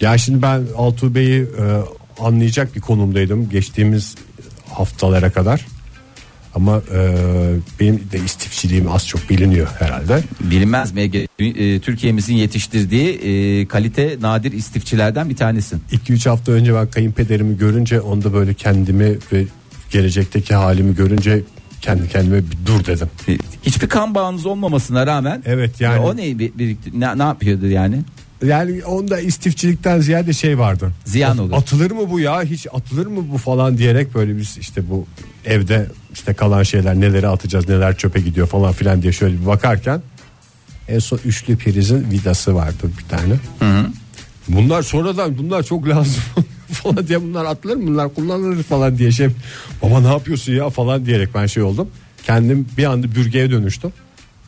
Ya 0.00 0.18
şimdi 0.18 0.42
ben 0.42 0.62
Altuğ 0.76 1.14
Bey'i 1.14 1.40
e, 1.40 1.46
anlayacak 2.18 2.76
bir 2.76 2.80
konumdaydım 2.80 3.50
geçtiğimiz 3.50 4.14
haftalara 4.72 5.32
kadar. 5.32 5.66
Ama 6.54 6.82
e, 6.94 7.14
benim 7.80 8.00
de 8.12 8.18
istifçiliğim 8.24 8.90
az 8.90 9.06
çok 9.06 9.30
biliniyor 9.30 9.68
herhalde. 9.78 10.22
Bilinmez 10.40 10.92
mi? 10.92 11.10
E, 11.38 11.80
Türkiye'mizin 11.80 12.34
yetiştirdiği 12.34 13.08
e, 13.08 13.66
kalite 13.68 14.16
nadir 14.20 14.52
istifçilerden 14.52 15.30
bir 15.30 15.36
tanesin. 15.36 15.82
2-3 16.08 16.28
hafta 16.28 16.52
önce 16.52 16.74
ben 16.74 16.86
kayınpederimi 16.86 17.58
görünce 17.58 18.00
onda 18.00 18.32
böyle 18.32 18.54
kendimi 18.54 19.18
ve 19.32 19.44
gelecekteki 19.90 20.54
halimi 20.54 20.94
görünce 20.94 21.42
kendi 21.82 22.08
kendime 22.08 22.38
bir 22.38 22.56
dur 22.66 22.84
dedim. 22.86 23.08
E, 23.28 23.38
Hiçbir 23.62 23.88
kan 23.88 24.14
bağınız 24.14 24.46
olmamasına 24.46 25.06
rağmen 25.06 25.42
Evet 25.46 25.80
yani. 25.80 25.96
e, 25.96 26.00
o 26.00 26.16
neyi 26.16 26.38
bir, 26.38 26.76
ne, 26.92 27.18
ne 27.18 27.22
yapıyordu 27.22 27.66
yani? 27.66 28.00
Yani 28.44 28.84
onda 28.84 29.20
istifçilikten 29.20 30.00
ziyade 30.00 30.32
şey 30.32 30.58
vardı. 30.58 30.92
Ziyan 31.04 31.38
olur. 31.38 31.52
Atılır 31.52 31.90
mı 31.90 32.10
bu 32.10 32.20
ya? 32.20 32.42
Hiç 32.42 32.66
atılır 32.72 33.06
mı 33.06 33.24
bu 33.32 33.38
falan 33.38 33.78
diyerek 33.78 34.14
böyle 34.14 34.36
biz 34.36 34.58
işte 34.58 34.90
bu 34.90 35.06
evde 35.44 35.86
işte 36.12 36.34
kalan 36.34 36.62
şeyler 36.62 37.00
neleri 37.00 37.28
atacağız 37.28 37.68
neler 37.68 37.96
çöpe 37.96 38.20
gidiyor 38.20 38.46
falan 38.46 38.72
filan 38.72 39.02
diye 39.02 39.12
şöyle 39.12 39.40
bir 39.40 39.46
bakarken 39.46 40.02
en 40.88 40.98
son 40.98 41.20
üçlü 41.24 41.56
prizin 41.56 42.10
vidası 42.10 42.54
vardı 42.54 42.90
bir 42.98 43.16
tane. 43.16 43.34
Bunlar 44.48 44.82
sonradan 44.82 45.38
bunlar 45.38 45.62
çok 45.62 45.88
lazım 45.88 46.22
falan 46.72 47.06
diye 47.08 47.22
bunlar 47.22 47.44
atılır 47.44 47.76
mı 47.76 47.86
bunlar 47.86 48.14
kullanılır 48.14 48.62
falan 48.62 48.98
diye 48.98 49.12
şey 49.12 49.28
baba 49.82 50.00
ne 50.00 50.08
yapıyorsun 50.08 50.52
ya 50.52 50.70
falan 50.70 51.06
diyerek 51.06 51.28
ben 51.34 51.46
şey 51.46 51.62
oldum. 51.62 51.88
Kendim 52.26 52.66
bir 52.78 52.84
anda 52.84 53.14
bürgeye 53.14 53.50
dönüştüm. 53.50 53.92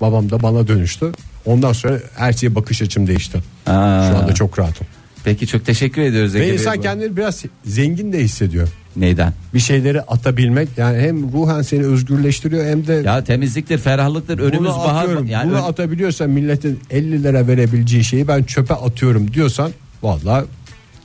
Babam 0.01 0.31
da 0.31 0.43
bana 0.43 0.68
dönüştü. 0.68 1.12
Ondan 1.47 1.73
sonra 1.73 1.99
her 2.16 2.33
şeye 2.33 2.55
bakış 2.55 2.83
açım 2.83 3.07
değişti. 3.07 3.39
Aa. 3.66 4.11
Şu 4.11 4.18
anda 4.18 4.35
çok 4.35 4.59
rahatım. 4.59 4.87
Peki 5.25 5.47
çok 5.47 5.66
teşekkür 5.66 6.03
ediyoruz 6.03 6.35
Ve 6.35 6.55
insan 6.55 6.79
bu- 6.79 6.83
kendini 6.83 7.16
biraz 7.16 7.45
zengin 7.64 8.12
de 8.12 8.18
hissediyor. 8.25 8.68
Neyden? 8.97 9.33
Bir 9.55 9.59
şeyleri 9.59 10.01
atabilmek 10.03 10.68
yani 10.77 10.99
hem 10.99 11.33
ruhen 11.33 11.62
seni 11.62 11.85
özgürleştiriyor 11.87 12.66
hem 12.66 12.87
de 12.87 12.93
Ya 12.93 13.25
temizliktir, 13.25 13.79
ferahlıktır, 13.79 14.39
önümüz 14.39 14.59
bunu 14.59 14.68
bahar. 14.68 15.03
atıyorum. 15.05 15.27
Yani 15.27 15.51
bunu 15.51 15.59
ön- 15.59 15.62
atabiliyorsan 15.62 16.31
milletin 16.31 16.81
50 16.91 17.23
lira 17.23 17.47
verebileceği 17.47 18.05
şeyi 18.05 18.29
ben 18.29 18.43
çöpe 18.43 18.75
atıyorum 18.75 19.33
diyorsan 19.33 19.71
valla 20.03 20.45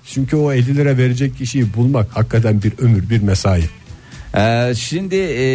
çünkü 0.07 0.35
o 0.35 0.53
50 0.53 0.75
lira 0.75 0.97
verecek 0.97 1.37
kişiyi 1.37 1.73
bulmak 1.73 2.07
hakikaten 2.17 2.63
bir 2.63 2.73
ömür 2.79 3.09
bir 3.09 3.21
mesai. 3.21 3.63
Ee, 4.37 4.73
şimdi 4.75 5.15
e, 5.15 5.45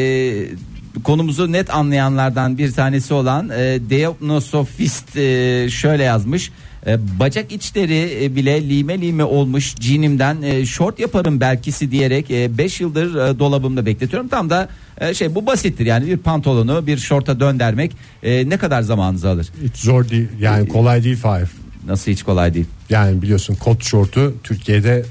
konumuzu 1.05 1.53
net 1.53 1.74
anlayanlardan 1.74 2.59
bir 2.59 2.72
tanesi 2.72 3.14
olan 3.14 3.48
e, 3.48 3.78
Deopnosofist 3.90 5.16
e, 5.16 5.66
şöyle 5.70 6.03
yazmış. 6.03 6.51
E, 6.86 7.18
bacak 7.20 7.53
içleri 7.53 8.24
e, 8.24 8.36
bile 8.36 8.68
lime 8.68 9.01
lime 9.01 9.24
olmuş 9.24 9.74
cinimden 9.76 10.42
e, 10.42 10.66
short 10.66 10.98
yaparım 10.98 11.40
belkisi 11.40 11.90
diyerek 11.90 12.30
5 12.30 12.80
yıldır 12.80 13.14
e, 13.14 13.38
dolabımda 13.38 13.86
bekletiyorum. 13.86 14.28
Tam 14.28 14.51
da 14.51 14.68
e, 15.01 15.14
şey 15.14 15.34
bu 15.34 15.46
basittir 15.46 15.86
yani 15.86 16.07
bir 16.07 16.16
pantolonu 16.16 16.86
bir 16.86 16.98
şorta 16.98 17.40
döndermek 17.40 17.92
e, 18.22 18.48
ne 18.48 18.57
kadar 18.57 18.82
zamanınızı 18.82 19.28
alır? 19.28 19.48
Hiç 19.62 19.76
zor 19.76 20.09
değil 20.09 20.28
yani 20.40 20.68
kolay 20.68 21.05
değil 21.05 21.16
Fahir. 21.16 21.48
Nasıl 21.87 22.11
hiç 22.12 22.22
kolay 22.22 22.55
değil. 22.55 22.66
Yani 22.91 23.22
biliyorsun 23.22 23.55
kot 23.55 23.85
şortu 23.85 24.35
Türkiye'de 24.45 25.05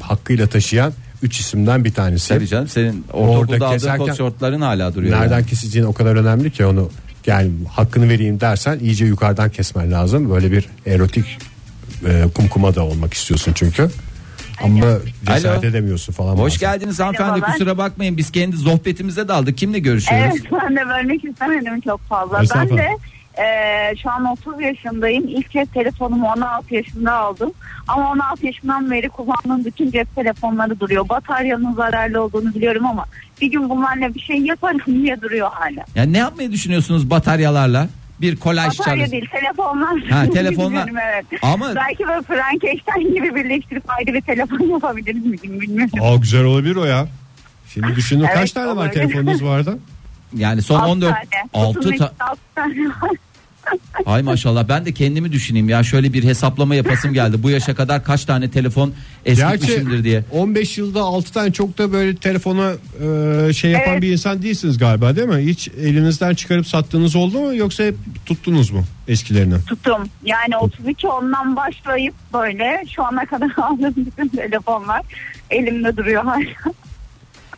hakkıyla 0.00 0.46
taşıyan 0.46 0.92
3 1.22 1.40
isimden 1.40 1.84
bir 1.84 1.92
tanesi. 1.94 2.28
Tabii 2.28 2.46
canım 2.46 2.68
senin 2.68 3.04
Orada 3.12 3.30
ortaokulda 3.30 3.66
aldığın 3.66 3.76
keserken- 3.78 3.98
kot 3.98 4.16
şortların 4.16 4.60
hala 4.60 4.94
duruyor. 4.94 5.20
Nereden 5.20 5.34
yani. 5.36 5.46
keseceğin 5.46 5.86
o 5.86 5.92
kadar 5.92 6.16
önemli 6.16 6.50
ki 6.50 6.66
onu 6.66 6.90
yani 7.26 7.50
hakkını 7.72 8.08
vereyim 8.08 8.40
dersen 8.40 8.78
iyice 8.78 9.04
yukarıdan 9.04 9.50
kesmen 9.50 9.92
lazım. 9.92 10.30
Böyle 10.30 10.52
bir 10.52 10.68
erotik 10.86 11.38
e, 12.06 12.24
kumkuma 12.34 12.74
da 12.74 12.84
olmak 12.84 13.14
istiyorsun 13.14 13.52
çünkü. 13.54 13.88
Ama 14.62 14.80
cesaret 15.26 15.46
Alo. 15.64 15.66
edemiyorsun 15.70 16.12
falan. 16.12 16.36
Hoş 16.36 16.54
bazen. 16.54 16.72
geldiniz 16.72 17.00
hanımefendi 17.00 17.30
Merhabalar. 17.30 17.52
kusura 17.52 17.78
bakmayın 17.78 18.16
biz 18.16 18.30
kendi 18.30 18.56
sohbetimize 18.56 19.28
daldık. 19.28 19.58
Kimle 19.58 19.78
görüşüyoruz? 19.78 20.34
Evet 20.40 20.52
ben 20.62 20.76
de 20.76 20.80
bölmek 20.88 21.24
istemedim 21.24 21.80
çok 21.80 22.00
fazla. 22.00 22.42
Ben 22.54 22.68
de 22.78 22.88
e, 23.38 23.96
şu 24.02 24.10
an 24.10 24.24
30 24.24 24.60
yaşındayım. 24.60 25.28
İlk 25.28 25.50
kez 25.50 25.68
telefonumu 25.68 26.26
16 26.26 26.74
yaşında 26.74 27.12
aldım. 27.12 27.52
Ama 27.88 28.10
16 28.12 28.46
yaşından 28.46 28.90
beri 28.90 29.08
kullandığım 29.08 29.64
bütün 29.64 29.90
cep 29.90 30.14
telefonları 30.14 30.80
duruyor. 30.80 31.08
Bataryanın 31.08 31.72
zararlı 31.74 32.22
olduğunu 32.22 32.54
biliyorum 32.54 32.86
ama 32.86 33.04
bir 33.40 33.50
gün 33.50 33.68
bunlarla 33.70 34.14
bir 34.14 34.20
şey 34.20 34.36
yaparım 34.36 34.80
diye 34.86 35.20
duruyor 35.20 35.50
hala. 35.52 35.84
Yani 35.94 36.12
ne 36.12 36.18
yapmayı 36.18 36.52
düşünüyorsunuz 36.52 37.10
bataryalarla? 37.10 37.88
Bir 38.20 38.36
kolaj 38.36 38.78
Batarya 38.78 38.96
çalış. 38.98 39.12
değil 39.12 39.26
telefonlar. 39.32 40.00
Ha, 40.00 40.24
telefonlar. 40.32 40.88
Evet. 40.92 41.26
Ama- 41.42 41.74
Belki 41.74 42.08
böyle 42.08 42.22
Frankenstein 42.22 43.14
gibi 43.14 43.34
birleştirip 43.34 43.84
ayrı 43.90 44.14
bir 44.14 44.20
telefon 44.20 44.60
yapabiliriz 44.70 45.26
mi 45.26 45.42
bilmiyorum. 45.42 45.90
Aa 46.02 46.16
güzel 46.16 46.44
olabilir 46.44 46.76
o 46.76 46.84
ya. 46.84 47.06
Şimdi 47.74 47.96
düşünün 47.96 48.24
Evet, 48.24 48.34
kaç 48.34 48.52
tane 48.52 48.76
var 48.76 48.92
telefonunuz 48.92 49.44
vardı? 49.44 49.78
Yani 50.34 50.62
son 50.62 50.78
Altı 50.78 50.90
14 50.92 51.14
tane. 51.14 51.44
6 51.54 51.74
Kutunun 51.78 51.96
ta- 51.96 52.12
tane 52.54 52.72
var. 52.88 53.10
Ay 54.06 54.22
maşallah 54.22 54.68
ben 54.68 54.86
de 54.86 54.92
kendimi 54.92 55.32
düşüneyim 55.32 55.68
ya 55.68 55.82
şöyle 55.82 56.12
bir 56.12 56.24
hesaplama 56.24 56.74
yapasım 56.74 57.12
geldi. 57.12 57.42
Bu 57.42 57.50
yaşa 57.50 57.74
kadar 57.74 58.04
kaç 58.04 58.24
tane 58.24 58.50
telefon 58.50 58.92
eskitmişimdir 59.24 60.04
diye. 60.04 60.24
15 60.32 60.78
yılda 60.78 61.02
6 61.02 61.32
tane 61.32 61.52
çok 61.52 61.78
da 61.78 61.92
böyle 61.92 62.16
telefona 62.16 62.72
e, 63.48 63.52
şey 63.52 63.70
yapan 63.70 63.92
Evet. 63.92 64.02
bir 64.02 64.12
insan 64.12 64.42
değilsiniz 64.42 64.78
galiba 64.78 65.16
değil 65.16 65.28
mi? 65.28 65.36
Hiç 65.46 65.68
elinizden 65.68 66.34
çıkarıp 66.34 66.66
sattığınız 66.66 67.16
oldu 67.16 67.40
mu 67.40 67.54
yoksa 67.56 67.84
hep 67.84 67.94
tuttunuz 68.26 68.70
mu 68.70 68.84
eskilerini? 69.08 69.54
tuttum. 69.66 70.02
Yani 70.24 70.56
32 70.56 71.08
ondan 71.08 71.56
başlayıp 71.56 72.14
böyle 72.34 72.84
şu 72.94 73.04
ana 73.04 73.26
kadar 73.26 73.50
aldığım 73.56 73.94
bütün 73.96 74.28
telefonlar 74.28 75.02
elimde 75.50 75.96
duruyor 75.96 76.24
hala. 76.24 76.44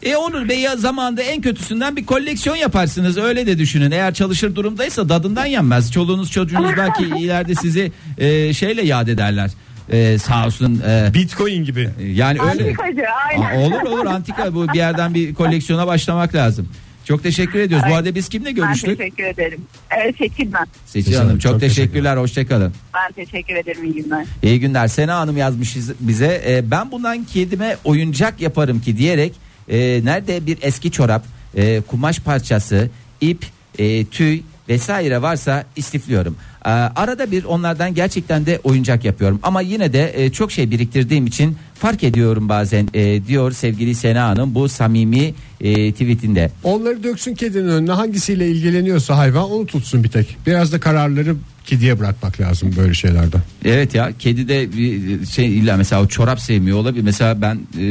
E 0.03 0.17
Onur 0.17 0.49
Bey 0.49 0.61
ya 0.61 0.77
zamanda 0.77 1.23
en 1.23 1.41
kötüsünden 1.43 1.97
bir 1.97 2.07
koleksiyon 2.07 2.57
yaparsınız 2.57 3.19
öyle 3.19 3.47
de 3.47 3.59
düşünün. 3.59 3.91
Eğer 3.91 4.15
çalışır 4.15 4.55
durumdaysa 4.57 5.09
dadından 5.09 5.47
yenmez. 5.47 5.93
Çoluğunuz 5.93 6.31
çocuğunuz 6.31 6.71
belki 6.77 7.05
ileride 7.19 7.55
sizi 7.55 7.93
e, 8.19 8.55
şeyle 8.55 8.83
yad 8.83 9.09
ederler. 9.09 9.51
E, 9.93 10.19
sağ 10.19 10.47
olsun. 10.47 10.83
e, 10.89 11.11
Bitcoin 11.15 11.65
gibi. 11.65 11.91
yani 12.15 12.39
öyle. 12.41 12.65
Antikacı 12.65 13.03
Aa, 13.03 13.45
aynen. 13.45 13.57
olur 13.63 13.83
olur 13.83 14.07
antika 14.07 14.55
bu 14.55 14.69
bir 14.69 14.79
yerden 14.79 15.15
bir 15.15 15.35
koleksiyona 15.35 15.87
başlamak 15.87 16.35
lazım. 16.35 16.69
Çok 17.05 17.23
teşekkür 17.23 17.59
ediyoruz. 17.59 17.85
Bu 17.87 17.89
Evet. 17.91 17.99
arada 17.99 18.15
biz 18.15 18.29
kimle 18.29 18.47
Ben 18.47 18.55
görüştük? 18.55 18.99
teşekkür 18.99 19.25
ederim. 19.25 19.61
Evet 19.91 20.15
Seçil 20.19 20.53
ben. 20.53 20.67
Seçil 20.87 21.15
Hanım, 21.15 21.39
çok, 21.39 21.53
çok 21.53 21.61
teşekkürler. 21.61 22.17
Hoşçakalın. 22.17 22.73
Ben 22.95 23.25
teşekkür 23.25 23.55
ederim 23.57 23.85
iyi 23.85 23.95
günler. 24.03 24.27
İyi 24.43 24.61
günler. 24.61 24.89
Sena 24.89 25.17
Hanım 25.19 25.37
yazmış 25.37 25.77
bize. 26.01 26.43
E, 26.49 26.71
ben 26.71 26.91
bundan 26.93 27.25
kedime 27.25 27.77
oyuncak 27.85 28.41
yaparım 28.41 28.81
ki 28.81 28.97
diyerek 28.97 29.33
e, 29.69 30.01
nerede 30.05 30.47
bir 30.47 30.59
eski 30.63 30.91
çorap, 30.91 31.25
e, 31.57 31.81
kumaş 31.81 32.21
parçası, 32.21 32.91
ip, 33.21 33.47
e, 33.79 34.05
tüy 34.05 34.41
vesaire 34.69 35.23
varsa 35.23 35.65
istifliyorum. 35.77 36.37
E, 36.65 36.69
arada 36.69 37.31
bir 37.31 37.45
onlardan 37.45 37.95
gerçekten 37.95 38.47
de 38.47 38.61
oyuncak 38.65 39.05
yapıyorum. 39.05 39.41
Ama 39.43 39.61
yine 39.61 39.93
de 39.93 40.25
e, 40.25 40.33
çok 40.33 40.53
şey 40.53 40.71
biriktirdiğim 40.71 41.27
için 41.27 41.57
fark 41.75 42.05
ediyorum 42.05 42.49
bazen 42.49 42.89
e, 42.95 43.27
diyor 43.27 43.53
sevgili 43.53 43.95
Sena 43.95 44.29
Hanım 44.29 44.55
bu 44.55 44.69
samimi 44.69 45.35
e, 45.61 45.93
tweetinde. 45.93 46.51
Onları 46.65 47.03
döksün 47.03 47.35
kedinin 47.35 47.69
önüne 47.69 47.93
hangisiyle 47.93 48.49
ilgileniyorsa 48.49 49.17
hayvan 49.17 49.51
onu 49.51 49.67
tutsun 49.67 50.05
bir 50.05 50.09
tek. 50.09 50.37
Biraz 50.47 50.73
da 50.73 50.81
kararları 50.81 51.37
kediye 51.67 51.99
bırakmak 51.99 52.41
lazım 52.41 52.75
böyle 52.77 52.95
şeylerde. 52.95 53.37
Evet 53.65 53.95
ya 53.95 54.13
kedi 54.19 54.49
de 54.49 54.73
bir 54.73 55.27
şey 55.27 55.59
illa 55.59 55.77
mesela 55.77 56.03
o 56.03 56.07
çorap 56.07 56.41
sevmiyor 56.41 56.79
olabilir. 56.79 57.03
Mesela 57.03 57.43
ben 57.43 57.59
e, 57.79 57.85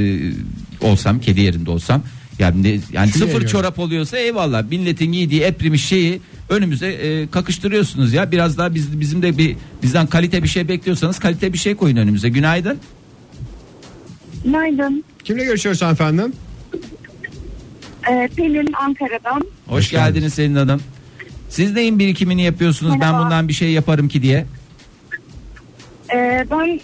olsam 0.87 1.19
kedi 1.19 1.41
yerinde 1.41 1.71
olsam 1.71 2.03
yani 2.39 2.63
ne- 2.63 2.69
yani 2.69 3.11
Şuraya 3.11 3.25
sıfır 3.27 3.39
göre. 3.41 3.49
çorap 3.49 3.79
oluyorsa 3.79 4.17
eyvallah 4.17 4.63
milletin 4.69 5.11
giydiği 5.11 5.41
eprimiş 5.41 5.85
şeyi 5.85 6.21
önümüze 6.49 6.87
e, 6.87 7.27
kakıştırıyorsunuz 7.27 8.13
ya 8.13 8.31
biraz 8.31 8.57
daha 8.57 8.75
biz 8.75 8.99
bizim 8.99 9.21
de 9.21 9.37
bir 9.37 9.55
bizden 9.83 10.07
kalite 10.07 10.43
bir 10.43 10.47
şey 10.47 10.67
bekliyorsanız 10.67 11.19
kalite 11.19 11.53
bir 11.53 11.57
şey 11.57 11.75
koyun 11.75 11.97
önümüze. 11.97 12.29
Günaydın. 12.29 12.77
Günaydın. 14.43 15.03
Kimle 15.23 15.43
görüşüyoruz 15.43 15.81
efendim? 15.81 16.33
Ee, 18.11 18.29
Pelin 18.35 18.73
Ankara'dan. 18.73 19.41
Hoş, 19.67 19.77
Hoş 19.77 19.89
geldiniz 19.91 20.13
geldiniz. 20.13 20.33
Selin 20.33 20.55
Hanım. 20.55 20.81
Siz 21.49 21.73
neyin 21.73 21.99
birikimini 21.99 22.43
yapıyorsunuz? 22.43 22.91
Ben 22.91 22.99
Merhaba. 22.99 23.23
bundan 23.25 23.47
bir 23.47 23.53
şey 23.53 23.71
yaparım 23.71 24.07
ki 24.07 24.21
diye. 24.21 24.45
Ee, 26.15 26.45
ben 26.51 26.79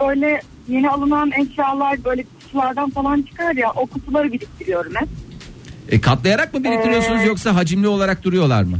böyle 0.00 0.40
yeni 0.68 0.90
alınan 0.90 1.30
eşyalar 1.32 2.04
böyle 2.04 2.24
kutulardan 2.48 2.90
falan 2.90 3.22
çıkar 3.22 3.56
ya 3.56 3.70
o 3.76 3.86
kutuları 3.86 4.32
biriktiriyorum 4.32 4.92
hep. 4.94 5.08
E, 5.88 6.00
katlayarak 6.00 6.54
mı 6.54 6.64
biriktiriyorsunuz 6.64 7.22
Ee, 7.22 7.26
yoksa 7.26 7.54
hacimli 7.54 7.88
olarak 7.88 8.22
duruyorlar 8.24 8.62
mı? 8.62 8.78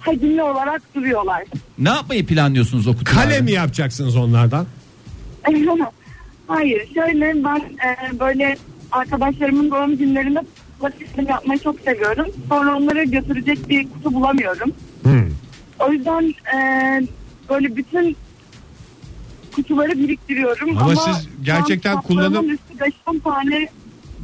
Hacimli 0.00 0.42
olarak 0.42 0.82
duruyorlar. 0.94 1.44
Ne 1.78 1.88
yapmayı 1.88 2.26
planlıyorsunuz 2.26 2.86
o 2.86 2.96
kutularda? 2.96 3.22
Kale 3.22 3.40
mi 3.40 3.52
yapacaksınız 3.52 4.16
onlardan? 4.16 4.66
Hayır 6.46 6.88
şöyle 6.94 7.44
ben 7.44 7.56
e, 7.58 8.20
böyle 8.20 8.56
arkadaşlarımın 8.92 9.70
doğum 9.70 9.96
günlerinde 9.96 10.40
plastik 10.80 11.28
yapmayı 11.28 11.60
çok 11.60 11.80
seviyorum. 11.80 12.26
Sonra 12.48 12.76
onları 12.76 13.04
götürecek 13.04 13.68
bir 13.68 13.88
kutu 13.90 14.14
bulamıyorum. 14.14 14.72
Hmm. 15.02 15.30
O 15.78 15.92
yüzden 15.92 16.34
e, 16.56 16.58
böyle 17.50 17.76
bütün 17.76 18.16
kutuları 19.54 19.90
biriktiriyorum. 19.98 20.68
Ama 20.78 20.80
Ama, 20.80 20.96
siz 20.96 21.28
gerçekten 21.44 22.00
kullanım- 22.02 22.50
üstü 22.50 22.74
5-10 23.06 23.18
tane 23.24 23.68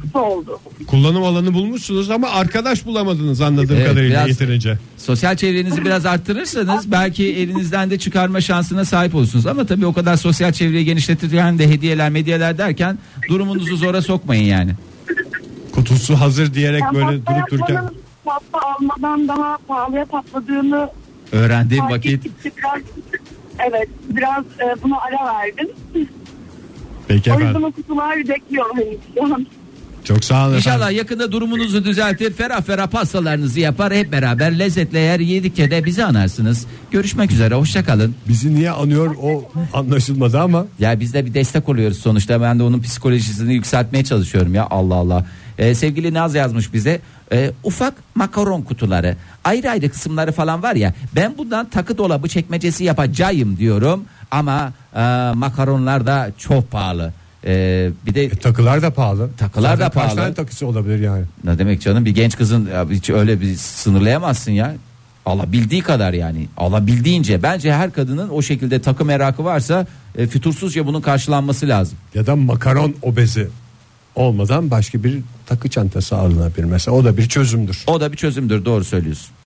kutu 0.01 0.19
oldu. 0.19 0.59
Kullanım 0.87 1.23
alanı 1.23 1.53
bulmuşsunuz 1.53 2.09
ama 2.11 2.29
arkadaş 2.29 2.85
bulamadınız 2.85 3.41
anladığım 3.41 3.75
Evet, 3.77 3.87
kadarıyla 3.87 4.17
biraz- 4.17 4.29
yeterince. 4.29 4.77
Sosyal 4.97 5.35
çevrenizi 5.35 5.85
biraz 5.85 6.05
arttırırsanız 6.05 6.91
belki 6.91 7.25
elinizden 7.35 7.89
de 7.89 7.99
çıkarma 7.99 8.41
şansına 8.41 8.85
sahip 8.85 9.15
olursunuz. 9.15 9.47
Ama 9.47 9.65
tabii 9.65 9.85
o 9.85 9.93
kadar 9.93 10.15
sosyal 10.17 10.51
çevreyi 10.53 10.85
genişletirken 10.85 11.59
de 11.59 11.69
hediyeler 11.69 12.09
medyeler 12.09 12.57
derken 12.57 12.97
durumunuzu 13.29 13.77
zora 13.77 14.01
sokmayın 14.01 14.43
yani. 14.43 14.71
Kutusu 15.71 16.15
hazır 16.15 16.53
diyerek 16.53 16.81
Yani 16.81 16.95
böyle 16.95 17.07
durup 17.25 17.51
dururken. 17.51 17.83
pasta 18.25 18.59
almadan 18.75 19.27
daha 19.27 19.57
pahalıya 19.67 20.05
patladığını 20.05 20.89
Öğrendiğim 21.31 21.89
vakit 21.89 22.23
biraz 22.45 22.81
evet 23.67 23.87
biraz 24.09 24.43
e, 24.45 24.83
buna 24.83 24.97
ara 24.97 25.33
verdim. 25.35 25.67
Peki 27.07 27.31
O 27.31 27.33
yüzden 27.33 27.49
efendim. 27.49 27.63
o 27.63 27.71
kutular 27.71 28.17
bekliyor 28.17 28.65
henüz 28.75 28.97
şu 29.15 29.23
an. 29.35 29.47
Çok 30.03 30.23
sağ 30.23 30.47
olun 30.47 30.55
İnşallah 30.55 30.75
efendim. 30.77 30.97
yakında 30.97 31.31
durumunuzu 31.31 31.83
düzeltir. 31.85 32.33
Ferah 32.33 32.61
ferah 32.61 32.87
pastalarınızı 32.87 33.59
yapar. 33.59 33.93
Hep 33.93 34.11
beraber 34.11 34.59
lezzetli 34.59 34.97
yer 34.97 35.19
yedikçe 35.19 35.71
de 35.71 35.85
bizi 35.85 36.05
anarsınız. 36.05 36.65
Görüşmek 36.91 37.31
üzere. 37.31 37.55
Hoşçakalın. 37.55 38.15
Bizi 38.27 38.55
niye 38.55 38.71
anıyor 38.71 39.15
o 39.21 39.51
anlaşılmadı 39.73 40.39
ama. 40.39 40.65
Ya 40.79 40.99
biz 40.99 41.13
de 41.13 41.25
bir 41.25 41.33
destek 41.33 41.69
oluyoruz 41.69 41.97
sonuçta. 41.99 42.41
Ben 42.41 42.59
de 42.59 42.63
onun 42.63 42.81
psikolojisini 42.81 43.53
yükseltmeye 43.53 44.03
çalışıyorum 44.03 44.55
ya. 44.55 44.67
Allah 44.71 44.95
Allah. 44.95 45.25
Ee, 45.57 45.75
sevgili 45.75 46.13
Naz 46.13 46.35
yazmış 46.35 46.73
bize. 46.73 46.99
Ee, 47.33 47.51
ufak 47.63 47.93
makaron 48.15 48.61
kutuları. 48.61 49.15
Ayrı 49.43 49.69
ayrı 49.71 49.89
kısımları 49.89 50.31
falan 50.31 50.63
var 50.63 50.75
ya. 50.75 50.93
Ben 51.15 51.37
bundan 51.37 51.69
takı 51.69 51.97
dolabı 51.97 52.27
çekmecesi 52.27 52.83
yapacağım 52.83 53.57
diyorum. 53.57 54.03
Ama 54.31 54.73
e, 54.95 54.99
makaronlar 55.35 56.05
da 56.07 56.31
çok 56.37 56.71
pahalı. 56.71 57.13
Ee, 57.45 57.89
bir 58.05 58.13
de 58.15 58.23
E, 58.23 58.29
takılar 58.29 58.81
da 58.81 58.89
pahalı. 58.93 59.29
Takılar 59.37 59.71
da 59.79 59.83
Zaten 59.83 59.85
Kaç 60.01 60.03
pahalı. 60.03 60.15
tane 60.15 60.33
takısı 60.33 60.67
olabilir 60.67 60.99
yani. 60.99 61.23
Ne 61.43 61.59
demek 61.59 61.81
canım 61.81 62.05
bir 62.05 62.11
genç 62.11 62.37
kızın 62.37 62.69
ya 62.73 62.89
hiç 62.89 63.09
öyle 63.09 63.41
bir 63.41 63.55
sınırlayamazsın 63.55 64.51
ya. 64.51 64.73
Alabildiği 65.25 65.81
kadar 65.81 66.13
yani 66.13 66.47
alabildiğince 66.57 67.43
bence 67.43 67.73
her 67.73 67.91
kadının 67.91 68.29
o 68.29 68.41
şekilde 68.41 68.81
takı 68.81 69.05
merakı 69.05 69.43
varsa 69.45 69.85
e, 70.17 70.27
fütursuzca 70.27 70.85
bunun 70.85 71.01
karşılanması 71.01 71.67
lazım. 71.67 71.97
Ya 72.15 72.25
da 72.27 72.35
makaron 72.35 72.95
obezi 73.01 73.47
olmadan 74.15 74.71
başka 74.71 75.03
bir 75.03 75.19
takı 75.49 75.69
çantası 75.69 76.17
alınabilir 76.17 76.63
mesela. 76.63 76.97
O 76.97 77.03
da 77.03 77.17
bir 77.17 77.29
çözümdür. 77.29 77.83
O 77.87 78.01
da 78.01 78.11
bir 78.11 78.17
çözümdür 78.17 78.65
doğru 78.65 78.83
söylüyorsun. 78.83 79.29